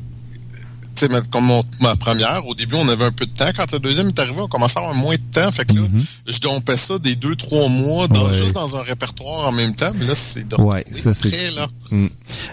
sais, 1.00 1.10
comme 1.32 1.46
mon- 1.46 1.64
ma 1.82 1.96
première, 1.96 2.46
au 2.48 2.54
début, 2.56 2.76
on 2.76 2.88
avait 2.90 3.06
un 3.06 3.12
peu 3.12 3.26
de 3.26 3.32
temps. 3.32 3.50
Quand 3.56 3.72
la 3.72 3.80
deuxième 3.80 4.08
est 4.10 4.20
arrivée, 4.20 4.42
on 4.42 4.48
commençait 4.48 4.78
à 4.80 4.82
avoir 4.82 4.96
moins 4.96 5.16
de 5.16 5.22
temps. 5.40 5.52
Fait 5.52 5.66
que 5.66 5.74
là, 5.76 5.82
Mhm. 5.82 6.04
je 6.28 6.40
dompais 6.40 6.78
ça 6.78 6.98
des 7.00 7.16
deux, 7.16 7.36
trois 7.36 7.68
mois, 7.70 8.08
dans, 8.08 8.28
Ouais. 8.28 8.34
juste 8.34 8.54
dans 8.54 8.76
un 8.76 8.82
répertoire 8.84 9.48
en 9.48 9.52
même 9.52 9.76
temps. 9.76 9.92
Mais 9.96 10.06
là, 10.06 10.16
c'est 10.16 10.46
Ouais, 10.60 10.86
ça, 10.92 11.14
c'est- 11.14 11.52
là. 11.56 11.68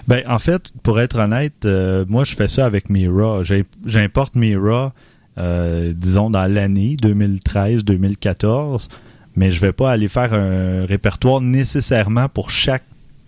Ben, 0.08 0.22
en 0.28 0.38
fait, 0.38 0.62
pour 0.82 1.00
être 1.00 1.18
honnête, 1.18 1.64
euh, 1.64 2.04
moi, 2.08 2.24
je 2.24 2.34
fais 2.34 2.48
ça 2.48 2.66
avec 2.66 2.90
mes 2.90 3.08
RAW. 3.08 3.42
J'ai- 3.42 3.64
J'importe 3.86 4.34
mes 4.36 4.56
RAW, 4.56 4.92
euh, 5.38 5.92
disons, 5.96 6.30
dans 6.30 6.46
l'année 6.52 6.96
2013-2014, 7.00 8.88
mais 9.36 9.50
je 9.50 9.60
vais 9.60 9.72
pas 9.72 9.90
aller 9.90 10.08
faire 10.08 10.32
un 10.34 10.84
répertoire 10.86 11.40
nécessairement 11.40 12.28
pour 12.28 12.50
chaque 12.50 12.84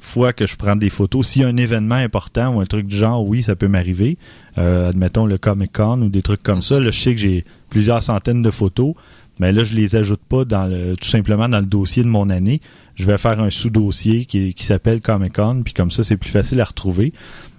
fois 0.06 0.32
que 0.32 0.46
je 0.46 0.56
prends 0.56 0.76
des 0.76 0.88
photos. 0.88 1.26
S'il 1.26 1.42
y 1.42 1.44
a 1.44 1.48
un 1.48 1.56
événement 1.56 1.96
important 1.96 2.54
ou 2.54 2.60
un 2.60 2.66
truc 2.66 2.86
du 2.86 2.96
genre, 2.96 3.26
oui, 3.26 3.42
ça 3.42 3.56
peut 3.56 3.68
m'arriver. 3.68 4.16
Euh, 4.56 4.90
admettons 4.90 5.26
le 5.26 5.36
Comic 5.36 5.72
Con 5.72 6.00
ou 6.00 6.08
des 6.08 6.22
trucs 6.22 6.42
comme 6.42 6.62
ça. 6.62 6.80
Là, 6.80 6.90
je 6.90 6.98
sais 6.98 7.14
que 7.14 7.20
j'ai 7.20 7.44
plusieurs 7.68 8.02
centaines 8.02 8.42
de 8.42 8.50
photos, 8.50 8.94
mais 9.38 9.52
là, 9.52 9.64
je 9.64 9.74
les 9.74 9.96
ajoute 9.96 10.20
pas 10.28 10.44
tout 10.44 11.08
simplement 11.08 11.48
dans 11.48 11.58
le 11.58 11.66
dossier 11.66 12.02
de 12.02 12.08
mon 12.08 12.30
année. 12.30 12.60
Je 12.94 13.04
vais 13.04 13.18
faire 13.18 13.40
un 13.40 13.50
sous-dossier 13.50 14.24
qui, 14.24 14.54
qui 14.54 14.64
s'appelle 14.64 15.00
Comic 15.00 15.34
Con, 15.34 15.62
puis 15.64 15.74
comme 15.74 15.90
ça, 15.90 16.04
c'est 16.04 16.16
plus 16.16 16.30
facile 16.30 16.60
à 16.60 16.64
retrouver. 16.64 17.12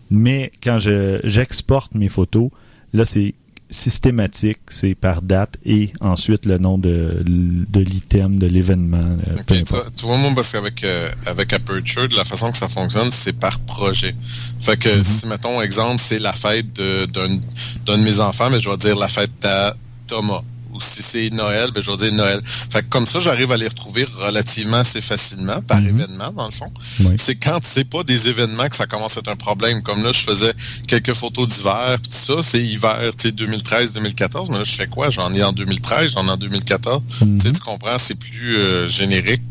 Mais 0.09 0.51
quand 0.63 0.79
je 0.79 1.19
j'exporte 1.23 1.93
mes 1.95 2.09
photos, 2.09 2.49
là, 2.93 3.05
c'est 3.05 3.35
systématique, 3.69 4.59
c'est 4.69 4.95
par 4.95 5.21
date 5.21 5.57
et 5.65 5.91
ensuite 6.01 6.45
le 6.45 6.57
nom 6.57 6.77
de, 6.77 7.23
de 7.25 7.79
l'item, 7.79 8.37
de 8.39 8.47
l'événement. 8.47 8.97
euh, 9.27 9.35
Ok, 9.39 9.45
peu 9.47 9.55
tu, 9.57 9.63
vois, 9.65 9.85
tu 9.95 10.05
vois, 10.05 10.17
moi, 10.17 10.31
parce 10.35 10.51
qu'avec 10.51 10.83
euh, 10.83 11.09
avec 11.25 11.51
Aperture, 11.53 12.07
de 12.07 12.15
la 12.15 12.23
façon 12.25 12.51
que 12.51 12.57
ça 12.57 12.67
fonctionne, 12.69 13.11
c'est 13.11 13.33
par 13.33 13.59
projet. 13.59 14.15
Fait 14.59 14.77
que 14.77 15.03
si, 15.03 15.27
mettons, 15.27 15.61
exemple, 15.61 16.01
c'est 16.01 16.19
la 16.19 16.33
fête 16.33 16.71
de- 16.73 17.05
d'un 17.05 17.37
d'un 17.85 17.97
de 17.97 18.03
mes 18.03 18.19
enfants, 18.19 18.49
mais 18.49 18.59
je 18.59 18.69
vais 18.69 18.77
dire 18.77 18.95
la 18.97 19.07
fête 19.09 19.43
à 19.45 19.75
Thomas. 20.07 20.41
Ou 20.77 20.81
si 20.81 21.01
c'est 21.01 21.29
Noël, 21.31 21.71
ben, 21.73 21.81
je 21.81 21.89
vais 21.91 21.97
dire 21.97 22.13
Noël. 22.13 22.39
Fait 22.45 22.81
que 22.83 22.87
comme 22.89 23.07
ça, 23.07 23.19
j'arrive 23.19 23.51
à 23.51 23.57
les 23.57 23.67
retrouver 23.67 24.05
relativement 24.19 24.77
assez 24.77 25.01
facilement, 25.01 25.61
par 25.61 25.81
Mhm. 25.81 25.87
événement, 25.89 26.31
dans 26.31 26.45
le 26.45 26.51
fond. 26.51 26.71
Oui. 27.01 27.15
C'est 27.17 27.35
quand 27.35 27.59
c'est 27.63 27.83
pas 27.85 28.03
des 28.03 28.29
événements 28.29 28.67
que 28.69 28.75
ça 28.75 28.85
commence 28.85 29.17
à 29.17 29.21
être 29.21 29.29
un 29.29 29.35
problème. 29.35 29.81
Comme 29.81 30.03
là, 30.03 30.11
je 30.11 30.19
faisais 30.19 30.53
quelques 30.87 31.13
photos 31.13 31.47
d'hiver, 31.47 31.97
tout 32.01 32.09
ça, 32.11 32.43
c'est 32.43 32.61
hiver, 32.63 32.99
tu 33.17 33.29
sais, 33.29 33.31
2013-2014, 33.31 34.49
mais 34.51 34.57
là, 34.59 34.63
je 34.63 34.71
fais 34.75 34.87
quoi? 34.87 35.09
J'en 35.09 35.33
ai 35.33 35.43
en 35.43 35.51
2013, 35.53 36.11
j'en 36.13 36.27
ai 36.27 36.31
en 36.31 36.37
2014. 36.37 37.01
Mhm. 37.21 37.37
Tu 37.41 37.51
comprends, 37.59 37.97
c'est 37.97 38.15
plus 38.15 38.57
euh, 38.57 38.87
générique. 38.87 39.41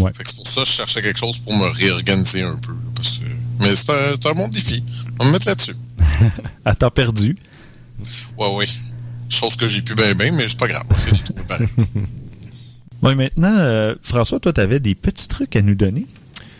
Ouais. 0.00 0.12
C'est 0.24 0.36
pour 0.36 0.46
ça 0.46 0.62
que 0.62 0.66
je 0.68 0.72
cherchais 0.72 1.02
quelque 1.02 1.18
chose 1.18 1.38
pour 1.38 1.56
me 1.56 1.66
réorganiser 1.66 2.42
un 2.42 2.56
peu. 2.56 2.72
Parce 2.94 3.18
que... 3.18 3.24
Mais 3.60 3.74
c'est 3.74 3.90
un, 3.90 4.12
c'est 4.20 4.28
un 4.28 4.34
bon 4.34 4.48
défi. 4.48 4.82
On 5.18 5.24
va 5.24 5.28
me 5.28 5.32
mettre 5.32 5.46
là-dessus. 5.46 5.74
À 6.64 6.74
temps 6.74 6.90
perdu. 6.90 7.34
Ouais, 8.36 8.48
oui. 8.54 8.66
Chose 9.28 9.56
que 9.56 9.68
j'ai 9.68 9.82
pu 9.82 9.94
bien, 9.94 10.14
bien, 10.14 10.32
mais 10.32 10.48
c'est 10.48 10.58
pas 10.58 10.68
grave. 10.68 10.84
C'est 10.96 11.46
pareil. 11.46 11.68
Oui, 13.00 13.14
maintenant, 13.14 13.54
euh, 13.56 13.94
François, 14.02 14.40
toi, 14.40 14.52
tu 14.52 14.60
avais 14.60 14.80
des 14.80 14.96
petits 14.96 15.28
trucs 15.28 15.54
à 15.54 15.62
nous 15.62 15.76
donner. 15.76 16.04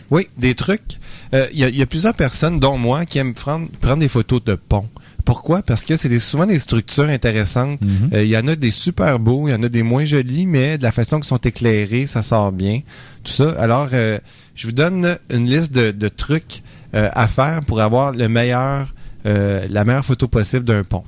Oui, 0.09 0.27
des 0.37 0.55
trucs. 0.55 0.97
Euh, 1.33 1.47
Il 1.51 1.59
y, 1.59 1.63
a- 1.65 1.69
il 1.69 1.75
y 1.75 1.81
a 1.81 1.85
plusieurs 1.85 2.13
personnes, 2.13 2.61
dont 2.61 2.77
moi, 2.77 3.05
qui 3.05 3.17
aiment 3.19 3.33
prendre, 3.33 3.67
prendre 3.81 3.97
des 3.99 4.07
photos 4.07 4.41
de 4.45 4.55
ponts. 4.55 4.87
Pourquoi? 5.25 5.61
Parce 5.63 5.83
que 5.83 5.97
c'est 5.97 6.07
des- 6.07 6.21
souvent 6.21 6.45
des 6.45 6.57
structures 6.57 7.09
intéressantes. 7.09 7.81
Mhm. 7.83 8.09
Euh, 8.13 8.23
Il 8.23 8.29
y 8.29 8.37
en 8.37 8.47
a 8.47 8.55
des 8.55 8.71
super 8.71 9.19
beaux, 9.19 9.49
il 9.49 9.51
y 9.51 9.53
en 9.53 9.63
a 9.63 9.67
des 9.69 9.83
moins 9.83 10.05
jolis, 10.05 10.45
mais 10.45 10.77
de 10.77 10.83
la 10.83 10.93
façon 10.93 11.17
qu'ils 11.17 11.27
sont 11.27 11.37
éclairés, 11.37 12.07
ça 12.07 12.23
sort 12.23 12.53
bien. 12.53 12.79
Tout 13.25 13.33
ça. 13.33 13.51
Alors, 13.59 13.89
euh, 13.91 14.17
je 14.55 14.67
vous 14.67 14.73
donne 14.73 15.17
une 15.29 15.45
liste 15.45 15.73
de, 15.73 15.91
de 15.91 16.07
trucs 16.07 16.63
euh, 16.95 17.09
à 17.13 17.27
faire 17.27 17.59
pour 17.67 17.81
avoir 17.81 18.13
le 18.13 18.29
meilleur, 18.29 18.87
euh, 19.25 19.67
la 19.69 19.83
meilleure 19.83 20.05
photo 20.05 20.29
possible 20.29 20.63
d'un 20.63 20.85
pont. 20.85 21.03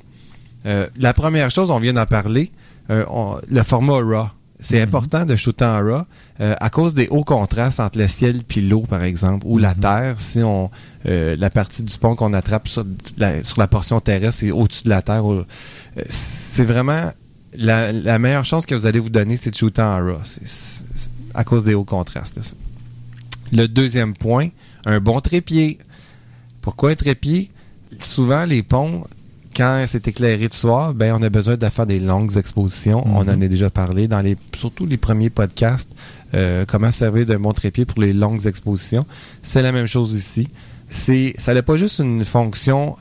Euh, 0.66 0.86
la 0.96 1.12
première 1.14 1.50
chose, 1.50 1.70
on 1.70 1.78
vient 1.80 1.92
d'en 1.92 2.06
parler, 2.06 2.50
euh, 2.90 3.04
on- 3.10 3.38
le 3.48 3.62
format 3.62 3.94
RAW. 3.94 4.28
C'est 4.60 4.76
Mhm. 4.78 4.82
important 4.84 5.24
de 5.24 5.34
shooter 5.34 5.64
en 5.64 5.78
RAW 5.82 6.04
euh, 6.40 6.54
à 6.60 6.70
cause 6.70 6.94
des 6.94 7.08
hauts 7.08 7.24
contrastes 7.24 7.80
entre 7.80 7.98
le 7.98 8.06
ciel 8.06 8.42
et 8.56 8.60
l'eau, 8.60 8.82
par 8.88 9.02
exemple, 9.02 9.44
ou 9.48 9.58
la 9.58 9.74
Mhm. 9.74 9.80
terre. 9.80 10.14
Si 10.20 10.40
on 10.42 10.70
la 11.04 11.50
partie 11.50 11.82
du 11.82 11.98
pont 11.98 12.14
qu'on 12.14 12.32
attrape 12.32 12.68
sur 12.68 12.84
la, 13.18 13.42
sur 13.42 13.58
la 13.58 13.66
portion 13.66 13.98
terrestre, 13.98 14.38
c'est 14.40 14.50
au-dessus 14.52 14.84
de 14.84 14.90
la 14.90 15.02
terre. 15.02 15.24
c'est 16.08 16.64
vraiment 16.64 17.10
la, 17.54 17.90
la 17.92 18.18
meilleure 18.20 18.44
chance 18.44 18.64
que 18.66 18.74
vous 18.76 18.86
allez 18.86 19.00
vous 19.00 19.10
donner, 19.10 19.36
c'est 19.36 19.50
de 19.50 19.56
shooter 19.56 19.82
en 19.82 19.96
RAW. 19.96 20.18
À 21.34 21.42
cause 21.44 21.64
des 21.64 21.74
hauts 21.74 21.84
contrastes. 21.84 22.36
là. 22.36 22.42
Le 23.50 23.66
deuxième 23.66 24.14
point, 24.14 24.48
un 24.86 25.00
bon 25.00 25.20
trépied. 25.20 25.78
Pourquoi 26.60 26.90
un 26.92 26.94
trépied? 26.94 27.50
Souvent, 27.98 28.44
les 28.44 28.62
ponts, 28.62 29.04
quand 29.54 29.84
c'est 29.86 30.08
éclairé 30.08 30.48
de 30.48 30.54
soir, 30.54 30.94
ben, 30.94 31.14
on 31.18 31.22
a 31.22 31.28
besoin 31.28 31.56
de 31.56 31.66
faire 31.66 31.86
des 31.86 32.00
longues 32.00 32.36
expositions. 32.36 33.04
Mhm. 33.06 33.16
On 33.16 33.20
en 33.20 33.28
a 33.28 33.48
déjà 33.48 33.70
parlé 33.70 34.08
dans 34.08 34.20
les, 34.20 34.36
surtout 34.56 34.86
les 34.86 34.96
premiers 34.96 35.30
podcasts, 35.30 35.94
euh, 36.34 36.64
comment 36.66 36.90
servir 36.90 37.26
d'un 37.26 37.38
bon 37.38 37.52
trépied 37.52 37.84
pour 37.84 38.00
les 38.00 38.12
longues 38.12 38.46
expositions. 38.46 39.06
C'est 39.42 39.62
la 39.62 39.72
même 39.72 39.86
chose 39.86 40.14
ici. 40.14 40.48
C'est, 40.88 41.34
ça 41.38 41.54
n'a 41.54 41.62
pas 41.62 41.76
juste 41.76 42.00
une 42.00 42.24
fonction 42.24 42.96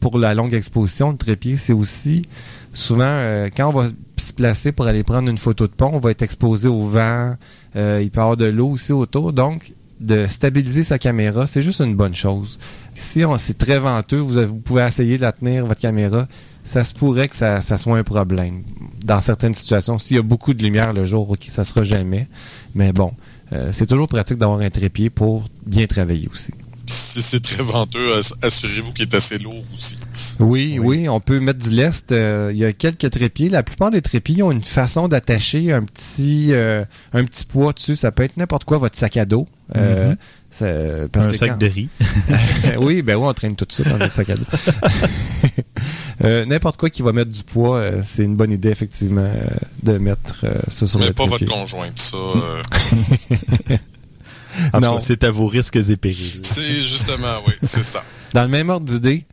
pour 0.00 0.18
la 0.18 0.34
longue 0.34 0.52
exposition, 0.54 1.12
le 1.12 1.16
trépied, 1.16 1.56
c'est 1.56 1.72
aussi 1.72 2.26
souvent 2.72 3.04
euh, 3.04 3.50
quand 3.56 3.68
on 3.68 3.72
va 3.72 3.88
se 4.16 4.32
placer 4.32 4.72
pour 4.72 4.86
aller 4.86 5.04
prendre 5.04 5.28
une 5.28 5.38
photo 5.38 5.66
de 5.66 5.72
pont, 5.72 5.90
on 5.92 5.98
va 5.98 6.10
être 6.10 6.22
exposé 6.22 6.68
au 6.68 6.82
vent, 6.82 7.36
euh, 7.76 8.00
il 8.02 8.10
peut 8.10 8.18
y 8.18 8.22
avoir 8.22 8.36
de 8.36 8.46
l'eau 8.46 8.70
aussi 8.70 8.92
autour, 8.92 9.32
donc 9.32 9.72
de 10.02 10.26
stabiliser 10.26 10.82
sa 10.82 10.98
caméra, 10.98 11.46
c'est 11.46 11.62
juste 11.62 11.80
une 11.80 11.94
bonne 11.94 12.14
chose. 12.14 12.58
Si 12.94 13.24
on, 13.24 13.38
c'est 13.38 13.56
très 13.56 13.78
venteux, 13.78 14.18
vous, 14.18 14.56
pouvez 14.56 14.82
essayer 14.82 15.16
de 15.16 15.22
la 15.22 15.32
tenir, 15.32 15.66
votre 15.66 15.80
caméra, 15.80 16.26
ça 16.64 16.84
se 16.84 16.92
pourrait 16.92 17.28
que 17.28 17.36
ça, 17.36 17.60
ça 17.60 17.76
soit 17.78 17.96
un 17.96 18.04
problème. 18.04 18.62
Dans 19.04 19.20
certaines 19.20 19.54
situations, 19.54 19.98
s'il 19.98 20.16
y 20.16 20.20
a 20.20 20.22
beaucoup 20.22 20.54
de 20.54 20.62
lumière 20.62 20.92
le 20.92 21.06
jour, 21.06 21.30
ok, 21.30 21.46
ça 21.48 21.64
sera 21.64 21.84
jamais. 21.84 22.28
Mais 22.74 22.92
bon, 22.92 23.12
euh, 23.52 23.70
c'est 23.72 23.86
toujours 23.86 24.08
pratique 24.08 24.38
d'avoir 24.38 24.60
un 24.60 24.70
trépied 24.70 25.08
pour 25.08 25.44
bien 25.66 25.86
travailler 25.86 26.28
aussi. 26.32 26.52
Si 27.12 27.20
c'est 27.22 27.40
très 27.40 27.62
venteux, 27.62 28.14
ass- 28.18 28.32
assurez-vous 28.42 28.92
qu'il 28.92 29.02
est 29.04 29.14
assez 29.14 29.36
lourd 29.38 29.64
aussi. 29.74 29.98
Oui, 30.40 30.78
oui, 30.80 31.08
on 31.10 31.20
peut 31.20 31.40
mettre 31.40 31.58
du 31.58 31.70
lest. 31.70 32.10
euh, 32.12 32.50
Il 32.52 32.58
y 32.58 32.64
a 32.64 32.72
quelques 32.72 33.10
trépieds. 33.10 33.50
La 33.50 33.62
plupart 33.62 33.90
des 33.90 34.00
trépieds 34.00 34.42
ont 34.42 34.50
une 34.50 34.62
façon 34.64 35.08
d'attacher 35.08 35.72
un 35.72 35.82
petit, 35.82 36.48
euh, 36.52 36.84
un 37.12 37.24
petit 37.24 37.44
poids 37.44 37.72
dessus. 37.74 37.96
Ça 37.96 38.12
peut 38.12 38.22
être 38.22 38.36
n'importe 38.38 38.64
quoi, 38.64 38.78
votre 38.78 38.96
sac 38.96 39.16
à 39.18 39.26
dos. 39.26 39.46
Euh, 39.76 40.10
Mhm. 40.10 40.16
ça- 40.50 41.08
parce 41.12 41.26
un 41.26 41.30
que 41.30 41.36
sac 41.36 41.50
quand- 41.50 41.58
de 41.58 41.66
riz. 41.66 41.88
oui, 42.78 43.02
ben 43.02 43.16
oui, 43.16 43.24
on 43.26 43.34
traîne 43.34 43.56
tout 43.56 43.66
ça 43.68 43.82
dans 43.84 43.98
notre 43.98 44.14
sac 44.14 44.30
à 44.30 44.36
dos. 44.36 44.44
Euh, 46.24 46.44
n'importe 46.44 46.76
quoi 46.76 46.88
qui 46.88 47.02
va 47.02 47.10
mettre 47.10 47.32
du 47.32 47.42
poids, 47.42 47.78
euh, 47.78 48.00
c'est 48.04 48.22
une 48.22 48.36
bonne 48.36 48.52
idée, 48.52 48.68
effectivement, 48.68 49.22
euh, 49.24 49.48
de 49.82 49.98
mettre 49.98 50.44
euh, 50.44 50.52
ça 50.68 50.86
sur 50.86 51.00
Mais 51.00 51.08
le 51.08 51.12
pas 51.14 51.26
votre 51.26 51.44
conjointe, 51.46 51.98
ça. 51.98 52.16
euh, 54.58 54.68
En 54.76 54.80
Non. 54.80 55.00
c'est 55.00 55.24
à 55.24 55.30
vos 55.30 55.46
risques 55.46 55.76
et 55.76 55.96
périls. 55.96 56.40
c'est 56.42 56.80
justement, 56.80 57.38
oui, 57.46 57.54
c'est 57.62 57.82
ça. 57.84 58.02
Dans 58.34 58.42
le 58.42 58.48
même 58.48 58.70
ordre 58.70 58.86
d'idée, 58.86 59.24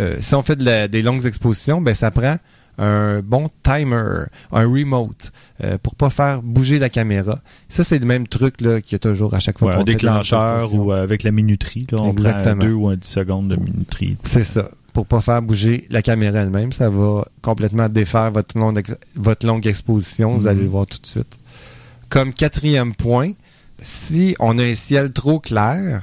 euh, 0.00 0.16
si 0.20 0.34
on 0.34 0.42
fait 0.42 0.56
de 0.56 0.64
la- 0.64 0.88
des 0.88 1.02
longues 1.02 1.26
expositions, 1.26 1.80
ben 1.80 1.94
ça 1.94 2.10
prend 2.10 2.36
un 2.76 3.20
bon 3.20 3.48
timer, 3.62 4.24
un 4.50 4.66
remote, 4.66 5.30
euh, 5.62 5.78
pour 5.80 5.94
pas 5.94 6.10
faire 6.10 6.42
bouger 6.42 6.80
la 6.80 6.88
caméra. 6.88 7.38
Ça, 7.68 7.84
c'est 7.84 8.00
le 8.00 8.06
même 8.06 8.26
truc 8.26 8.60
là, 8.60 8.80
qu'il 8.80 8.92
y 8.92 8.96
a 8.96 8.98
toujours 8.98 9.32
à 9.34 9.38
chaque 9.38 9.58
fois 9.60 9.68
Ouais, 9.68 9.74
qu'on 9.76 9.80
un 9.82 9.84
déclencheur 9.84 10.74
ou 10.74 10.90
avec 10.90 11.22
la 11.22 11.30
minuterie. 11.30 11.86
Là, 11.92 11.98
on 12.00 12.10
Exactement. 12.10 12.56
prend 12.56 12.66
deux 12.66 12.72
ou 12.72 12.88
un 12.88 12.96
10 12.96 13.08
secondes 13.08 13.48
de 13.48 13.54
minuterie. 13.56 14.16
C'est 14.24 14.42
ça. 14.42 14.68
Pour 14.92 15.06
pas 15.06 15.20
faire 15.20 15.40
bouger 15.42 15.86
la 15.90 16.02
caméra 16.02 16.40
elle-même, 16.40 16.72
ça 16.72 16.88
va 16.90 17.24
complètement 17.42 17.88
défaire 17.88 18.30
votre 18.32 18.58
longue, 18.58 18.82
votre 19.14 19.46
longue 19.46 19.66
exposition. 19.68 20.34
Vous 20.34 20.42
Mhm. 20.42 20.46
allez 20.48 20.62
le 20.62 20.68
voir 20.68 20.86
tout 20.86 20.98
de 21.00 21.06
suite. 21.06 21.38
Comme 22.08 22.32
quatrième 22.32 22.94
point, 22.94 23.32
si 23.84 24.34
on 24.40 24.58
a 24.58 24.62
un 24.64 24.74
ciel 24.74 25.12
trop 25.12 25.38
clair, 25.40 26.02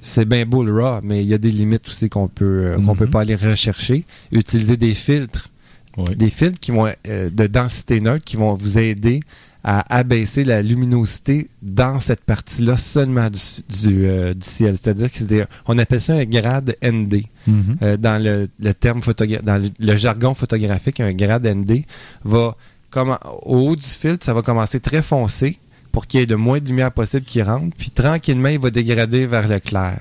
c'est 0.00 0.24
bien 0.26 0.44
beau 0.46 0.62
le 0.62 0.72
RAW, 0.80 1.00
mais 1.02 1.22
il 1.22 1.28
y 1.28 1.34
a 1.34 1.38
des 1.38 1.50
limites 1.50 1.88
aussi 1.88 2.08
qu'on 2.08 2.28
peut 2.28 2.44
euh, 2.66 2.76
qu'on 2.78 2.94
peut 2.94 3.08
pas 3.10 3.22
aller 3.22 3.34
rechercher. 3.34 4.04
Utiliser 4.30 4.76
des 4.76 4.94
filtres, 4.94 5.48
Oui. 5.96 6.14
des 6.14 6.28
filtres 6.30 6.60
qui 6.60 6.70
vont 6.70 6.86
euh, 7.08 7.30
de 7.30 7.46
densité 7.46 8.00
neutre 8.00 8.24
qui 8.24 8.36
vont 8.36 8.54
vous 8.54 8.78
aider 8.78 9.20
à 9.64 9.82
abaisser 9.96 10.44
la 10.44 10.62
luminosité 10.62 11.48
dans 11.60 11.98
cette 11.98 12.20
partie-là 12.20 12.76
seulement 12.76 13.28
du, 13.30 13.40
du, 13.88 14.06
euh, 14.06 14.32
du 14.32 14.46
ciel. 14.46 14.76
C'est-à-dire 14.76 15.10
que 15.10 15.18
c'est 15.18 15.26
des- 15.26 15.44
on 15.66 15.76
appelle 15.78 16.00
ça 16.00 16.12
un 16.14 16.24
grade 16.24 16.76
ND. 16.82 17.24
Mhm. 17.48 17.76
Euh, 17.82 17.96
dans 17.96 18.22
le, 18.22 18.48
le 18.60 18.74
terme 18.74 19.00
dans 19.42 19.60
le, 19.60 19.70
le 19.80 19.96
jargon 19.96 20.34
photographique, 20.34 21.00
un 21.00 21.12
grade 21.14 21.46
ND 21.46 21.84
va 22.24 22.54
comme 22.90 23.18
au 23.42 23.70
haut 23.70 23.76
du 23.76 23.82
filtre, 23.82 24.24
ça 24.24 24.32
va 24.34 24.42
commencer 24.42 24.78
très 24.78 25.02
foncé 25.02 25.58
pour 25.96 26.06
qu'il 26.06 26.20
y 26.20 26.22
ait 26.22 26.26
de 26.26 26.34
moins 26.34 26.60
de 26.60 26.68
lumière 26.68 26.92
possible 26.92 27.24
qui 27.24 27.40
rentre, 27.40 27.74
puis 27.74 27.88
tranquillement, 27.88 28.50
il 28.50 28.58
va 28.58 28.68
dégrader 28.68 29.24
vers 29.24 29.48
le 29.48 29.60
clair. 29.60 29.98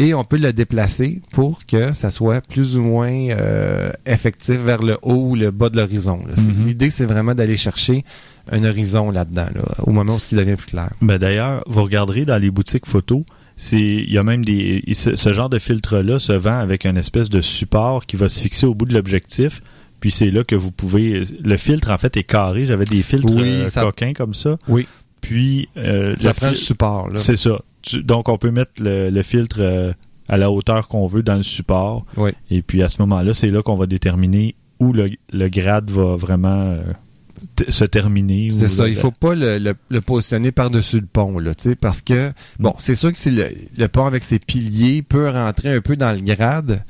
Et 0.00 0.14
on 0.14 0.24
peut 0.24 0.36
le 0.36 0.52
déplacer 0.52 1.22
pour 1.30 1.64
que 1.64 1.92
ça 1.92 2.10
soit 2.10 2.40
plus 2.40 2.76
ou 2.76 2.82
moins 2.82 3.12
euh, 3.12 3.92
effectif 4.04 4.56
vers 4.56 4.82
le 4.82 4.98
haut 5.02 5.28
ou 5.28 5.36
le 5.36 5.52
bas 5.52 5.68
de 5.68 5.76
l'horizon. 5.76 6.18
Mhm. 6.26 6.66
L'idée, 6.66 6.90
c'est 6.90 7.04
vraiment 7.04 7.36
d'aller 7.36 7.56
chercher 7.56 8.04
un 8.50 8.64
horizon 8.64 9.12
là-dedans, 9.12 9.46
là, 9.54 9.62
au 9.84 9.92
moment 9.92 10.16
où 10.16 10.18
ce 10.18 10.26
qui 10.26 10.34
devient 10.34 10.56
plus 10.56 10.72
clair. 10.72 10.90
Ben, 11.00 11.18
D'ailleurs, 11.18 11.62
vous 11.68 11.84
regarderez 11.84 12.24
dans 12.24 12.42
les 12.42 12.50
boutiques 12.50 12.86
photo, 12.86 13.24
c'est 13.56 13.78
il 13.78 14.12
y 14.12 14.18
a 14.18 14.24
même 14.24 14.44
des 14.44 14.82
ce, 14.92 15.14
ce 15.14 15.32
genre 15.32 15.48
de 15.48 15.60
filtre 15.60 15.98
là 15.98 16.18
se 16.18 16.32
vend 16.32 16.58
avec 16.58 16.84
une 16.84 16.96
espèce 16.96 17.30
de 17.30 17.40
support 17.40 18.06
qui 18.06 18.16
va 18.16 18.28
se 18.28 18.40
fixer 18.40 18.66
au 18.66 18.74
bout 18.74 18.86
de 18.86 18.92
l'objectif. 18.92 19.62
Puis 20.00 20.10
c'est 20.10 20.30
là 20.30 20.44
que 20.44 20.54
vous 20.54 20.70
pouvez 20.72 21.22
le 21.44 21.56
filtre 21.56 21.90
en 21.90 21.98
fait 21.98 22.16
est 22.16 22.22
carré. 22.24 22.66
J'avais 22.66 22.84
des 22.84 23.02
filtres 23.02 23.32
Oui, 23.32 23.42
euh, 23.42 23.68
ça- 23.68 23.82
coquins 23.82 24.12
comme 24.12 24.34
ça. 24.34 24.56
Oui. 24.68 24.86
Puis 25.20 25.68
euh, 25.76 26.12
Ça 26.18 26.32
le 26.50 26.54
support. 26.54 27.08
Là. 27.08 27.16
C'est 27.16 27.36
ça. 27.36 27.60
Tu- 27.82 28.02
donc 28.02 28.28
on 28.28 28.36
peut 28.38 28.50
mettre 28.50 28.72
le, 28.80 29.10
le 29.10 29.22
filtre 29.22 29.56
euh, 29.60 29.92
à 30.28 30.36
la 30.36 30.50
hauteur 30.50 30.88
qu'on 30.88 31.06
veut 31.06 31.22
dans 31.22 31.36
le 31.36 31.42
support. 31.42 32.04
Oui. 32.16 32.30
Et 32.50 32.62
puis 32.62 32.82
à 32.82 32.88
ce 32.88 33.00
moment-là, 33.02 33.32
c'est 33.34 33.50
là 33.50 33.62
qu'on 33.62 33.76
va 33.76 33.86
déterminer 33.86 34.54
où 34.78 34.92
le, 34.92 35.10
le 35.32 35.48
grade 35.48 35.90
va 35.90 36.16
vraiment 36.16 36.48
euh, 36.76 36.82
se 37.68 37.84
terminer. 37.84 38.50
C'est 38.52 38.68
ça, 38.68 38.84
le- 38.84 38.90
il 38.90 38.94
faut 38.94 39.10
pas 39.10 39.34
le, 39.34 39.72
positionner 40.00 40.52
par-dessus 40.52 41.00
le 41.00 41.06
pont, 41.06 41.38
là, 41.38 41.54
tu 41.54 41.70
sais, 41.70 41.74
parce 41.76 42.02
que, 42.02 42.32
bon, 42.58 42.74
c'est 42.78 42.94
sûr 42.94 43.10
que 43.10 43.18
si 43.18 43.30
le, 43.30 43.46
le 43.78 43.88
pont 43.88 44.04
avec 44.06 44.22
ses 44.24 44.38
piliers 44.38 45.02
peut 45.02 45.28
rentrer 45.30 45.72
un 45.74 45.80
peu 45.80 45.96
dans 45.96 46.12
le 46.12 46.20
grade, 46.22 46.82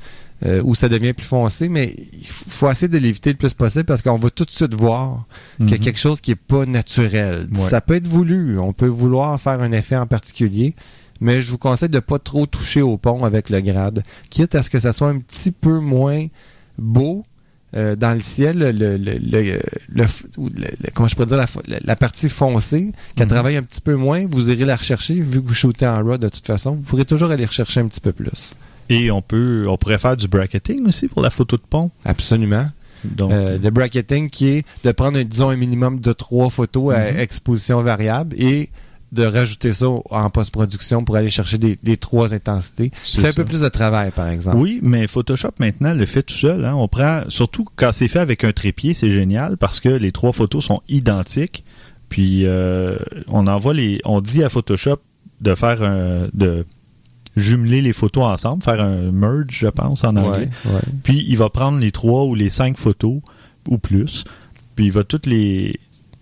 euh, 0.45 0.61
où 0.63 0.75
ça 0.75 0.87
devient 0.89 1.13
plus 1.13 1.25
foncé, 1.25 1.67
mais 1.67 1.95
il 2.13 2.25
faut 2.27 2.69
essayer 2.69 2.87
de 2.87 2.97
l'éviter 2.97 3.31
le 3.31 3.37
plus 3.37 3.53
possible 3.53 3.85
parce 3.85 4.01
qu'on 4.01 4.15
va 4.15 4.29
tout 4.29 4.45
de 4.45 4.51
suite 4.51 4.73
voir 4.73 5.25
qu'il 5.57 5.69
y 5.69 5.73
a 5.73 5.77
Mhm. 5.77 5.83
quelque 5.83 5.99
chose 5.99 6.21
qui 6.21 6.31
est 6.31 6.35
pas 6.35 6.65
naturel. 6.65 7.47
Ouais. 7.51 7.57
Ça 7.59 7.81
peut 7.81 7.95
être 7.95 8.07
voulu, 8.07 8.59
on 8.59 8.71
peut 8.73 8.85
vouloir 8.87 9.39
faire 9.41 9.61
un 9.61 9.71
effet 9.71 9.97
en 9.97 10.05
particulier, 10.05 10.75
mais 11.21 11.41
je 11.41 11.49
vous 11.49 11.57
conseille 11.57 11.89
de 11.89 11.99
pas 11.99 12.19
trop 12.19 12.45
toucher 12.45 12.81
au 12.83 12.97
pont 12.97 13.23
avec 13.23 13.49
le 13.49 13.61
grade, 13.61 14.03
quitte 14.29 14.53
à 14.53 14.61
ce 14.61 14.69
que 14.69 14.77
ça 14.79 14.93
soit 14.93 15.09
un 15.09 15.17
petit 15.19 15.51
peu 15.51 15.79
moins 15.79 16.27
beau, 16.77 17.25
euh, 17.75 17.95
dans 17.95 18.13
le 18.13 18.19
ciel, 18.19 18.59
le, 18.59 18.71
le, 18.71 18.97
le, 18.97 19.57
le- 19.89 20.07
comment 20.93 21.07
je 21.09 21.15
pourrais 21.15 21.25
dire, 21.27 21.37
la, 21.37 21.45
fo- 21.47 21.61
la- 21.67 21.79
la 21.83 21.95
partie 21.95 22.29
foncée, 22.29 22.91
qui 23.15 23.23
Mhm. 23.23 23.27
travaille 23.27 23.57
un 23.57 23.63
petit 23.63 23.81
peu 23.81 23.95
moins, 23.95 24.25
vous 24.29 24.49
irez 24.51 24.65
la 24.65 24.75
rechercher, 24.75 25.15
vu 25.15 25.41
que 25.41 25.47
vous 25.47 25.53
shootez 25.53 25.85
en 25.87 25.95
RAW 26.03 26.17
de 26.17 26.29
toute 26.29 26.45
façon, 26.45 26.75
vous 26.75 26.81
pourrez 26.83 27.05
toujours 27.05 27.31
aller 27.31 27.45
rechercher 27.45 27.79
un 27.81 27.87
petit 27.87 27.99
peu 28.01 28.13
plus. 28.13 28.53
Et 28.89 29.11
on 29.11 29.21
peut, 29.21 29.65
on 29.69 29.77
pourrait 29.77 29.97
faire 29.97 30.15
du 30.17 30.27
bracketing 30.27 30.87
aussi 30.87 31.07
pour 31.07 31.21
la 31.21 31.29
photo 31.29 31.57
de 31.57 31.61
pont. 31.69 31.91
Absolument. 32.05 32.67
Donc, 33.03 33.31
Euh, 33.31 33.57
le 33.61 33.69
bracketing 33.69 34.29
qui 34.29 34.47
est 34.49 34.65
de 34.83 34.91
prendre, 34.91 35.21
disons, 35.21 35.49
un 35.49 35.55
minimum 35.55 35.99
de 35.99 36.13
trois 36.13 36.49
photos 36.49 36.93
à 36.95 37.11
Mhm. 37.11 37.19
exposition 37.19 37.81
variable 37.81 38.35
et 38.39 38.69
de 39.13 39.23
rajouter 39.23 39.71
ça 39.71 39.85
en 39.87 40.29
post-production 40.29 41.05
pour 41.05 41.15
aller 41.15 41.29
chercher 41.29 41.57
des, 41.57 41.77
des 41.81 41.95
trois 41.95 42.33
intensités. 42.33 42.91
C'est 43.05 43.27
un 43.29 43.33
peu 43.33 43.45
plus 43.45 43.61
de 43.61 43.69
travail, 43.69 44.11
par 44.11 44.27
exemple. 44.27 44.57
oui, 44.57 44.79
mais 44.83 45.07
Photoshop 45.07 45.51
maintenant 45.59 45.93
le 45.93 46.05
fait 46.05 46.23
tout 46.23 46.33
seul. 46.33 46.65
Hein. 46.65 46.73
On 46.75 46.89
prend, 46.89 47.21
surtout 47.29 47.65
quand 47.77 47.91
c'est 47.93 48.09
fait 48.09 48.19
avec 48.19 48.43
un 48.43 48.51
trépied, 48.51 48.93
c'est 48.93 49.09
génial 49.09 49.55
parce 49.57 49.79
que 49.79 49.87
les 49.89 50.11
trois 50.11 50.33
photos 50.33 50.65
sont 50.65 50.81
identiques. 50.89 51.63
Puis 52.09 52.45
euh, 52.45 52.97
on 53.27 53.47
envoie 53.47 53.73
les, 53.73 54.01
on 54.05 54.19
dit 54.21 54.43
à 54.43 54.49
Photoshop 54.49 54.97
de 55.39 55.55
faire 55.55 55.83
un, 55.83 56.27
de 56.33 56.65
jumeler 57.37 57.81
les 57.81 57.93
photos 57.93 58.23
ensemble, 58.25 58.63
faire 58.63 58.81
un 58.81 59.11
merge, 59.11 59.45
je 59.49 59.67
pense 59.67 60.03
en 60.03 60.15
anglais. 60.15 60.49
Ouais, 60.65 60.71
ouais. 60.73 60.81
Puis 61.03 61.23
il 61.27 61.37
va 61.37 61.49
prendre 61.49 61.79
les 61.79 61.91
trois 61.91 62.25
ou 62.25 62.35
les 62.35 62.49
cinq 62.49 62.77
photos 62.77 63.19
ou 63.67 63.77
plus. 63.77 64.23
Puis 64.75 64.85
il 64.85 64.91
va 64.91 65.03
toutes 65.03 65.25
les 65.27 65.79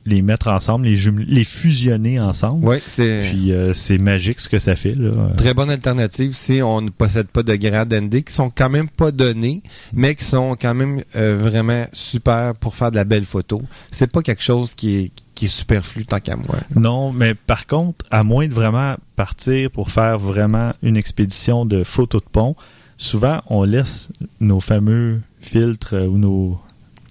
les 0.08 0.22
mettre 0.22 0.50
ensemble, 0.50 0.86
les, 0.86 0.96
jumel- 0.96 1.26
les 1.28 1.44
fusionner 1.44 2.20
ensemble. 2.20 2.64
Oui, 2.68 2.78
c'est 2.86 3.24
Puis 3.28 3.52
euh, 3.52 3.74
c'est 3.74 3.98
magique 3.98 4.40
ce 4.40 4.48
que 4.48 4.60
ça 4.60 4.76
fait. 4.76 4.94
Là. 4.94 5.10
très 5.36 5.56
bonne 5.56 5.72
alternative 5.72 6.34
si 6.36 6.62
on 6.62 6.82
ne 6.82 6.92
possède 6.92 7.26
pas 7.26 7.42
de 7.42 7.56
grades 7.56 7.92
ND 7.92 8.24
qui 8.24 8.32
sont 8.32 8.52
quand 8.52 8.70
même 8.70 8.88
pas 8.88 9.10
donnés, 9.12 9.64
mais 9.94 10.14
qui 10.14 10.24
sont 10.24 10.56
quand 10.62 10.76
même 10.76 11.02
euh, 11.16 11.36
vraiment 11.36 11.86
super 11.92 12.54
pour 12.54 12.76
faire 12.76 12.92
de 12.92 12.98
la 12.98 13.04
belle 13.04 13.24
photo. 13.24 13.60
C'est 13.90 14.06
pas 14.06 14.22
quelque 14.22 14.44
chose 14.44 14.76
qui 14.76 14.96
est, 14.96 15.12
qui 15.36 15.46
est 15.46 15.50
superflu 15.50 16.06
tant 16.06 16.20
qu'à 16.20 16.36
moi. 16.36 16.56
Non, 16.76 17.12
mais 17.12 17.36
par 17.36 17.68
contre, 17.68 18.06
à 18.10 18.24
moins 18.24 18.48
de 18.48 18.54
vraiment 18.54 18.96
partir 19.16 19.70
pour 19.70 19.92
faire 19.92 20.18
vraiment 20.18 20.74
une 20.82 20.98
expédition 20.98 21.66
de 21.66 21.84
photos 21.84 22.24
de 22.24 22.30
pont, 22.30 22.56
souvent 22.98 23.42
on 23.50 23.64
laisse 23.64 24.10
nos 24.40 24.62
fameux 24.62 25.22
filtres 25.40 25.94
euh, 25.96 26.08
ou 26.08 26.18
nos, 26.18 26.60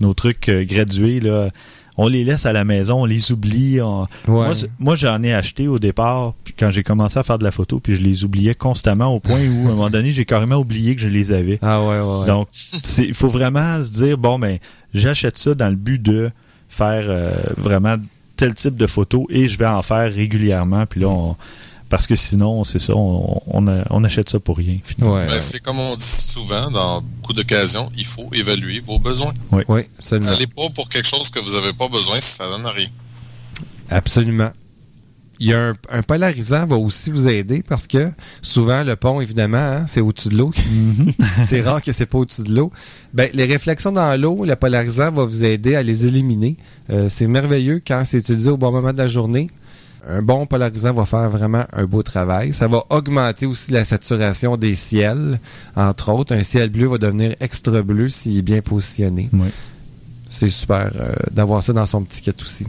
nos 0.01 0.15
trucs 0.15 0.49
euh, 0.49 0.65
gradués, 0.65 1.21
là, 1.21 1.51
on 1.97 2.09
les 2.09 2.25
laisse 2.25 2.45
à 2.45 2.53
la 2.53 2.65
maison, 2.65 3.03
on 3.03 3.05
les 3.05 3.31
oublie. 3.31 3.81
on- 3.81 4.09
Ouais. 4.27 4.47
Moi, 4.47 4.53
Moi, 4.81 4.97
j'en 4.97 5.23
ai 5.23 5.33
acheté 5.33 5.69
au 5.69 5.79
départ, 5.79 6.35
puis 6.43 6.53
quand 6.59 6.69
j'ai 6.71 6.83
commencé 6.83 7.19
à 7.21 7.23
faire 7.23 7.39
de 7.39 7.45
la 7.45 7.53
photo, 7.53 7.79
puis 7.79 7.95
je 7.95 8.03
les 8.03 8.25
oubliais 8.25 8.57
constamment 8.57 9.15
au 9.15 9.21
point 9.21 9.39
où, 9.47 9.69
à 9.69 9.71
un 9.71 9.75
moment 9.75 9.91
donné, 9.91 10.11
j'ai 10.11 10.25
carrément 10.25 10.57
oublié 10.57 10.97
que 10.97 11.01
je 11.03 11.07
les 11.07 11.31
avais. 11.31 11.61
ah 11.63 11.81
ouais, 11.83 12.01
ouais, 12.01 12.19
ouais. 12.21 12.27
Donc, 12.27 12.49
il 12.99 13.15
faut 13.15 13.29
vraiment 13.29 13.85
se 13.85 13.93
dire, 13.93 14.19
bon, 14.19 14.41
ben, 14.41 14.59
j'achète 14.93 15.37
ça 15.39 15.55
dans 15.55 15.69
le 15.69 15.77
but 15.77 16.03
de 16.03 16.31
faire 16.69 17.05
euh, 17.09 17.37
vraiment 17.57 17.95
tel 18.37 18.55
type 18.55 18.77
de 18.77 18.87
photo 18.87 19.27
et 19.31 19.49
je 19.49 19.59
vais 19.59 19.67
en 19.67 19.83
faire 19.83 20.13
régulièrement. 20.13 20.87
Puis 20.87 21.01
là, 21.01 21.09
on- 21.09 21.37
parce 21.91 22.07
que 22.09 22.17
sinon, 22.17 22.65
c'est 22.65 22.81
ça, 22.81 22.95
on, 22.97 23.41
on, 23.47 23.69
a- 23.69 23.85
on 23.91 24.03
achète 24.03 24.29
ça 24.29 24.41
pour 24.41 24.57
rien. 24.57 24.79
finalement. 24.83 25.15
ouais, 25.17 25.27
Ben, 25.27 25.33
ouais. 25.35 25.41
c'est 25.41 25.61
comme 25.61 25.79
on 25.79 25.95
dit 25.95 26.03
souvent 26.05 26.71
dans 26.71 27.01
beaucoup 27.03 27.33
d'occasions, 27.33 27.89
il 27.97 28.07
faut 28.07 28.29
évaluer 28.33 28.81
vos 28.81 28.99
besoins. 28.99 29.33
Oui, 29.53 29.83
absolument. 29.99 30.31
Allez 30.31 30.47
pas 30.49 30.69
pour 30.75 30.89
quelque 30.89 31.07
chose 31.07 31.31
que 31.31 31.39
vous 31.39 31.53
n'avez 31.53 31.73
pas 31.73 31.89
besoin 31.89 32.21
si 32.21 32.33
ça 32.33 32.45
donne 32.49 32.67
rien. 32.67 32.89
Absolument. 33.91 34.51
Il 35.41 35.49
y 35.49 35.55
a 35.55 35.69
un, 35.69 35.75
un 35.91 36.03
polarisant 36.03 36.65
va 36.67 36.77
aussi 36.77 37.11
vous 37.11 37.29
aider 37.29 37.63
parce 37.67 37.87
que 37.87 38.11
souvent 38.41 38.85
le 38.85 38.97
pont 38.97 39.21
évidemment 39.21 39.59
hein, 39.59 39.87
c'est 39.87 40.01
au-dessus 40.01 40.29
de 40.29 40.37
l'eau. 40.37 40.53
c'est 41.45 41.61
rare 41.61 41.83
que 41.83 41.93
c'est 41.93 42.07
pas 42.07 42.19
au-dessus 42.19 42.43
de 42.43 42.55
l'eau. 42.55 42.71
Ben 43.13 43.31
les 43.33 43.45
réflexions 43.45 43.93
dans 43.93 44.21
l'eau, 44.21 44.45
le 44.45 44.57
polarisant 44.57 45.11
va 45.11 45.25
vous 45.25 45.45
aider 45.45 45.75
à 45.75 45.83
les 45.83 46.07
éliminer. 46.07 46.57
Euh, 46.91 47.09
c'est 47.09 47.27
merveilleux 47.27 47.81
quand 47.87 48.03
c'est 48.05 48.19
utilisé 48.19 48.51
au 48.51 48.57
bon 48.57 48.73
moment 48.73 48.93
de 48.93 48.99
la 48.99 49.09
journée. 49.09 49.51
Un 50.07 50.21
bon 50.21 50.45
polarisant 50.47 50.93
va 50.93 51.07
faire 51.07 51.31
vraiment 51.31 51.65
un 51.73 51.85
beau 51.85 52.03
travail. 52.03 52.53
Ça 52.53 52.69
va 52.69 52.85
augmenter 52.91 53.47
aussi 53.47 53.73
la 53.73 53.85
saturation 53.85 54.57
des 54.59 54.75
ciels, 54.75 55.41
entre 55.77 56.11
autres. 56.13 56.35
Un 56.35 56.43
ciel 56.43 56.69
bleu 56.69 56.87
va 56.89 56.99
devenir 56.99 57.35
extra 57.41 57.81
bleu 57.81 58.09
s'il 58.11 58.39
est 58.39 58.43
bien 58.43 58.61
positionné. 58.61 59.31
Oui. 59.33 59.49
C'est 60.29 60.51
super 60.51 60.91
euh, 60.97 61.15
d'avoir 61.31 61.63
ça 61.63 61.73
dans 61.73 61.87
son 61.87 62.03
petit 62.03 62.21
kit 62.21 62.35
aussi. 62.43 62.67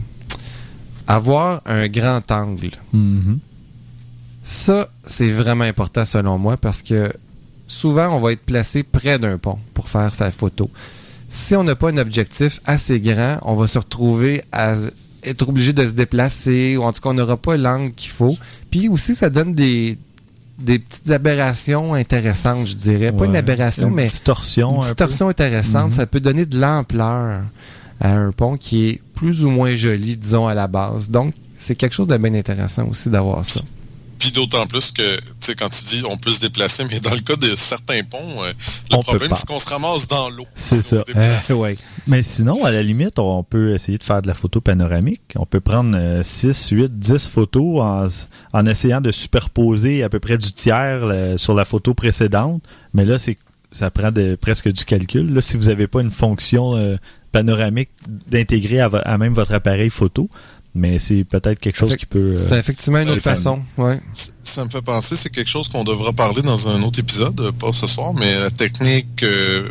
Avoir 1.06 1.62
un 1.66 1.86
grand 1.88 2.30
angle. 2.30 2.70
Mhm. 2.92 3.38
Ça, 4.42 4.88
c'est 5.04 5.30
vraiment 5.30 5.64
important 5.64 6.04
selon 6.04 6.38
moi 6.38 6.56
parce 6.56 6.82
que 6.82 7.12
souvent, 7.66 8.08
on 8.16 8.20
va 8.20 8.32
être 8.32 8.44
placé 8.44 8.82
près 8.82 9.18
d'un 9.18 9.38
pont 9.38 9.58
pour 9.74 9.88
faire 9.88 10.14
sa 10.14 10.30
photo. 10.30 10.70
Si 11.28 11.56
on 11.56 11.64
n'a 11.64 11.74
pas 11.74 11.90
un 11.90 11.96
objectif 11.96 12.60
assez 12.64 13.00
grand, 13.00 13.38
on 13.42 13.54
va 13.54 13.66
se 13.66 13.78
retrouver 13.78 14.42
à 14.52 14.74
être 15.24 15.48
obligé 15.48 15.72
de 15.72 15.84
se 15.84 15.92
déplacer 15.92 16.76
ou 16.76 16.84
en 16.84 16.92
tout 16.92 17.00
cas, 17.02 17.08
on 17.10 17.14
n'aura 17.14 17.36
pas 17.36 17.56
l'angle 17.56 17.92
qu'il 17.92 18.12
faut. 18.12 18.36
Puis 18.70 18.88
aussi, 18.88 19.16
ça 19.16 19.30
donne 19.30 19.52
des, 19.54 19.98
des 20.60 20.78
petites 20.78 21.10
aberrations 21.10 21.94
intéressantes, 21.94 22.68
je 22.68 22.74
dirais. 22.74 23.10
Pas 23.10 23.24
une 23.26 23.34
aberration, 23.34 23.88
Une 23.88 23.94
mais 23.94 24.04
distorsion. 24.06 24.76
une 24.76 24.80
distorsion 24.82 25.28
intéressante. 25.28 25.90
Mhm. 25.90 25.96
Ça 25.96 26.06
peut 26.06 26.20
donner 26.20 26.46
de 26.46 26.58
l'ampleur 26.58 27.40
à 28.00 28.12
un 28.12 28.32
pont 28.32 28.56
qui 28.56 28.88
est 28.88 29.02
plus 29.14 29.44
ou 29.44 29.50
moins 29.50 29.74
joli, 29.74 30.16
disons, 30.16 30.46
à 30.46 30.54
la 30.54 30.66
base. 30.68 31.10
Donc, 31.10 31.34
c'est 31.56 31.74
quelque 31.74 31.94
chose 31.94 32.08
de 32.08 32.16
bien 32.16 32.34
intéressant 32.34 32.86
aussi 32.88 33.08
d'avoir 33.08 33.44
ça. 33.44 33.60
Puis 34.18 34.30
d'autant 34.30 34.66
plus 34.66 34.92
que, 34.92 35.16
tu 35.16 35.22
sais, 35.40 35.54
quand 35.54 35.68
tu 35.68 35.84
dis 35.84 36.02
on 36.08 36.16
peut 36.16 36.32
se 36.32 36.40
déplacer, 36.40 36.84
mais 36.90 37.00
dans 37.00 37.12
le 37.12 37.20
cas 37.20 37.36
de 37.36 37.54
certains 37.54 38.02
ponts, 38.02 38.42
euh, 38.42 38.52
le 38.90 38.96
On 38.96 39.00
peut 39.00 39.04
problème, 39.04 39.30
c'est 39.34 39.46
qu'on 39.46 39.58
se 39.58 39.68
ramasse 39.68 40.08
dans 40.08 40.30
l'eau. 40.30 40.46
C'est 40.54 40.80
ça. 40.80 40.96
Euh, 41.14 41.54
ouais. 41.54 41.74
Mais 42.06 42.22
sinon, 42.22 42.64
à 42.64 42.70
la 42.70 42.82
limite, 42.82 43.18
on 43.18 43.42
peut 43.42 43.74
essayer 43.74 43.98
de 43.98 44.04
faire 44.04 44.22
de 44.22 44.26
la 44.26 44.34
photo 44.34 44.62
panoramique. 44.62 45.34
On 45.36 45.44
peut 45.44 45.60
prendre 45.60 46.22
6, 46.22 46.70
8, 46.70 46.98
10 46.98 47.28
photos 47.28 48.08
en, 48.52 48.66
essayant 48.66 49.02
de 49.02 49.12
superposer 49.12 50.02
à 50.02 50.08
peu 50.08 50.18
près 50.18 50.38
du 50.38 50.50
tiers 50.50 51.04
là, 51.04 51.36
sur 51.36 51.52
la 51.52 51.66
photo 51.66 51.92
précédente. 51.92 52.62
Mais 52.94 53.04
là, 53.04 53.18
c'est 53.18 53.36
ça 53.72 53.90
prend 53.90 54.10
de- 54.10 54.36
presque 54.40 54.72
du 54.72 54.84
calcul. 54.84 55.34
Là, 55.34 55.40
si 55.40 55.56
vous 55.56 55.64
n'avez 55.64 55.86
pas 55.86 56.00
une 56.00 56.10
fonction 56.10 56.76
euh, 56.76 56.96
panoramique 57.36 57.90
d'intégrer 58.30 58.80
à, 58.80 59.18
même 59.18 59.34
votre 59.34 59.52
appareil 59.52 59.90
photo, 59.90 60.28
mais 60.74 60.98
c'est 60.98 61.24
peut-être 61.24 61.58
quelque 61.60 61.76
chose 61.76 61.90
Fait- 61.90 61.96
qui 61.98 62.06
peut... 62.06 62.36
euh, 62.36 62.38
C'est 62.38 62.58
effectivement 62.58 62.98
une 63.00 63.08
autre 63.10 63.18
euh, 63.26 63.32
façon. 63.34 63.60
Ouais. 63.76 64.00
Ça 64.42 64.64
me 64.64 64.70
fait 64.70 64.82
penser, 64.82 65.16
c'est 65.16 65.30
quelque 65.30 65.50
chose 65.50 65.68
qu'on 65.68 65.84
devra 65.84 66.12
parler 66.12 66.42
dans 66.42 66.68
un 66.68 66.82
autre 66.82 66.98
épisode, 66.98 67.38
euh, 67.40 67.52
pas 67.52 67.72
ce 67.72 67.86
soir, 67.86 68.14
mais 68.14 68.38
la 68.38 68.50
technique 68.50 69.22
euh, 69.22 69.70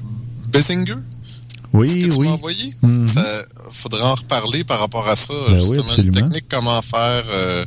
Bessinger, 0.52 0.94
ce 0.96 1.70
que 1.72 1.78
oui, 1.78 2.00
tu 2.00 2.12
oui. 2.14 2.28
envoyé? 2.28 2.72
Mhm. 2.82 3.08
Ça 3.08 3.26
faudra 3.72 4.12
en 4.12 4.16
reparler 4.16 4.64
par 4.64 4.80
rapport 4.80 5.08
à 5.08 5.16
ça. 5.16 5.34
Ben 5.50 5.60
oui, 5.68 5.76
justement, 5.84 5.96
une 6.04 6.12
technique 6.12 6.46
comment 6.50 6.82
faire 6.82 7.24
euh, 7.30 7.66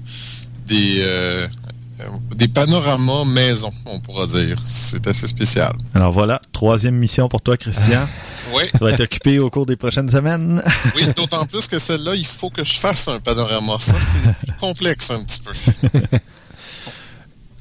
des 0.67 0.97
euh, 1.01 1.47
des 2.35 2.49
panoramas 2.49 3.25
maison, 3.25 3.73
on 3.87 4.01
pourra 4.01 4.27
dire. 4.27 4.59
C'est 4.63 5.07
assez 5.07 5.27
spécial. 5.27 5.73
Alors 5.95 6.13
voilà, 6.13 6.41
troisième 6.53 6.95
mission 6.95 7.29
pour 7.29 7.43
toi, 7.43 7.57
Christian. 7.57 8.07
Oui, 8.55 8.63
Ça 8.73 8.79
va 8.83 8.93
être 8.93 9.03
occupé 9.03 9.39
au 9.39 9.51
cours 9.51 9.67
des 9.67 9.77
prochaines 9.77 10.09
semaines. 10.09 10.63
oui, 10.97 11.03
d'autant 11.15 11.45
plus 11.45 11.67
que 11.67 11.79
celle-là, 11.79 12.15
il 12.15 12.25
faut 12.25 12.49
que 12.49 12.65
je 12.65 12.79
fasse 12.79 13.07
un 13.09 13.21
panorama. 13.21 13.77
Ça, 13.79 13.93
c'est 14.01 14.33
plus 14.33 14.53
complexe 14.59 15.11
un 15.11 15.23
petit 15.23 15.43
peu. 15.43 15.53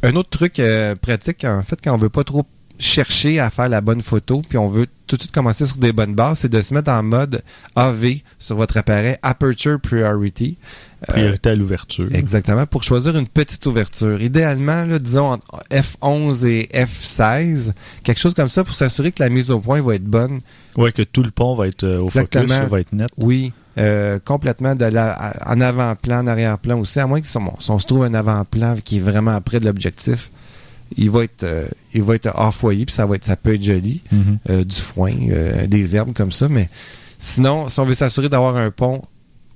Un 0.03 0.15
autre 0.15 0.29
truc 0.29 0.59
euh, 0.59 0.95
pratique, 0.95 1.43
en 1.43 1.61
fait, 1.61 1.77
quand 1.83 1.93
on 1.93 1.97
veut 1.97 2.07
pas 2.07 2.23
trop 2.23 2.45
chercher 2.79 3.39
à 3.39 3.49
faire 3.49 3.67
la 3.67 3.81
bonne 3.81 4.01
photo, 4.01 4.41
puis 4.47 4.57
on 4.57 4.67
veut 4.67 4.87
tout 5.07 5.15
de 5.15 5.21
suite 5.21 5.33
commencer 5.33 5.65
sur 5.65 5.77
des 5.77 5.91
bonnes 5.91 6.13
bases, 6.13 6.39
c'est 6.39 6.49
de 6.49 6.61
se 6.61 6.73
mettre 6.73 6.91
en 6.91 7.03
mode 7.03 7.41
AV 7.75 8.17
sur 8.39 8.55
votre 8.55 8.77
appareil, 8.77 9.17
Aperture 9.23 9.79
Priority. 9.81 10.57
Euh, 11.03 11.13
Priorité 11.13 11.49
à 11.51 11.55
l'ouverture. 11.55 12.07
Exactement, 12.11 12.65
pour 12.65 12.81
choisir 12.83 13.15
une 13.17 13.27
petite 13.27 13.63
ouverture. 13.67 14.19
Idéalement, 14.21 14.83
là, 14.83 14.97
disons 14.97 15.33
entre 15.33 15.45
F11 15.69 16.45
et 16.47 16.69
F16, 16.73 17.71
quelque 18.03 18.19
chose 18.19 18.33
comme 18.33 18.49
ça 18.49 18.63
pour 18.63 18.73
s'assurer 18.73 19.11
que 19.11 19.21
la 19.21 19.29
mise 19.29 19.51
au 19.51 19.59
point 19.59 19.79
va 19.81 19.93
être 19.95 20.05
bonne. 20.05 20.39
Ouais, 20.75 20.91
que 20.91 21.03
tout 21.03 21.21
le 21.21 21.29
pont 21.31 21.53
va 21.55 21.67
être 21.67 21.83
euh, 21.83 21.99
au 21.99 22.05
Exactement. 22.07 22.47
focus, 22.55 22.69
va 22.71 22.79
être 22.79 22.93
net. 22.93 23.09
Oui, 23.17 23.53
euh, 23.77 24.17
complètement 24.25 24.73
de 24.73 24.85
la, 24.85 25.33
en 25.45 25.61
avant-plan, 25.61 26.21
en 26.23 26.27
arrière-plan 26.27 26.79
aussi, 26.79 26.99
à 26.99 27.05
moins 27.05 27.21
que 27.21 27.27
si 27.27 27.37
on, 27.37 27.79
se 27.79 27.85
trouve 27.85 28.03
un 28.03 28.15
avant-plan 28.15 28.75
qui 28.83 28.97
est 28.97 29.01
vraiment 29.01 29.39
près 29.41 29.59
de 29.59 29.65
l'objectif, 29.65 30.31
il 30.97 31.11
va 31.11 31.25
être 31.25 31.43
euh, 31.43 31.67
il 31.93 32.01
va 32.01 32.15
être 32.15 32.31
hors 32.33 32.53
foyer 32.55 32.85
puis 32.85 32.95
ça 32.95 33.05
va 33.05 33.15
être 33.17 33.25
ça 33.25 33.35
peut 33.35 33.53
être 33.53 33.63
joli, 33.63 34.01
Mhm. 34.11 34.37
euh, 34.49 34.63
du 34.63 34.75
foin, 34.75 35.13
des 35.67 35.95
herbes 35.95 36.13
comme 36.13 36.31
ça, 36.31 36.47
mais 36.49 36.69
sinon 37.19 37.69
si 37.69 37.79
on 37.79 37.83
veut 37.83 37.93
s'assurer 37.93 38.29
d'avoir 38.29 38.55
un 38.55 38.71
pont 38.71 39.03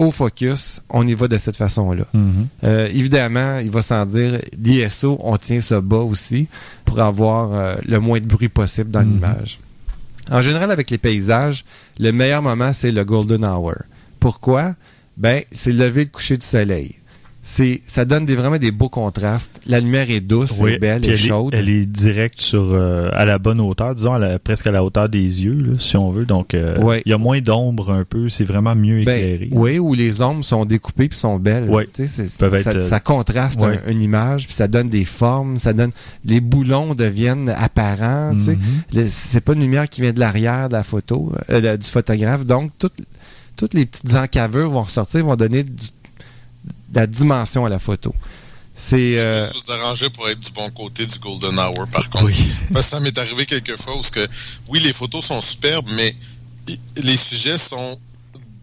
au 0.01 0.11
focus, 0.11 0.81
on 0.89 1.05
y 1.05 1.13
va 1.13 1.27
de 1.27 1.37
cette 1.37 1.57
façon-là. 1.57 2.05
Mhm. 2.13 2.47
Euh, 2.63 2.87
évidemment, 2.91 3.59
il 3.59 3.69
va 3.69 3.81
sans 3.81 4.05
dire, 4.05 4.39
l'ISO, 4.57 5.17
on 5.21 5.37
tient 5.37 5.61
ça 5.61 5.79
bas 5.79 5.97
aussi 6.13 6.47
pour 6.85 6.99
avoir 6.99 7.53
euh, 7.53 7.75
le 7.85 7.99
moins 7.99 8.19
de 8.19 8.25
bruit 8.25 8.49
possible 8.49 8.89
dans 8.89 9.03
Mhm. 9.03 9.11
l'image. 9.13 9.59
En 10.31 10.41
général, 10.41 10.71
avec 10.71 10.89
les 10.89 10.97
paysages, 10.97 11.65
le 11.99 12.11
meilleur 12.11 12.41
moment, 12.41 12.73
c'est 12.73 12.91
le 12.91 13.03
golden 13.03 13.43
hour. 13.45 13.75
Pourquoi? 14.19 14.75
Ben, 15.17 15.43
c'est 15.51 15.71
le 15.71 15.85
lever 15.85 16.01
et 16.01 16.05
le 16.05 16.09
coucher 16.09 16.37
du 16.37 16.45
soleil. 16.45 16.95
C'est, 17.43 17.81
ça 17.87 18.05
donne 18.05 18.25
des, 18.25 18.35
vraiment 18.35 18.57
des 18.59 18.69
beaux 18.69 18.87
contrastes. 18.89 19.61
La 19.65 19.79
lumière 19.79 20.11
est 20.11 20.19
douce, 20.21 20.59
Oui, 20.61 20.73
c'est 20.73 20.79
belle, 20.79 21.03
elle 21.03 21.09
est 21.11 21.15
chaude. 21.15 21.55
Est, 21.55 21.57
elle 21.57 21.69
est 21.69 21.85
directe 21.87 22.39
sur 22.39 22.71
euh, 22.71 23.09
à 23.13 23.25
la 23.25 23.39
bonne 23.39 23.59
hauteur, 23.59 23.95
disons 23.95 24.13
à 24.13 24.19
la- 24.19 24.37
presque 24.37 24.67
à 24.67 24.71
la 24.71 24.83
hauteur 24.83 25.09
des 25.09 25.43
yeux, 25.43 25.53
là, 25.59 25.73
si 25.79 25.97
on 25.97 26.11
veut. 26.11 26.25
Donc, 26.25 26.53
euh, 26.53 26.99
il 27.03 27.09
y 27.09 27.13
a 27.13 27.17
moins 27.17 27.41
d'ombre 27.41 27.91
un 27.91 28.03
peu. 28.03 28.29
C'est 28.29 28.43
vraiment 28.43 28.75
mieux 28.75 29.03
Ben, 29.05 29.17
éclairé. 29.17 29.49
oui, 29.53 29.79
où 29.79 29.95
les 29.95 30.21
ombres 30.21 30.43
sont 30.43 30.65
découpées 30.65 31.09
puis 31.09 31.17
sont 31.17 31.39
belles. 31.39 31.67
Tu 31.93 32.05
sais, 32.07 32.27
Peuvent 32.37 32.61
ça, 32.61 32.71
être, 32.73 32.81
ça 32.83 32.99
contraste 32.99 33.63
un- 33.63 33.89
une 33.89 34.03
image, 34.03 34.45
puis 34.45 34.53
ça 34.55 34.67
donne 34.67 34.89
des 34.89 35.03
formes, 35.05 35.57
ça 35.57 35.73
donne 35.73 35.91
les 36.25 36.41
boulons 36.41 36.93
deviennent 36.93 37.49
apparents. 37.49 38.35
tu 38.35 38.43
sais. 38.43 38.57
Mhm. 38.93 39.07
C'est 39.07 39.41
pas 39.41 39.53
une 39.53 39.61
lumière 39.61 39.89
qui 39.89 40.01
vient 40.01 40.13
de 40.13 40.19
l'arrière 40.19 40.67
de 40.67 40.73
la 40.73 40.83
photo, 40.83 41.31
euh, 41.49 41.75
du 41.75 41.87
photographe. 41.89 42.45
Donc, 42.45 42.69
toutes, 42.77 42.93
toutes 43.55 43.73
les 43.73 43.87
petites 43.87 44.13
encavures 44.13 44.69
vont 44.69 44.83
ressortir, 44.83 45.25
vont 45.25 45.35
donner 45.35 45.63
du- 45.63 45.73
la 46.93 47.07
dimension 47.07 47.65
à 47.65 47.69
la 47.69 47.79
photo. 47.79 48.13
C'est. 48.73 49.17
euh, 49.17 49.43
Juste 49.51 49.65
vous 49.65 49.71
arranger 49.73 50.09
pour 50.09 50.27
être 50.29 50.39
du 50.39 50.51
bon 50.51 50.69
côté 50.71 51.05
du 51.05 51.19
Golden 51.19 51.59
Hour, 51.59 51.87
par 51.91 52.09
contre? 52.09 52.25
Oui. 52.25 52.35
Parce 52.73 52.85
que 52.85 52.91
ça 52.91 52.99
m'est 52.99 53.17
arrivé 53.17 53.45
quelques 53.45 53.77
fois 53.77 53.97
où, 53.97 54.01
que, 54.01 54.27
oui, 54.69 54.79
les 54.79 54.93
photos 54.93 55.25
sont 55.25 55.41
superbes, 55.41 55.87
mais 55.91 56.15
les 56.95 57.17
sujets 57.17 57.57
sont 57.57 57.99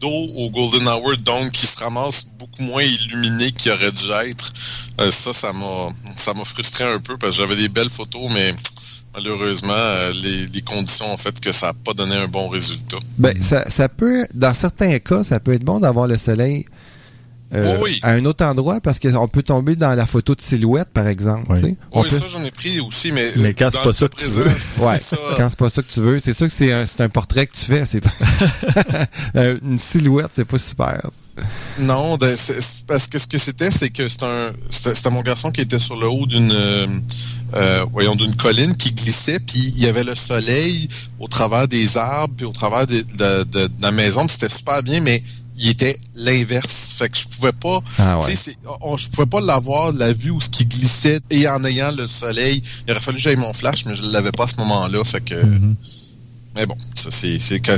dos 0.01 0.31
au 0.37 0.49
Golden 0.51 0.89
Hour, 0.89 1.16
donc 1.18 1.51
qui 1.51 1.66
se 1.66 1.76
ramassent 1.79 2.26
beaucoup 2.39 2.62
moins 2.62 2.83
illuminés 2.85 3.51
qu'ils 3.53 3.72
auraient 3.72 3.93
dû 3.93 4.07
être. 4.26 4.53
Euh, 5.01 5.11
ça, 5.11 5.33
ça 5.33 5.53
m'a, 5.53 5.89
ça 6.16 6.33
m'a 6.35 6.45
frustré 6.45 6.85
un 6.85 7.01
peu 7.01 7.16
parce 7.18 7.33
que 7.37 7.39
j'avais 7.43 7.57
des 7.57 7.68
belles 7.68 7.91
photos, 7.91 8.31
mais 8.33 8.55
malheureusement, 9.12 9.72
euh, 9.74 10.12
les, 10.12 10.47
les 10.47 10.62
conditions 10.62 11.12
ont 11.12 11.16
fait 11.16 11.39
que 11.41 11.51
ça 11.53 11.66
n'a 11.66 11.74
pas 11.74 11.95
donné 11.95 12.14
un 12.16 12.29
bon 12.29 12.49
résultat. 12.49 12.99
Ben, 13.18 13.41
ça, 13.43 13.68
ça 13.68 13.89
peut, 13.89 14.26
dans 14.35 14.55
certains 14.55 14.99
cas, 15.01 15.24
ça 15.24 15.41
peut 15.41 15.53
être 15.53 15.64
bon 15.64 15.81
d'avoir 15.81 16.07
le 16.07 16.16
soleil 16.16 16.64
euh, 17.55 17.77
Oui, 17.77 17.91
oui. 17.95 18.01
à 18.03 18.11
un 18.11 18.25
autre 18.27 18.45
endroit 18.45 18.81
parce 18.81 18.99
qu'on 18.99 19.27
peut 19.29 19.43
tomber 19.43 19.75
dans 19.77 19.95
la 19.95 20.05
photo 20.07 20.35
de 20.35 20.41
silhouette, 20.41 20.89
par 20.93 21.07
exemple. 21.07 21.47
Oui. 21.51 21.61
tu 21.61 21.67
sais. 21.69 21.77
On 21.93 22.03
Oui, 22.03 22.09
peut- 22.11 22.19
ça, 22.19 22.25
j'en 22.31 22.45
ai 22.45 22.51
pris 22.51 22.81
aussi, 22.81 23.11
mais. 23.13 23.29
Mais 23.37 23.49
euh, 23.49 23.53
quand 23.59 23.71
c'est 23.73 23.83
pas 23.83 23.93
ça 23.93 24.09
que 24.09 24.17
tu 24.17 24.27
veux. 24.27 24.45
Ouais, 24.85 24.99
quand 25.37 25.49
c'est 25.49 25.59
pas 25.59 25.71
ça 25.71 25.83
que 25.83 25.91
tu 25.93 26.01
veux, 26.01 26.19
c'est 26.19 26.35
sûr 26.35 26.47
que 26.47 26.53
c'est 26.53 27.01
un, 27.03 27.09
portrait 27.09 27.47
que 27.47 27.53
tu 27.57 27.65
fais. 27.65 27.85
C'est 27.85 28.03
Euh, 29.37 29.59
une 29.63 29.79
silhouette, 29.79 30.31
c'est 30.33 30.45
pas 30.45 30.59
super. 30.59 31.01
Non, 31.79 32.17
de- 32.17 32.35
c'est 32.37 32.85
parce 32.87 33.07
que 33.07 33.19
ce 33.19 33.27
que 33.27 33.39
c'était, 33.39 33.71
c'est 33.71 33.91
que 33.91 34.09
c'était 34.09 35.11
mon 35.11 35.23
garçon 35.23 35.51
qui 35.51 35.61
était 35.61 35.79
sur 35.79 35.97
le 35.97 36.09
haut 36.09 36.27
d'une, 36.27 36.53
euh, 37.55 37.85
voyons, 37.93 38.15
d'une 38.17 38.35
colline 38.37 38.75
qui 38.77 38.93
glissait, 38.93 39.39
puis 39.39 39.59
il 39.77 39.79
y 39.79 39.87
avait 39.87 40.05
le 40.05 40.15
soleil 40.15 40.89
au 41.21 41.29
travers 41.29 41.69
des 41.69 41.97
arbres, 41.97 42.35
puis 42.37 42.47
au 42.47 42.53
travers 42.53 42.87
de, 42.87 43.01
de- 43.03 43.45
de- 43.45 43.67
de 43.69 43.73
la 43.83 43.93
maison, 43.93 44.27
puis 44.27 44.37
c'était 44.41 44.55
super 44.55 44.83
bien, 44.83 45.01
mais 45.01 45.23
il 45.59 45.69
était 45.71 45.99
l'inverse. 46.15 46.91
Fait 46.97 47.09
que 47.09 47.19
je 47.19 47.27
pouvais 47.29 47.53
pas, 47.53 47.81
Ah 47.99 48.19
on- 48.81 48.97
je 48.97 49.09
pouvais 49.11 49.27
pas 49.27 49.41
l'avoir 49.41 49.93
la 49.93 50.13
vue 50.13 50.31
où 50.31 50.41
ce 50.41 50.49
qui 50.49 50.65
glissait 50.67 51.21
et 51.31 51.49
en 51.49 51.65
ayant 51.65 51.91
le 51.93 52.07
soleil. 52.07 52.63
Il 52.87 52.93
aurait 52.93 53.01
fallu 53.01 53.17
que 53.19 53.23
j'aille 53.23 53.37
mon 53.37 53.53
flash, 53.53 53.85
mais 53.85 53.95
je 53.95 54.03
l'avais 54.13 54.33
pas 54.33 54.45
à 54.45 54.47
ce 54.49 54.57
moment-là. 54.57 55.03
Fait 55.05 55.21
que, 55.21 55.35
Mhm. 55.35 55.75
mais 56.57 56.67
bon, 56.67 56.77
ça 56.95 57.11
c'est, 57.11 57.39
quand, 57.61 57.77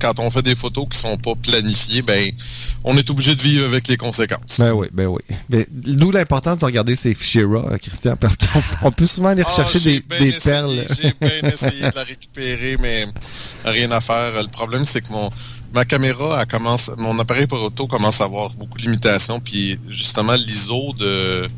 quand 0.00 0.18
on 0.18 0.30
fait 0.30 0.42
des 0.42 0.54
photos 0.54 0.86
qui 0.90 0.98
sont 0.98 1.16
pas 1.16 1.34
planifiées, 1.34 2.02
ben, 2.02 2.30
on 2.84 2.96
est 2.96 3.08
obligé 3.10 3.34
de 3.34 3.40
vivre 3.40 3.64
avec 3.66 3.88
les 3.88 3.96
conséquences. 3.96 4.58
Ben 4.58 4.72
oui, 4.72 4.88
ben 4.92 5.06
oui. 5.06 5.20
Mais 5.48 5.66
D'où 5.70 6.10
l'importance 6.10 6.58
de 6.58 6.64
regarder 6.64 6.96
ces 6.96 7.14
fichiers 7.14 7.44
RAW, 7.44 7.56
euh, 7.72 7.78
Christian, 7.78 8.16
parce 8.16 8.36
qu'on 8.36 8.62
on 8.88 8.90
peut 8.92 9.06
souvent 9.06 9.28
aller 9.30 9.42
rechercher 9.42 9.78
Ah, 9.78 9.84
des, 9.84 10.00
bien 10.00 10.18
des 10.18 10.28
essayé, 10.36 10.40
perles. 10.52 10.86
J'ai 11.00 11.14
bien 11.20 11.48
essayé 11.50 11.80
de 11.90 11.94
la 11.96 12.04
récupérer, 12.04 12.76
mais 12.80 13.06
rien 13.64 13.90
à 13.90 14.00
faire. 14.00 14.32
Le 14.42 14.48
problème, 14.48 14.84
c'est 14.84 15.00
que 15.00 15.12
mon 15.12 15.30
ma 15.74 15.84
caméra, 15.84 16.38
elle 16.40 16.46
commence, 16.46 16.90
mon 16.98 17.18
appareil 17.18 17.46
photo 17.48 17.86
commence 17.86 18.20
à 18.20 18.24
avoir 18.24 18.50
beaucoup 18.54 18.78
de 18.78 18.82
limitations, 18.82 19.40
puis 19.40 19.78
justement 19.88 20.34
l'ISO 20.34 20.92
de 20.98 21.48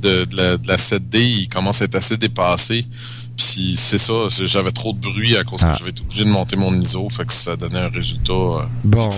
de, 0.00 0.24
de 0.26 0.36
la, 0.36 0.56
de 0.58 0.68
la 0.68 0.76
7D, 0.76 1.16
il 1.18 1.48
commence 1.48 1.80
à 1.80 1.86
être 1.86 1.94
assez 1.94 2.18
dépassé. 2.18 2.84
Puis 3.38 3.74
c'est 3.78 3.96
ça, 3.98 4.28
j'avais 4.28 4.70
trop 4.70 4.92
de 4.92 4.98
bruit 4.98 5.34
à 5.36 5.44
cause 5.44 5.60
Ah. 5.64 5.72
que 5.72 5.78
j'avais 5.78 5.90
été 5.90 6.02
obligé 6.02 6.24
de 6.24 6.28
monter 6.28 6.56
mon 6.56 6.74
ISO, 6.78 7.08
fait 7.08 7.24
que 7.24 7.32
ça 7.32 7.56
donnait 7.56 7.80
un 7.80 7.88
résultat 7.88 8.32
euh, 8.32 8.62
Bon, 8.84 9.08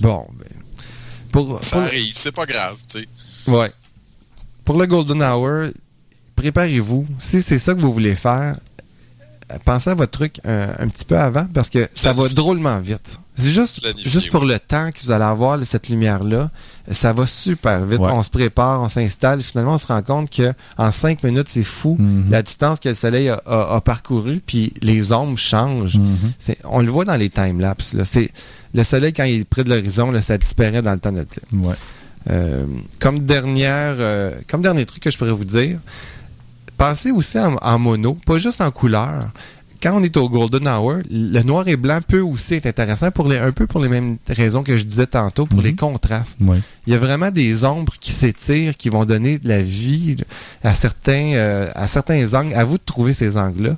bon. 0.00 0.26
ben, 0.38 0.46
pour, 1.30 1.62
Ça 1.62 1.76
pour- 1.76 1.80
arrive, 1.86 2.12
c'est 2.16 2.32
pas 2.32 2.46
grave, 2.46 2.78
tu 2.90 3.00
sais. 3.00 3.08
Ouais. 3.50 3.70
Pour 4.64 4.78
le 4.78 4.86
Golden 4.86 5.22
Hour, 5.22 5.68
préparez-vous. 6.36 7.06
Si 7.18 7.42
c'est 7.42 7.58
ça 7.58 7.74
que 7.74 7.80
vous 7.80 7.92
voulez 7.92 8.14
faire, 8.16 8.56
pensez 9.64 9.90
à 9.90 9.94
votre 9.94 10.10
truc 10.12 10.40
euh, 10.46 10.72
un 10.78 10.88
petit 10.88 11.04
peu 11.04 11.18
avant 11.18 11.46
parce 11.52 11.68
que 11.70 11.88
ça 11.94 12.12
va 12.12 12.28
drôlement 12.28 12.78
vite. 12.78 13.18
C'est 13.34 13.50
juste, 13.50 13.86
juste 14.06 14.30
pour 14.30 14.44
le 14.44 14.58
temps 14.58 14.90
que 14.90 15.00
vous 15.00 15.10
allez 15.12 15.24
avoir 15.24 15.64
cette 15.64 15.88
lumière-là, 15.88 16.50
ça 16.90 17.12
va 17.14 17.26
super 17.26 17.84
vite. 17.86 17.98
Ouais. 18.00 18.10
On 18.12 18.22
se 18.22 18.28
prépare, 18.28 18.82
on 18.82 18.88
s'installe. 18.88 19.40
Finalement, 19.40 19.74
on 19.74 19.78
se 19.78 19.86
rend 19.86 20.02
compte 20.02 20.28
que 20.30 20.52
en 20.76 20.90
cinq 20.92 21.22
minutes, 21.22 21.48
c'est 21.48 21.62
fou 21.62 21.96
Mhm. 21.98 22.26
la 22.30 22.42
distance 22.42 22.80
que 22.80 22.90
le 22.90 22.94
soleil 22.94 23.28
a, 23.30 23.40
a- 23.46 23.76
a 23.76 23.80
parcouru, 23.80 24.40
puis 24.46 24.74
les 24.82 25.12
ombres 25.12 25.38
changent. 25.38 25.96
Mhm. 25.98 26.32
C'est- 26.38 26.58
On 26.64 26.80
le 26.82 26.90
voit 26.90 27.04
dans 27.06 27.16
les 27.16 27.30
timelapses. 27.30 27.94
Le 28.74 28.82
soleil, 28.82 29.12
quand 29.14 29.24
il 29.24 29.40
est 29.40 29.44
près 29.44 29.64
de 29.64 29.70
l'horizon, 29.70 30.10
là, 30.10 30.20
ça 30.20 30.36
disparaît 30.36 30.82
dans 30.82 30.92
le 30.92 31.00
temps 31.00 31.12
de 31.12 31.24
Ouais. 31.54 31.74
euh, 32.30 32.66
comme 32.98 33.20
dernière, 33.20 33.94
euh, 33.98 34.32
comme 34.48 34.60
dernier 34.60 34.84
truc 34.84 35.02
que 35.02 35.10
je 35.10 35.16
pourrais 35.16 35.32
vous 35.32 35.44
dire, 35.46 35.78
pensez 36.80 37.10
aussi 37.10 37.38
en, 37.38 37.56
en 37.60 37.78
mono, 37.78 38.14
pas 38.26 38.36
juste 38.36 38.60
en 38.62 38.70
couleur. 38.70 39.30
Quand 39.82 39.98
on 39.98 40.02
est 40.02 40.16
au 40.18 40.28
Golden 40.28 40.66
Hour, 40.68 40.96
le 41.10 41.42
noir 41.42 41.66
et 41.68 41.76
blanc 41.76 42.00
peut 42.06 42.20
aussi 42.20 42.54
être 42.54 42.66
intéressant 42.66 43.10
pour 43.10 43.28
les, 43.28 43.38
un 43.38 43.50
peu 43.52 43.66
pour 43.66 43.80
les 43.80 43.88
mêmes 43.88 44.16
raisons 44.28 44.62
que 44.62 44.76
je 44.76 44.84
disais 44.84 45.06
tantôt, 45.06 45.46
pour 45.46 45.58
Mhm. 45.60 45.64
les 45.64 45.74
contrastes. 45.74 46.40
Ouais. 46.42 46.58
Il 46.86 46.92
y 46.92 46.96
a 46.96 46.98
vraiment 46.98 47.30
des 47.30 47.64
ombres 47.64 47.94
qui 47.98 48.12
s'étirent, 48.12 48.76
qui 48.76 48.88
vont 48.90 49.04
donner 49.06 49.38
de 49.38 49.48
la 49.48 49.62
vie 49.62 50.16
à 50.62 50.74
certains, 50.74 51.32
euh, 51.34 51.70
à 51.74 51.86
certains 51.86 52.34
angles. 52.34 52.52
À 52.54 52.64
vous 52.64 52.76
de 52.76 52.82
trouver 52.84 53.12
ces 53.14 53.38
angles-là. 53.38 53.76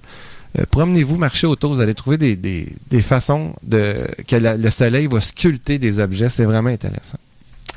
Euh, 0.59 0.65
Promenez-vous, 0.71 1.17
marchez 1.19 1.47
autour, 1.47 1.73
vous 1.75 1.81
allez 1.81 1.95
trouver 1.95 2.19
des, 2.19 2.35
des, 2.37 2.67
des 2.91 3.01
façons 3.01 3.55
de 3.63 4.09
que 4.27 4.37
la- 4.37 4.57
le 4.57 4.71
soleil 4.71 5.07
va 5.07 5.21
sculpter 5.21 5.79
des 5.79 6.01
objets. 6.01 6.29
C'est 6.29 6.45
vraiment 6.45 6.71
intéressant. 6.71 7.19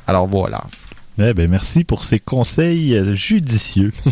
Alors 0.07 0.26
voilà. 0.28 0.61
Eh 1.19 1.34
merci 1.47 1.84
pour 1.84 2.03
ces 2.03 2.19
conseils 2.19 3.15
judicieux. 3.15 3.93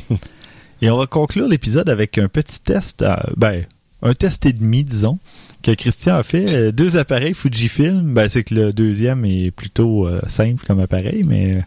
et 0.84 0.90
on 0.90 0.98
va 0.98 1.06
conclure 1.06 1.48
l'épisode 1.48 1.90
avec 1.90 2.18
un 2.18 2.28
petit 2.28 2.60
test, 2.60 3.06
ben, 3.38 3.64
un 4.02 4.14
test 4.14 4.46
et 4.46 4.52
demi, 4.52 4.84
disons, 4.84 5.18
que 5.62 5.72
Christian 5.72 6.16
a 6.16 6.24
fait. 6.24 6.54
Euh, 6.54 6.72
deux 6.74 6.98
appareils 6.98 7.34
Fujifilm. 7.34 8.14
Ben, 8.14 8.28
c'est 8.28 8.44
que 8.44 8.54
le 8.54 8.74
deuxième 8.74 9.24
est 9.24 9.52
plutôt 9.52 10.06
euh, 10.06 10.20
simple 10.28 10.66
comme 10.68 10.82
appareil, 10.82 11.24
mais 11.26 11.64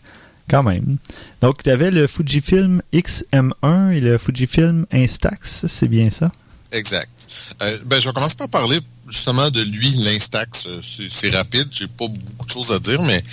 quand 0.50 0.62
même. 0.62 0.98
Donc, 1.40 1.62
tu 1.62 1.70
avais 1.70 1.90
le 1.90 2.06
Fujifilm 2.06 2.82
XM1 2.92 3.92
et 3.92 4.00
le 4.00 4.18
Fujifilm 4.18 4.84
Instax, 4.92 5.64
c'est 5.66 5.88
bien 5.88 6.10
ça? 6.10 6.30
Exact. 6.70 7.54
Euh, 7.62 7.78
ben, 7.86 7.98
je 7.98 8.08
vais 8.08 8.12
commencer 8.12 8.36
par 8.36 8.50
parler 8.50 8.80
justement 9.08 9.50
de 9.50 9.62
lui, 9.62 9.88
l'Instax. 9.92 10.68
C'est 11.08 11.30
rapide, 11.30 11.68
j'ai 11.70 11.86
pas 11.86 12.08
beaucoup 12.08 12.44
de 12.44 12.50
choses 12.50 12.70
à 12.70 12.78
dire, 12.80 13.00
mais 13.00 13.24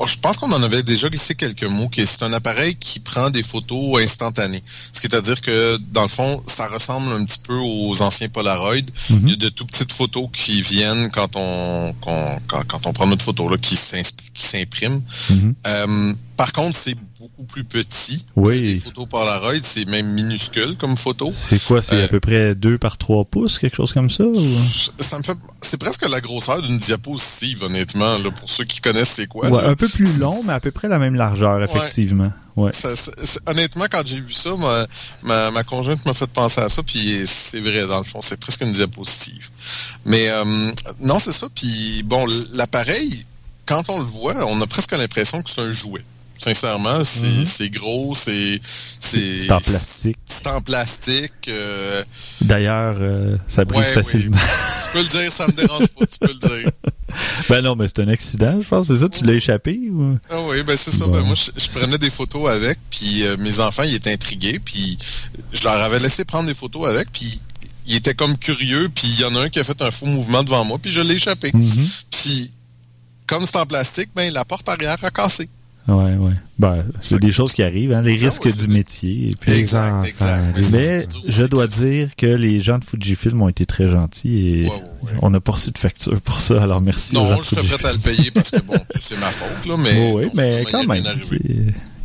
oh, 0.00 0.06
je 0.06 0.16
pense 0.18 0.36
qu'on 0.38 0.50
en 0.52 0.62
avait 0.62 0.82
déjà 0.82 1.08
glissé 1.08 1.34
quelques 1.34 1.64
mots. 1.64 1.88
que 1.88 2.04
C'est 2.04 2.22
un 2.22 2.32
appareil 2.32 2.74
qui 2.76 2.98
prend 3.00 3.30
des 3.30 3.42
photos 3.42 4.02
instantanées. 4.02 4.62
Ce 4.92 5.00
qui 5.00 5.06
est 5.06 5.14
à 5.14 5.20
dire 5.20 5.40
que, 5.40 5.78
dans 5.92 6.02
le 6.02 6.08
fond, 6.08 6.42
ça 6.46 6.66
ressemble 6.68 7.12
un 7.12 7.24
petit 7.24 7.38
peu 7.38 7.54
aux 7.56 8.00
anciens 8.02 8.28
Polaroid. 8.28 8.74
Mhm. 9.10 9.20
Il 9.24 9.30
y 9.30 9.32
a 9.34 9.36
de 9.36 9.48
tout 9.50 9.66
petites 9.66 9.92
photos 9.92 10.28
qui 10.32 10.60
viennent 10.62 11.10
quand 11.10 11.36
on, 11.36 11.92
qu'on- 12.00 12.38
quand, 12.48 12.62
quand 12.66 12.86
on 12.86 12.92
prend 12.92 13.06
notre 13.06 13.24
photo, 13.24 13.48
là, 13.48 13.56
qui 13.58 13.76
s'impriment. 13.76 15.02
Mhm. 15.30 15.54
Euh, 15.66 16.14
par 16.36 16.52
contre, 16.52 16.76
c'est 16.78 16.96
beaucoup 17.20 17.44
plus 17.44 17.64
petit. 17.64 18.24
Oui. 18.36 18.60
Les 18.62 18.76
photos 18.76 19.06
Polaroid, 19.08 19.52
c'est 19.62 19.84
même 19.84 20.06
minuscule 20.12 20.76
comme 20.78 20.96
photo. 20.96 21.30
C'est 21.34 21.62
quoi? 21.64 21.82
C'est 21.82 21.96
Euh, 21.96 22.04
à 22.04 22.08
peu 22.08 22.18
près 22.20 22.54
2 22.54 22.78
par 22.78 22.96
3 22.96 23.24
pouces, 23.26 23.58
quelque 23.58 23.76
chose 23.76 23.92
comme 23.92 24.08
ça? 24.10 24.24
ou? 24.24 24.34
Ça 24.98 25.18
me 25.18 25.22
fait, 25.22 25.36
c'est 25.60 25.76
presque 25.78 26.08
la 26.08 26.20
grosseur 26.20 26.62
d'une 26.62 26.78
diapositive, 26.78 27.64
honnêtement, 27.64 28.16
là, 28.18 28.30
pour 28.30 28.48
ceux 28.48 28.64
qui 28.64 28.80
connaissent 28.80 29.10
c'est 29.10 29.26
quoi. 29.26 29.48
Ouais, 29.50 29.62
un 29.64 29.76
peu 29.76 29.88
plus 29.88 30.18
long, 30.18 30.42
mais 30.44 30.52
à 30.54 30.60
peu 30.60 30.70
près 30.70 30.88
la 30.88 30.98
même 30.98 31.14
largeur, 31.14 31.62
effectivement. 31.62 32.32
Ouais. 32.56 32.72
Ça- 32.72 32.96
ça- 32.96 33.12
c'est- 33.22 33.40
honnêtement, 33.48 33.86
quand 33.90 34.02
j'ai 34.04 34.20
vu 34.20 34.32
ça, 34.32 34.54
ma, 34.56 34.86
ma, 35.22 35.50
ma 35.50 35.62
conjointe 35.62 36.04
m'a 36.06 36.14
fait 36.14 36.26
penser 36.26 36.60
à 36.60 36.68
ça, 36.68 36.82
puis 36.82 37.22
c'est 37.26 37.60
vrai, 37.60 37.86
dans 37.86 37.98
le 37.98 38.04
fond, 38.04 38.20
c'est 38.20 38.38
presque 38.40 38.62
une 38.62 38.72
diapositive. 38.72 39.48
Mais 40.04 40.28
euh, 40.30 40.70
non, 41.00 41.18
c'est 41.18 41.32
ça. 41.32 41.48
Puis 41.54 42.02
bon, 42.04 42.26
l'appareil, 42.54 43.24
quand 43.66 43.88
on 43.88 43.98
le 43.98 44.04
voit, 44.04 44.34
on 44.46 44.60
a 44.60 44.66
presque 44.66 44.92
l'impression 44.92 45.42
que 45.42 45.50
c'est 45.50 45.60
un 45.60 45.70
jouet. 45.70 46.02
Sincèrement, 46.42 47.04
c'est 47.04 47.64
Mhm. 47.64 47.70
gros, 47.70 48.14
c'est 48.14 48.60
c'est 48.98 49.50
en 49.52 49.60
plastique. 49.60 50.16
C'est 50.24 50.46
en 50.46 50.60
plastique. 50.62 51.32
euh, 51.48 52.02
D'ailleurs, 52.40 52.96
euh, 52.98 53.36
ça 53.46 53.66
brise 53.66 53.80
Ouais, 53.84 53.92
facilement. 53.92 54.38
tu 54.38 54.90
peux 54.92 55.02
le 55.02 55.08
dire, 55.08 55.30
ça 55.30 55.46
me 55.46 55.52
dérange 55.52 55.86
pas, 55.88 56.06
tu 56.06 56.18
peux 56.18 56.32
le 56.32 56.58
dire. 56.60 56.70
ben 57.50 57.60
non, 57.60 57.76
mais 57.76 57.88
c'est 57.88 57.98
un 58.00 58.08
accident, 58.08 58.58
je 58.62 58.66
pense. 58.66 58.86
C'est 58.86 58.96
ça? 58.96 59.08
Tu 59.10 59.22
l'as 59.24 59.34
échappé? 59.34 59.78
Ou... 59.92 60.16
Ah 60.30 60.40
oui, 60.42 60.62
ben 60.62 60.76
c'est 60.78 60.92
ça. 60.92 61.04
Bon. 61.04 61.12
Ben 61.12 61.22
moi, 61.26 61.34
je, 61.34 61.50
je 61.60 61.68
prenais 61.78 61.98
des 61.98 62.08
photos 62.10 62.50
avec, 62.50 62.78
puis 62.88 63.22
euh, 63.26 63.36
mes 63.36 63.60
enfants, 63.60 63.82
ils 63.82 63.94
étaient 63.96 64.12
intrigués, 64.12 64.58
puis 64.64 64.96
je 65.52 65.62
leur 65.64 65.74
avais 65.74 65.98
laissé 65.98 66.24
prendre 66.24 66.46
des 66.48 66.54
photos 66.54 66.88
avec, 66.88 67.12
puis 67.12 67.38
ils 67.84 67.96
étaient 67.96 68.14
comme 68.14 68.38
curieux, 68.38 68.88
puis 68.94 69.08
il 69.08 69.20
y 69.20 69.24
en 69.24 69.34
a 69.36 69.40
un 69.42 69.48
qui 69.50 69.58
a 69.58 69.64
fait 69.64 69.82
un 69.82 69.90
faux 69.90 70.06
mouvement 70.06 70.42
devant 70.42 70.64
moi, 70.64 70.78
puis 70.80 70.90
je 70.90 71.02
l'ai 71.02 71.14
échappé. 71.16 71.50
Mhm. 71.52 71.88
Puis, 72.10 72.50
comme 73.26 73.44
c'est 73.44 73.56
en 73.56 73.66
plastique, 73.66 74.08
ben 74.16 74.32
la 74.32 74.46
porte 74.46 74.66
arrière 74.70 74.96
a 75.02 75.10
cassé. 75.10 75.50
Ouais, 75.88 76.14
ouais. 76.16 76.32
Ben, 76.58 76.84
c'est 77.00 77.18
des 77.20 77.32
choses 77.32 77.52
qui 77.52 77.62
arrivent, 77.62 77.92
hein, 77.92 78.02
les 78.02 78.18
Ah 78.20 78.26
risques 78.26 78.44
ouais, 78.44 78.52
du 78.52 78.68
métier. 78.68 79.30
Et 79.30 79.34
puis- 79.40 79.52
Exact, 79.52 79.94
enfants, 79.94 80.04
exact. 80.04 80.70
Mais 80.72 81.06
je 81.26 81.44
dois 81.46 81.66
dire 81.66 82.10
que 82.16 82.26
les 82.26 82.60
gens 82.60 82.78
de 82.78 82.84
Fujifilm 82.84 83.40
ont 83.42 83.48
été 83.48 83.66
très 83.66 83.88
gentils 83.88 84.46
et 84.48 84.62
Ouais, 84.64 84.68
ouais, 84.68 84.72
ouais. 85.04 85.10
on 85.22 85.30
n'a 85.30 85.40
pas 85.40 85.52
reçu 85.52 85.70
de 85.70 85.78
facture 85.78 86.20
pour 86.20 86.38
ça. 86.40 86.62
Alors 86.62 86.80
merci 86.80 87.16
aux 87.16 87.20
gens 87.20 87.30
Non, 87.30 87.42
je 87.42 87.48
serais 87.48 87.62
prêt 87.62 87.88
à 87.88 87.92
le 87.92 87.98
payer 87.98 88.30
parce 88.30 88.50
que 88.50 88.60
bon, 88.60 88.74
c'est 88.98 89.18
ma 89.18 89.32
faute, 89.32 89.66
là, 89.66 89.76
mais. 89.78 90.12
Oui, 90.14 90.24
bon, 90.26 90.30
mais 90.36 90.64
quand 90.70 90.86
même, 90.86 91.02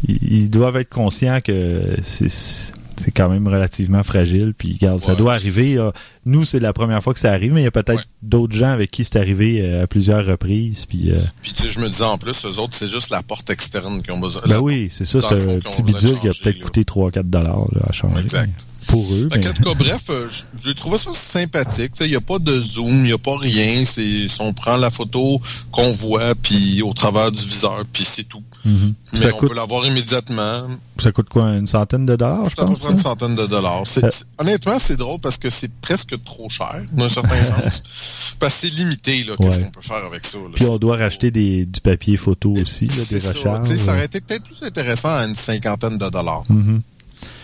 ils 0.07 0.49
doivent 0.49 0.77
être 0.77 0.89
conscients 0.89 1.39
que 1.43 1.95
c'est 2.03 2.73
c'est 2.97 3.11
quand 3.11 3.29
même 3.29 3.47
relativement 3.47 4.03
fragile. 4.03 4.53
Puis, 4.57 4.73
regarde, 4.73 4.99
ça 4.99 5.11
Ouais. 5.11 5.17
doit 5.17 5.33
arriver. 5.33 5.77
nous, 6.25 6.43
c'est 6.43 6.59
la 6.59 6.73
première 6.73 7.03
fois 7.03 7.13
que 7.13 7.19
ça 7.19 7.31
arrive, 7.31 7.53
mais 7.53 7.61
il 7.61 7.65
y 7.65 7.67
a 7.67 7.71
peut-être 7.71 7.97
Ouais. 7.99 8.03
d'autres 8.23 8.55
gens 8.55 8.71
avec 8.71 8.89
qui 8.89 9.03
c'est 9.03 9.17
arrivé 9.19 9.61
euh, 9.61 9.83
à 9.83 9.87
plusieurs 9.87 10.25
reprises. 10.25 10.85
Puis, 10.85 11.11
euh, 11.11 11.19
Puis, 11.41 11.53
tu 11.53 11.61
sais, 11.63 11.67
je 11.67 11.79
me 11.79 11.87
disais 11.87 12.03
en 12.03 12.17
plus, 12.17 12.45
eux 12.45 12.59
autres, 12.59 12.73
c'est 12.75 12.89
juste 12.89 13.09
la 13.11 13.21
porte 13.21 13.49
externe 13.51 14.01
qui 14.01 14.09
ont 14.11 14.17
besoin. 14.19 14.41
ben 14.43 14.49
la 14.49 14.61
oui, 14.61 14.87
c'est 14.89 15.05
ça, 15.05 15.21
c'est 15.21 15.33
un 15.35 15.59
petit 15.59 15.83
bidule 15.83 16.19
qui 16.19 16.27
a 16.27 16.31
peut-être 16.33 16.59
coûté 16.61 16.83
3-4 16.83 17.29
dollars 17.29 17.67
à 17.87 17.91
changer. 17.91 18.19
Exact. 18.21 18.65
pour 18.87 19.03
eux. 19.13 19.27
Fait 19.31 19.39
mais- 19.39 19.63
cas, 19.63 19.73
bref, 19.73 20.03
euh, 20.11 20.29
j'ai 20.63 20.75
trouvé 20.75 20.99
ça 20.99 21.09
sympathique. 21.11 21.93
Il 22.01 22.07
n'y 22.07 22.15
a 22.15 22.21
pas 22.21 22.37
de 22.37 22.61
zoom, 22.61 22.97
il 22.97 23.03
n'y 23.03 23.11
a 23.13 23.17
pas 23.17 23.35
rien. 23.37 23.83
C'est 23.83 24.27
on 24.39 24.53
prend 24.53 24.77
la 24.77 24.91
photo 24.91 25.41
qu'on 25.71 25.91
voit 25.91 26.35
puis 26.35 26.83
au 26.83 26.93
travers 26.93 27.31
du 27.31 27.41
viseur, 27.43 27.83
puis 27.91 28.03
c'est 28.03 28.23
tout. 28.25 28.43
Mhm. 28.65 28.93
Mais 29.13 29.19
Ça 29.19 29.27
on 29.33 29.37
coûte- 29.37 29.49
peut 29.49 29.55
l'avoir 29.55 29.85
immédiatement. 29.85 30.67
Ça 30.97 31.11
coûte 31.11 31.29
quoi, 31.29 31.49
une 31.51 31.67
centaine 31.67 32.05
de 32.05 32.15
dollars, 32.15 32.49
je 32.49 32.55
peu 32.55 32.65
pense? 32.65 32.79
près 32.79 32.91
une 32.93 32.97
hein? 32.99 33.01
centaine 33.01 33.35
de 33.35 33.45
dollars. 33.45 33.83
Euh. 34.03 34.09
honnêtement, 34.39 34.79
c'est 34.79 34.95
drôle 34.95 35.19
parce 35.19 35.37
que 35.37 35.49
c'est 35.49 35.71
presque 35.81 36.15
trop 36.23 36.49
cher, 36.49 36.81
d'un 36.91 37.07
certain 37.09 37.41
sens. 37.43 37.83
Parce 38.39 38.53
que 38.55 38.59
c'est 38.61 38.69
limité, 38.73 39.23
là, 39.23 39.35
qu'est-ce 39.39 39.57
Ouais. 39.57 39.63
qu'on 39.65 39.69
peut 39.71 39.81
faire 39.81 40.03
avec 40.05 40.25
ça. 40.25 40.37
là? 40.39 40.43
Puis 40.55 40.65
on 40.65 40.77
doit 40.77 40.97
racheter 40.97 41.29
des, 41.31 41.65
du 41.65 41.79
papier 41.79 42.17
photo 42.17 42.51
aussi, 42.53 42.87
là, 42.87 42.95
des 43.09 43.19
ça. 43.19 43.33
recharges. 43.33 43.67
Ça 43.75 43.91
aurait 43.93 44.05
été 44.05 44.19
peut-être 44.21 44.43
plus 44.43 44.63
intéressant 44.65 45.09
à 45.15 45.25
une 45.25 45.35
cinquantaine 45.35 45.97
de 45.97 46.09
dollars. 46.09 46.43
Mhm. 46.49 46.81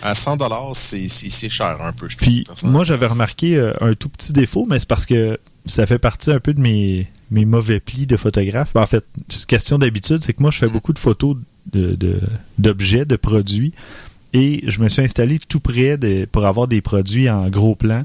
À 0.03 0.15
100 0.15 0.37
dollars, 0.37 0.71
c'est 0.75 1.07
cher 1.49 1.77
un 1.81 1.91
peu, 1.93 2.09
je 2.09 2.17
trouve. 2.17 2.27
Puis 2.27 2.45
moi, 2.63 2.83
j'avais 2.83 3.05
remarqué 3.07 3.55
euh, 3.57 3.73
un 3.81 3.93
tout 3.93 4.09
petit 4.09 4.33
défaut, 4.33 4.65
mais 4.69 4.79
c'est 4.79 4.87
parce 4.87 5.05
que 5.05 5.39
ça 5.67 5.85
fait 5.85 5.99
partie 5.99 6.31
un 6.31 6.39
peu 6.39 6.53
de 6.55 6.59
mes, 6.59 7.07
mes 7.31 7.45
mauvais 7.45 7.79
plis 7.79 8.05
de 8.05 8.17
photographe. 8.17 8.71
Ben, 8.75 8.81
en 8.81 8.85
fait, 8.87 9.03
c'est 9.29 9.45
question 9.45 9.79
d'habitude, 9.79 10.21
c'est 10.23 10.33
que 10.33 10.41
moi, 10.41 10.51
je 10.51 10.57
fais 10.59 10.67
Mm. 10.67 10.71
beaucoup 10.73 10.93
de 10.93 10.99
photos 10.99 11.37
de- 11.71 11.95
de- 11.95 12.19
d'objets, 12.57 13.05
de, 13.05 13.15
produits, 13.15 13.73
et 14.33 14.63
je 14.67 14.79
me 14.81 14.89
suis 14.89 15.01
installé 15.01 15.39
tout 15.39 15.59
près 15.59 15.97
de, 15.97 16.25
pour 16.25 16.45
avoir 16.45 16.67
des 16.67 16.81
produits 16.81 17.29
en 17.29 17.49
gros 17.49 17.75
plan. 17.75 18.03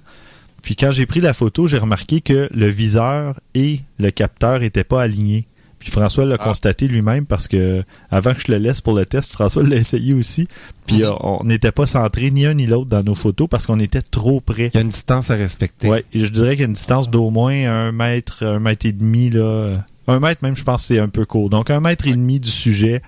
Puis 0.62 0.74
quand 0.76 0.90
j'ai 0.90 1.06
pris 1.06 1.20
la 1.20 1.34
photo, 1.34 1.66
j'ai 1.66 1.78
remarqué 1.78 2.20
que 2.20 2.48
le 2.52 2.68
viseur 2.68 3.38
et 3.54 3.80
le 3.98 4.10
capteur 4.10 4.60
n'étaient 4.60 4.84
pas 4.84 5.02
alignés. 5.02 5.46
Puis 5.86 5.92
François 5.92 6.24
l'a 6.24 6.34
Ah. 6.40 6.42
constaté 6.44 6.88
lui-même 6.88 7.26
parce 7.26 7.46
que 7.46 7.84
avant 8.10 8.34
que 8.34 8.40
je 8.44 8.50
le 8.50 8.58
laisse 8.58 8.80
pour 8.80 8.92
le 8.94 9.06
test, 9.06 9.30
François 9.30 9.62
l'a 9.68 9.76
essayé 9.76 10.14
aussi. 10.14 10.48
Puis 10.84 10.96
Mhm. 10.96 11.02
euh, 11.04 11.10
on 11.20 11.44
n'était 11.44 11.70
pas 11.70 11.86
centrés 11.86 12.32
ni 12.32 12.44
un 12.44 12.54
ni 12.54 12.66
l'autre 12.66 12.86
dans 12.90 13.04
nos 13.04 13.14
photos 13.14 13.46
parce 13.48 13.66
qu'on 13.66 13.78
était 13.78 14.02
trop 14.02 14.40
près. 14.40 14.72
Il 14.74 14.76
y 14.76 14.78
a 14.78 14.80
une 14.80 14.88
distance 14.88 15.30
à 15.30 15.36
respecter. 15.36 15.88
Et 16.12 16.24
je 16.24 16.32
dirais 16.32 16.50
qu'il 16.56 16.62
y 16.62 16.64
a 16.64 16.66
une 16.66 16.72
distance 16.72 17.08
d'au 17.08 17.30
moins 17.30 17.54
un 17.70 17.92
mètre, 17.92 18.44
un 18.44 18.58
mètre 18.58 18.84
et 18.84 18.90
demi 18.92 19.30
là. 19.30 19.84
Un 20.08 20.18
mètre 20.18 20.42
même, 20.42 20.56
je 20.56 20.64
pense 20.64 20.82
que 20.82 20.86
c'est 20.88 20.98
un 20.98 21.08
peu 21.08 21.24
court. 21.24 21.50
Donc 21.50 21.70
un 21.70 21.78
mètre 21.78 22.08
et 22.08 22.10
demi 22.10 22.40
du 22.40 22.50
sujet 22.50 23.00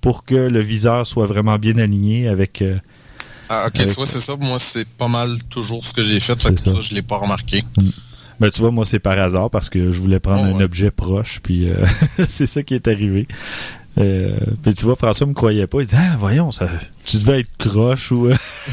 pour 0.00 0.22
que 0.24 0.36
le 0.36 0.60
viseur 0.60 1.04
soit 1.08 1.26
vraiment 1.26 1.58
bien 1.58 1.78
aligné 1.78 2.28
avec. 2.28 2.62
euh, 2.62 2.76
Ah, 3.48 3.64
ok, 3.66 3.80
avec- 3.80 3.88
tu 3.88 3.94
vois, 3.96 4.06
c'est 4.06 4.20
ça. 4.20 4.36
Moi, 4.36 4.60
c'est 4.60 4.86
pas 4.86 5.08
mal 5.08 5.36
toujours 5.48 5.84
ce 5.84 5.92
que 5.92 6.04
j'ai 6.04 6.20
fait. 6.20 6.40
Fait 6.40 6.54
que 6.54 6.60
ça. 6.60 6.72
ça, 6.74 6.80
je 6.80 6.94
l'ai 6.94 7.02
pas 7.02 7.16
remarqué. 7.16 7.64
Ben 8.40 8.50
tu 8.50 8.60
vois, 8.60 8.70
moi 8.70 8.84
c'est 8.86 8.98
par 9.00 9.18
hasard 9.18 9.50
parce 9.50 9.68
que 9.68 9.90
je 9.92 10.00
voulais 10.00 10.18
prendre 10.20 10.48
Oh, 10.52 10.56
un 10.56 10.60
objet 10.62 10.90
proche, 10.90 11.40
puis 11.42 11.68
euh, 11.68 11.74
c'est 12.28 12.46
ça 12.46 12.62
qui 12.62 12.74
est 12.74 12.88
arrivé. 12.88 13.28
Euh, 13.98 14.30
puis 14.62 14.72
tu 14.72 14.84
vois, 14.84 14.94
François 14.94 15.26
me 15.26 15.34
croyait 15.34 15.66
pas. 15.66 15.80
Il 15.80 15.86
dit 15.86 15.96
Ah, 15.98 16.16
voyons, 16.18 16.52
ça, 16.52 16.68
tu 17.04 17.18
devais 17.18 17.40
être 17.40 17.50
croche 17.58 18.12
ou 18.12 18.28
euh, 18.28 18.34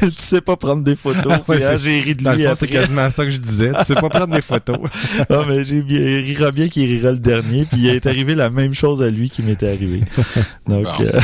tu 0.00 0.10
sais 0.16 0.40
pas 0.42 0.56
prendre 0.56 0.84
des 0.84 0.94
photos. 0.96 1.32
Ouais, 1.48 1.62
ah, 1.64 1.72
c'est- 1.72 1.78
j'ai 1.78 2.00
ri 2.00 2.14
de 2.14 2.30
lui 2.30 2.44
c'est 2.54 2.68
quasiment 2.68 3.08
ça 3.10 3.24
que 3.24 3.30
je 3.30 3.38
disais. 3.38 3.72
Tu 3.80 3.84
sais 3.86 3.94
pas 3.94 4.08
prendre 4.10 4.34
des 4.34 4.42
photos. 4.42 4.76
Ah, 5.30 5.42
mais 5.48 5.64
j'ai 5.64 5.80
bien, 5.82 6.00
il 6.00 6.22
rira 6.36 6.52
bien 6.52 6.68
qu'il 6.68 6.84
rira 6.86 7.10
le 7.12 7.18
dernier, 7.18 7.64
puis 7.64 7.80
il 7.80 7.88
est 7.88 8.06
arrivé 8.06 8.34
la 8.34 8.50
même 8.50 8.74
chose 8.74 9.02
à 9.02 9.08
lui 9.10 9.28
qui 9.30 9.42
m'était 9.42 9.68
arrivé. 9.68 10.02
Donc, 10.68 10.84
Bon. 10.84 10.92
euh, 11.00 11.20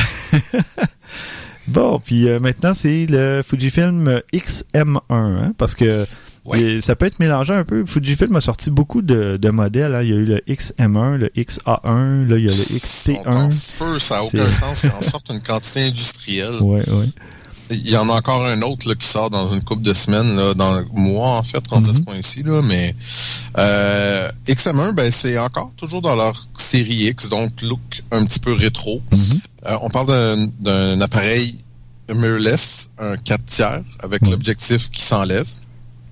bon, 1.67 1.99
puis 2.03 2.27
maintenant 2.39 2.73
c'est 2.73 3.05
le 3.09 3.43
Fujifilm 3.47 4.21
XM1, 4.33 4.99
hein, 5.09 5.53
parce 5.57 5.75
que 5.75 6.05
Et 6.53 6.79
ça 6.81 6.95
peut 6.95 7.05
être 7.07 7.19
mélangé 7.19 7.53
un 7.53 7.63
peu. 7.63 7.85
Fujifilm 7.85 8.35
a 8.35 8.41
sorti 8.41 8.69
beaucoup 8.69 9.01
de, 9.01 9.37
de 9.37 9.49
modèles. 9.49 9.95
hein. 9.95 10.03
Il 10.03 10.09
y 10.09 10.13
a 10.13 10.15
eu 10.17 10.25
le 10.25 10.37
XM1, 10.47 11.15
le 11.15 11.27
XA1, 11.29 12.27
là 12.27 12.37
il 12.37 12.45
y 12.45 12.47
a 12.47 12.51
le 12.51 12.57
Ils 12.71 12.79
sont 12.79 13.13
en 13.25 13.47
XT1. 13.47 13.51
feu, 13.51 13.99
ça 13.99 14.15
n'a 14.15 14.23
aucun 14.23 14.53
sens. 14.53 14.83
Ils 14.83 14.91
en 14.91 15.01
sortent 15.11 15.29
une 15.31 15.41
quantité 15.41 15.81
industrielle. 15.87 16.57
Ouais, 16.61 16.87
ouais. 16.87 17.07
Il 17.71 17.89
y 17.89 17.97
en 17.97 18.07
a 18.09 18.13
encore 18.13 18.45
un 18.45 18.61
autre 18.61 18.87
là, 18.87 18.93
qui 18.93 19.07
sort 19.07 19.31
dans 19.31 19.51
une 19.51 19.63
couple 19.63 19.81
de 19.81 19.95
semaines, 19.95 20.35
là, 20.35 20.53
dans 20.53 20.75
le 20.79 20.85
mois 20.93 21.29
en 21.37 21.41
fait, 21.43 21.65
rendu 21.67 21.89
à 21.89 21.93
ce 21.93 21.97
Mhm. 21.97 22.05
point-ci. 22.05 22.43
Mais 22.63 22.95
euh, 23.57 24.29
XM1, 24.47 24.91
ben, 24.93 25.11
c'est 25.11 25.39
encore 25.39 25.73
toujours 25.75 26.01
dans 26.03 26.15
leur 26.15 26.47
série 26.57 27.07
X, 27.07 27.27
donc 27.27 27.59
look 27.63 27.79
un 28.11 28.23
petit 28.25 28.39
peu 28.39 28.53
rétro. 28.53 29.01
Mhm. 29.11 29.19
Euh, 29.65 29.77
on 29.81 29.89
parle 29.89 30.47
d'un- 30.59 31.01
appareil 31.01 31.55
mirrorless, 32.13 32.89
un 32.99 33.17
4 33.17 33.45
tiers, 33.45 33.81
avec 34.03 34.27
l'objectif 34.27 34.91
qui 34.91 35.01
s'enlève. 35.01 35.47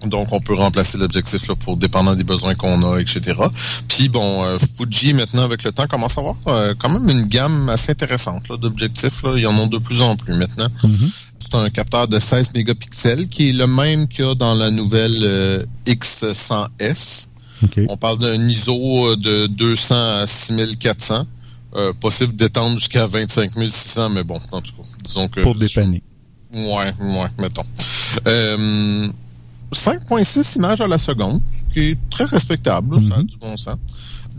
Donc, 0.05 0.31
on 0.31 0.39
peut 0.39 0.53
remplacer 0.53 0.97
l'objectif 0.97 1.47
là, 1.47 1.55
pour 1.55 1.77
dépendant 1.77 2.15
des 2.15 2.23
besoins 2.23 2.55
qu'on 2.55 2.83
a, 2.93 2.99
etc. 2.99 3.39
Puis, 3.87 4.09
bon, 4.09 4.43
euh, 4.43 4.57
Fuji, 4.59 5.13
maintenant, 5.13 5.43
avec 5.43 5.63
le 5.63 5.71
temps, 5.71 5.87
commence 5.87 6.17
à 6.17 6.21
avoir 6.21 6.35
euh, 6.47 6.73
quand 6.77 6.89
même 6.89 7.09
une 7.09 7.25
gamme 7.25 7.69
assez 7.69 7.91
intéressante 7.91 8.47
là, 8.49 8.57
d'objectifs. 8.57 9.23
Là. 9.23 9.37
Ils 9.37 9.47
en 9.47 9.57
ont 9.57 9.67
de 9.67 9.77
plus 9.77 10.01
en 10.01 10.15
plus 10.15 10.33
maintenant. 10.33 10.67
Mhm. 10.83 11.11
C'est 11.39 11.55
un 11.55 11.69
capteur 11.69 12.07
de 12.07 12.19
16 12.19 12.51
mégapixels 12.53 13.27
qui 13.27 13.49
est 13.49 13.53
le 13.53 13.67
même 13.67 14.07
qu'il 14.07 14.25
y 14.25 14.27
a 14.27 14.35
dans 14.35 14.55
la 14.55 14.71
nouvelle 14.71 15.17
euh, 15.21 15.65
X100S. 15.85 17.27
OK. 17.63 17.79
On 17.89 17.97
parle 17.97 18.19
d'un 18.19 18.47
ISO 18.47 19.15
de 19.15 19.47
200 19.47 19.95
à 19.95 20.27
6400. 20.27 21.25
Euh, 21.75 21.91
possible 21.91 22.35
d'étendre 22.35 22.77
jusqu'à 22.77 23.07
25 23.07 23.51
600, 23.51 24.09
mais 24.09 24.23
bon, 24.23 24.39
en 24.51 24.61
tout 24.61 24.73
cas, 24.73 24.87
disons 25.03 25.27
que... 25.27 25.41
Pour 25.41 25.55
dépanner. 25.55 26.03
Ouais, 26.53 26.93
ouais, 26.99 27.27
mettons. 27.39 27.63
Euh, 28.27 29.07
5.6 29.75 30.55
images 30.57 30.81
à 30.81 30.87
la 30.87 30.97
seconde, 30.97 31.41
ce 31.47 31.63
qui 31.73 31.79
est 31.91 31.97
très 32.09 32.25
respectable, 32.25 32.99
ça 33.09 33.15
a 33.15 33.19
Mhm. 33.19 33.23
du 33.25 33.37
bon 33.37 33.57
sens. 33.57 33.77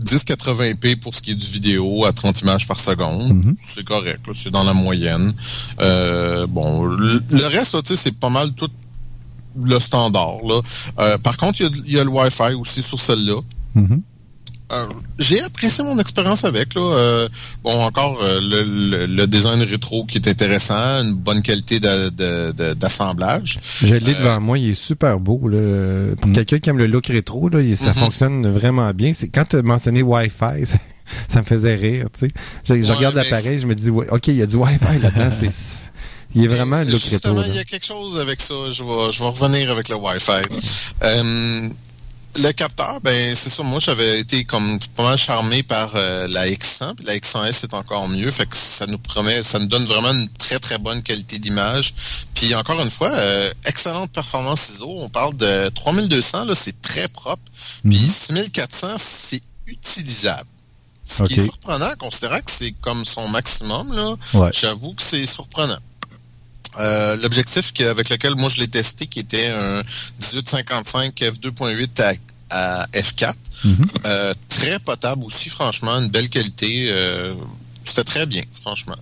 1080p 0.03 0.95
pour 0.97 1.15
ce 1.15 1.21
qui 1.21 1.31
est 1.31 1.35
du 1.35 1.45
vidéo 1.45 2.05
à 2.05 2.11
30 2.13 2.41
images 2.41 2.67
par 2.67 2.79
seconde. 2.79 3.33
Mhm. 3.33 3.55
C'est 3.57 3.83
correct, 3.85 4.25
c'est 4.33 4.51
dans 4.51 4.63
la 4.63 4.73
moyenne. 4.73 5.31
Euh, 5.79 6.45
bon, 6.47 6.83
le, 6.85 7.21
le 7.29 7.45
reste, 7.47 7.73
là, 7.75 7.81
tu 7.81 7.95
sais, 7.95 8.01
c'est 8.03 8.11
pas 8.17 8.29
mal 8.29 8.51
tout 8.53 8.69
le 9.63 9.79
standard. 9.79 10.37
Là. 10.43 10.59
Euh, 10.99 11.17
par 11.17 11.37
contre, 11.37 11.61
il 11.61 11.63
y 11.63 11.67
a- 11.67 11.71
il 11.87 11.93
y, 11.93 11.99
a 11.99 12.03
le 12.03 12.09
Wi-Fi 12.09 12.53
aussi 12.59 12.81
sur 12.81 12.99
celle-là. 12.99 13.39
Mhm. 13.73 14.01
Euh, 14.71 14.87
j'ai 15.19 15.41
apprécié 15.41 15.83
mon 15.83 15.99
expérience 15.99 16.43
avec. 16.43 16.73
Là. 16.73 16.81
Euh, 16.81 17.29
bon, 17.63 17.79
encore 17.83 18.17
euh, 18.23 18.39
le, 18.41 18.63
le- 18.97 19.05
le 19.05 19.27
design 19.27 19.61
rétro 19.61 20.05
qui 20.05 20.17
est 20.17 20.27
intéressant, 20.27 21.03
une 21.03 21.13
bonne 21.13 21.43
qualité 21.43 21.79
de- 21.79 22.09
de- 22.09 22.51
de- 22.51 22.73
d'assemblage. 22.73 23.59
Je 23.83 23.93
l'ai 23.93 24.13
devant 24.15 24.41
moi, 24.41 24.57
il 24.57 24.71
est 24.71 24.73
super 24.73 25.19
beau. 25.19 25.47
Là. 25.47 26.15
Pour 26.19 26.29
Mm. 26.29 26.33
quelqu'un 26.33 26.59
qui 26.59 26.69
aime 26.71 26.79
le 26.79 26.87
look 26.87 27.05
rétro, 27.07 27.47
là, 27.49 27.61
il- 27.61 27.77
ça 27.77 27.89
Mhm. 27.89 27.93
fonctionne 27.93 28.47
vraiment 28.47 28.89
bien. 28.91 29.13
C'est 29.13 29.27
Quand 29.29 29.45
tu 29.45 29.57
as 29.57 29.61
mentionné 29.61 30.01
Wi-Fi, 30.01 30.31
ça, 30.65 30.77
ça 31.27 31.39
me 31.41 31.45
faisait 31.45 31.75
rire. 31.75 32.07
tu 32.11 32.21
sais. 32.27 32.31
Je, 32.67 32.73
je 32.81 32.87
Ouais, 32.87 32.95
regarde 32.95 33.15
l'appareil, 33.15 33.59
je 33.59 33.67
me 33.67 33.75
dis, 33.75 33.91
ouais, 33.91 34.07
OK, 34.09 34.27
il 34.29 34.37
y 34.37 34.41
a 34.41 34.47
du 34.47 34.55
Wi-Fi 34.55 34.99
là-dedans. 34.99 35.29
c'est- 35.29 35.91
il 36.33 36.43
est 36.43 36.47
vraiment 36.47 36.77
le 36.79 36.85
look 36.85 37.01
rétro. 37.03 37.09
Justement, 37.11 37.43
il 37.45 37.55
y 37.55 37.59
a 37.59 37.63
quelque 37.63 37.85
chose 37.85 38.19
avec 38.19 38.41
ça. 38.41 38.55
Je 38.71 38.81
vais, 38.83 39.11
je 39.11 39.19
vais 39.19 39.29
revenir 39.29 39.71
avec 39.71 39.87
le 39.89 39.95
Wi-Fi. 39.95 40.41
Euh, 41.03 41.69
le 42.37 42.51
capteur, 42.51 42.99
ben 43.01 43.35
c'est 43.35 43.49
ça. 43.49 43.63
Moi, 43.63 43.79
j'avais 43.79 44.19
été 44.19 44.43
comme 44.43 44.79
pas 44.95 45.03
mal 45.03 45.17
charmé 45.17 45.63
par 45.63 45.91
euh, 45.95 46.27
la 46.27 46.47
X100, 46.47 46.95
puis 46.95 47.05
la 47.05 47.15
X100S 47.17 47.63
est 47.63 47.73
encore 47.73 48.07
mieux. 48.09 48.29
Fait 48.31 48.45
que 48.45 48.57
ça 48.57 48.85
nous 48.87 48.97
promet, 48.99 49.43
ça 49.43 49.59
nous 49.59 49.67
donne 49.67 49.85
vraiment 49.85 50.11
une 50.11 50.29
très 50.29 50.59
très 50.59 50.77
bonne 50.77 51.01
qualité 51.03 51.39
d'image. 51.39 51.93
Puis 52.33 52.53
encore 52.55 52.81
une 52.81 52.91
fois, 52.91 53.11
euh, 53.11 53.51
excellente 53.65 54.11
performance 54.11 54.69
ISO. 54.75 54.87
On 54.99 55.09
parle 55.09 55.35
de 55.37 55.69
3200, 55.69 56.45
là, 56.45 56.55
c'est 56.55 56.81
très 56.81 57.07
propre. 57.07 57.43
Puis 57.87 57.97
Mhm. 57.99 58.09
6400, 58.09 58.87
c'est 58.97 59.41
utilisable. 59.67 60.47
Ce 61.03 61.21
qui 61.23 61.35
est 61.35 61.43
surprenant, 61.43 61.93
considérant 61.99 62.39
que 62.39 62.51
c'est 62.51 62.71
comme 62.81 63.05
son 63.05 63.27
maximum, 63.29 63.93
là. 63.93 64.15
Ouais. 64.33 64.49
J'avoue 64.53 64.93
que 64.93 65.03
c'est 65.03 65.25
surprenant. 65.27 65.77
Euh, 66.77 67.15
L'objectif 67.17 67.71
avec 67.79 68.09
lequel 68.09 68.35
moi 68.35 68.49
je 68.49 68.59
l'ai 68.59 68.67
testé, 68.67 69.07
qui 69.07 69.19
était 69.19 69.47
un 69.47 69.81
1855 70.33 71.15
f2.8 71.21 72.01
à, 72.49 72.81
à 72.81 72.87
f4, 72.93 73.33
Mhm. 73.63 73.85
euh, 74.05 74.33
très 74.49 74.79
potable 74.79 75.23
aussi, 75.25 75.49
franchement, 75.49 75.91
une 75.99 76.09
belle 76.09 76.29
qualité. 76.29 76.87
euh, 76.89 77.33
C'était 77.83 78.03
très 78.03 78.25
bien, 78.25 78.43
franchement. 78.61 78.95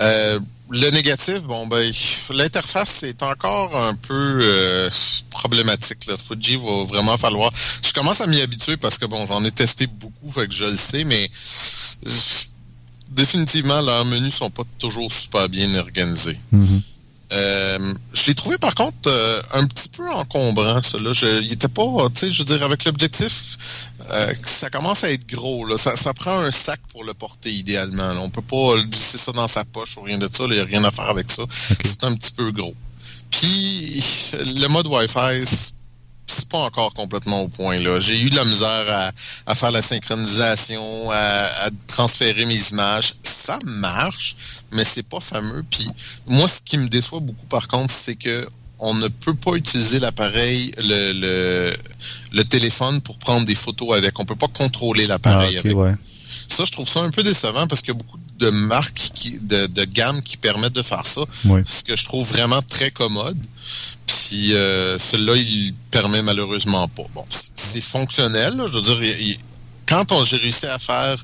Euh, 0.00 0.38
le 0.70 0.90
négatif, 0.90 1.42
bon 1.42 1.66
ben, 1.66 1.92
l'interface 2.30 3.02
est 3.02 3.22
encore 3.22 3.76
un 3.76 3.94
peu 3.94 4.40
euh, 4.42 4.90
problématique. 5.30 6.06
Là. 6.06 6.16
Fuji 6.16 6.56
va 6.56 6.84
vraiment 6.84 7.16
falloir. 7.16 7.52
Je 7.84 7.92
commence 7.92 8.20
à 8.20 8.26
m'y 8.26 8.40
habituer 8.40 8.76
parce 8.76 8.98
que 8.98 9.04
bon, 9.06 9.26
j'en 9.26 9.44
ai 9.44 9.50
testé 9.52 9.86
beaucoup, 9.86 10.30
fait 10.30 10.48
que 10.48 10.54
je 10.54 10.64
le 10.64 10.76
sais, 10.76 11.04
mais 11.04 11.28
définitivement 13.10 13.80
leurs 13.82 14.04
menus 14.04 14.34
sont 14.34 14.50
pas 14.50 14.64
toujours 14.78 15.10
super 15.12 15.48
bien 15.48 15.74
organisés. 15.76 16.38
Mhm. 16.52 16.82
Euh, 17.34 17.94
je 18.12 18.26
l'ai 18.26 18.34
trouvé 18.34 18.58
par 18.58 18.74
contre 18.74 19.08
euh, 19.08 19.42
un 19.52 19.66
petit 19.66 19.88
peu 19.88 20.10
encombrant, 20.12 20.80
celui-là. 20.80 21.40
Il 21.42 21.52
était 21.52 21.68
pas, 21.68 21.84
tu 22.14 22.20
sais, 22.20 22.32
je 22.32 22.38
veux 22.38 22.44
dire, 22.44 22.64
avec 22.64 22.84
l'objectif, 22.84 23.56
euh, 24.10 24.32
ça 24.42 24.70
commence 24.70 25.02
à 25.04 25.10
être 25.10 25.26
gros. 25.28 25.66
Là. 25.66 25.76
Ça, 25.76 25.96
ça 25.96 26.14
prend 26.14 26.38
un 26.38 26.50
sac 26.50 26.80
pour 26.92 27.02
le 27.04 27.14
porter 27.14 27.50
idéalement. 27.50 28.12
Là. 28.12 28.20
On 28.20 28.30
peut 28.30 28.42
pas 28.42 28.80
glisser 28.82 29.18
ça 29.18 29.32
dans 29.32 29.48
sa 29.48 29.64
poche 29.64 29.96
ou 29.96 30.02
rien 30.02 30.18
de 30.18 30.28
ça. 30.32 30.44
Il 30.44 30.52
n'y 30.52 30.60
a 30.60 30.64
rien 30.64 30.84
à 30.84 30.90
faire 30.90 31.08
avec 31.10 31.30
ça. 31.30 31.42
C'est 31.82 32.04
un 32.04 32.14
petit 32.14 32.32
peu 32.32 32.52
gros. 32.52 32.74
Puis 33.30 34.02
le 34.60 34.66
mode 34.68 34.86
Wi-Fi, 34.86 35.72
c'est- 36.26 36.48
pas 36.48 36.58
encore 36.58 36.94
complètement 36.94 37.40
au 37.42 37.48
point 37.48 37.78
là. 37.78 37.98
J'ai 38.00 38.20
eu 38.20 38.30
de 38.30 38.36
la 38.36 38.44
misère 38.44 38.84
à, 38.88 39.10
à 39.46 39.54
faire 39.54 39.70
la 39.72 39.82
synchronisation, 39.82 41.10
à, 41.10 41.16
à 41.16 41.70
transférer 41.86 42.44
mes 42.44 42.60
images. 42.70 43.14
Ça 43.22 43.58
marche, 43.64 44.36
mais 44.72 44.84
c'est 44.84 45.02
pas 45.02 45.20
fameux. 45.20 45.64
Puis 45.68 45.88
moi, 46.26 46.46
ce 46.48 46.60
qui 46.60 46.78
me 46.78 46.88
déçoit 46.88 47.20
beaucoup 47.20 47.46
par 47.46 47.68
contre, 47.68 47.92
c'est 47.92 48.16
que 48.16 48.48
on 48.78 48.92
ne 48.94 49.08
peut 49.08 49.34
pas 49.34 49.52
utiliser 49.52 49.98
l'appareil, 50.00 50.72
le, 50.78 51.12
le, 51.12 51.76
le 52.32 52.44
téléphone 52.44 53.00
pour 53.00 53.18
prendre 53.18 53.46
des 53.46 53.54
photos 53.54 53.96
avec. 53.96 54.18
On 54.18 54.24
peut 54.24 54.34
pas 54.36 54.48
contrôler 54.48 55.04
Ah, 55.04 55.08
l'appareil 55.08 55.58
ok, 55.58 55.66
avec. 55.66 55.76
ouais. 55.76 55.92
Ça, 56.48 56.64
je 56.64 56.72
trouve 56.72 56.88
ça 56.88 57.00
un 57.00 57.10
peu 57.10 57.22
décevant 57.22 57.66
parce 57.66 57.80
qu'il 57.80 57.88
y 57.88 57.96
a 57.96 57.98
beaucoup 57.98 58.18
de 58.18 58.23
marques, 58.50 59.10
qui, 59.14 59.38
de, 59.40 59.66
de 59.66 59.84
gammes 59.84 60.22
qui 60.22 60.36
permettent 60.36 60.72
de 60.74 60.82
faire 60.82 61.06
ça. 61.06 61.22
Ouais. 61.44 61.62
Ce 61.64 61.82
que 61.84 61.96
je 61.96 62.04
trouve 62.04 62.28
vraiment 62.28 62.62
très 62.62 62.90
commode. 62.90 63.38
Puis 64.06 64.54
euh, 64.54 64.98
celui-là, 64.98 65.36
il 65.36 65.74
permet 65.90 66.22
malheureusement 66.22 66.88
pas. 66.88 67.04
Bon, 67.14 67.24
c'est 67.54 67.80
fonctionnel. 67.80 68.56
là. 68.56 68.66
Je 68.72 68.78
veux 68.78 68.82
dire, 68.82 69.02
il- 69.20 69.38
quand 69.86 70.12
on, 70.12 70.24
j'ai 70.24 70.36
réussi 70.38 70.66
à 70.66 70.78
faire 70.78 71.22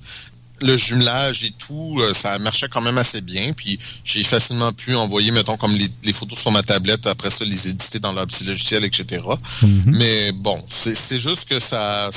le 0.63 0.77
jumelage 0.77 1.45
et 1.45 1.53
tout, 1.53 1.97
euh, 2.01 2.13
ça 2.13 2.39
marchait 2.39 2.69
quand 2.69 2.83
même 2.83 2.99
assez 2.99 3.23
bien. 3.23 3.53
Puis 3.55 3.79
j'ai 4.05 4.23
facilement 4.23 4.73
pu 4.75 4.95
envoyer, 4.95 5.31
mettons, 5.31 5.57
comme 5.57 5.75
les, 5.75 5.89
les 6.05 6.13
photos 6.13 6.39
sur 6.39 6.51
ma 6.51 6.63
tablette, 6.63 7.07
après 7.07 7.31
ça, 7.31 7.45
les 7.47 7.69
éditer 7.69 7.99
dans 7.99 8.13
leur 8.13 8.27
petit 8.27 8.45
logiciel, 8.45 8.85
etc. 8.85 9.23
Mhm. 9.63 9.83
Mais 9.87 10.33
bon, 10.33 10.61
c'est 10.69 10.95
c'est 10.95 11.19
juste 11.19 11.49
que 11.49 11.59
ça. 11.59 12.11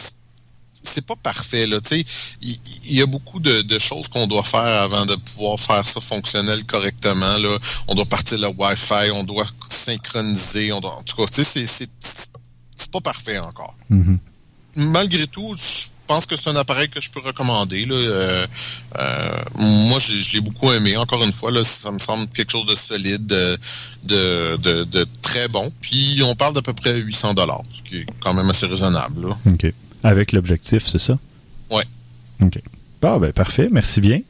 C'est 0.83 1.05
pas 1.05 1.15
parfait, 1.15 1.65
là. 1.65 1.77
Il 1.91 2.05
il 2.85 2.95
y, 2.97 3.01
a 3.01 3.05
beaucoup 3.05 3.39
de, 3.39 3.61
de 3.61 3.79
choses 3.79 4.07
qu'on 4.09 4.27
doit 4.27 4.43
faire 4.43 4.59
avant 4.83 5.05
de 5.05 5.15
pouvoir 5.15 5.57
faire 5.59 5.83
ça 5.83 6.01
fonctionnel 6.01 6.63
correctement, 6.65 7.37
là. 7.37 7.57
On 7.87 7.95
doit 7.95 8.05
partir 8.05 8.37
le 8.37 8.49
Wi-Fi, 8.49 9.09
on 9.13 9.23
doit 9.23 9.47
synchroniser, 9.69 10.71
on 10.73 10.81
doit. 10.81 10.95
En 10.97 11.03
tout 11.03 11.15
cas, 11.15 11.23
c'est- 11.31 11.65
c'est 11.65 11.89
c'est 11.99 12.91
pas 12.91 13.01
parfait 13.01 13.39
encore. 13.39 13.75
Mhm. 13.89 14.19
Malgré 14.75 15.27
tout, 15.27 15.55
je 15.55 15.87
pense 16.07 16.25
que 16.25 16.35
c'est 16.35 16.49
un 16.49 16.55
appareil 16.55 16.89
que 16.89 16.99
je 16.99 17.09
peux 17.09 17.21
recommander. 17.21 17.85
Là. 17.85 17.95
Euh, 17.95 18.47
euh, 18.99 19.37
moi, 19.55 19.99
j'ai- 19.99 20.17
je 20.17 20.33
l'ai 20.33 20.41
beaucoup 20.41 20.71
aimé. 20.71 20.97
Encore 20.97 21.23
une 21.23 21.31
fois, 21.31 21.51
là, 21.51 21.63
ça 21.63 21.91
me 21.91 21.99
semble 21.99 22.27
quelque 22.27 22.51
chose 22.51 22.65
de 22.65 22.75
solide, 22.75 23.25
de, 23.25 23.57
de, 24.03 24.57
de, 24.61 24.83
de 24.83 25.07
très 25.21 25.47
bon. 25.47 25.71
Puis 25.81 26.21
on 26.23 26.35
parle 26.35 26.53
d'à 26.55 26.61
peu 26.61 26.73
près 26.73 26.95
800 26.97 27.33
dollars, 27.35 27.61
ce 27.73 27.81
qui 27.83 27.97
est 27.99 28.05
quand 28.19 28.33
même 28.33 28.49
assez 28.49 28.65
raisonnable. 28.65 29.29
là. 29.29 29.35
OK. 29.45 29.73
Avec 30.03 30.31
l'objectif, 30.31 30.85
c'est 30.85 30.99
ça? 30.99 31.17
Ouais. 31.71 31.83
OK. 32.41 32.59
Bon, 33.01 33.19
ben 33.19 33.31
parfait, 33.31 33.69
merci 33.71 34.01
bien. 34.01 34.21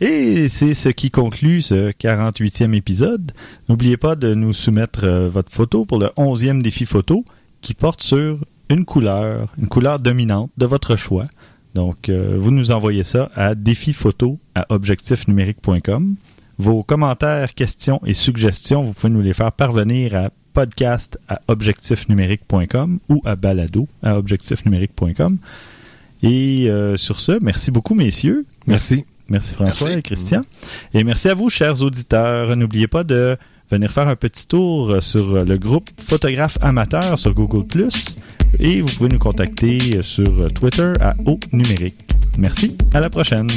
Et 0.00 0.48
c'est 0.48 0.74
ce 0.74 0.90
qui 0.90 1.10
conclut 1.10 1.62
ce 1.62 1.90
48e 1.90 2.74
épisode. 2.74 3.32
N'oubliez 3.68 3.96
pas 3.96 4.14
de 4.14 4.34
nous 4.34 4.52
soumettre 4.52 5.04
euh, 5.04 5.28
votre 5.28 5.50
photo 5.50 5.86
pour 5.86 5.98
le 5.98 6.06
11e 6.18 6.60
défi 6.60 6.84
photo 6.84 7.24
qui 7.62 7.72
porte 7.72 8.02
sur 8.02 8.38
une 8.68 8.84
couleur, 8.84 9.54
une 9.58 9.68
couleur 9.68 9.98
dominante 9.98 10.50
de 10.58 10.66
votre 10.66 10.96
choix. 10.96 11.26
Donc, 11.74 12.08
euh, 12.08 12.36
vous 12.38 12.50
nous 12.50 12.72
envoyez 12.72 13.04
ça 13.04 13.30
à 13.34 13.54
défiphoto 13.54 14.38
à 14.54 14.66
objectifnumérique.com. 14.68 16.16
Vos 16.58 16.82
commentaires, 16.82 17.54
questions 17.54 18.00
et 18.06 18.14
suggestions, 18.14 18.84
vous 18.84 18.92
pouvez 18.92 19.12
nous 19.12 19.22
les 19.22 19.34
faire 19.34 19.52
parvenir 19.52 20.14
à 20.14 20.30
podcast 20.56 21.18
à 21.28 21.42
objectifnumérique.com 21.48 22.98
ou 23.10 23.20
à 23.26 23.36
balado 23.36 23.86
à 24.02 24.16
objectifnumérique.com. 24.16 25.36
Et 26.22 26.70
euh, 26.70 26.96
sur 26.96 27.20
ce, 27.20 27.38
merci 27.42 27.70
beaucoup, 27.70 27.92
messieurs. 27.92 28.46
Merci. 28.66 29.04
Merci 29.28 29.52
François 29.52 29.88
Merci. 29.88 29.98
et 29.98 30.02
Christian. 30.02 30.40
Et 30.94 31.04
merci 31.04 31.28
à 31.28 31.34
vous, 31.34 31.50
chers 31.50 31.82
auditeurs. 31.82 32.56
N'oubliez 32.56 32.86
pas 32.86 33.04
de 33.04 33.36
venir 33.70 33.92
faire 33.92 34.08
un 34.08 34.16
petit 34.16 34.46
tour 34.48 35.02
sur 35.02 35.44
le 35.44 35.58
groupe 35.58 35.90
Photographe 36.00 36.56
Amateur 36.62 37.18
sur 37.18 37.34
Google+. 37.34 37.88
Et 38.58 38.80
vous 38.80 38.88
pouvez 38.96 39.10
nous 39.10 39.18
contacter 39.18 40.00
sur 40.00 40.50
Twitter 40.54 40.94
à 41.02 41.16
Au 41.26 41.38
Numérique. 41.52 41.96
Merci, 42.38 42.78
à 42.94 43.00
la 43.00 43.10
prochaine. 43.10 43.48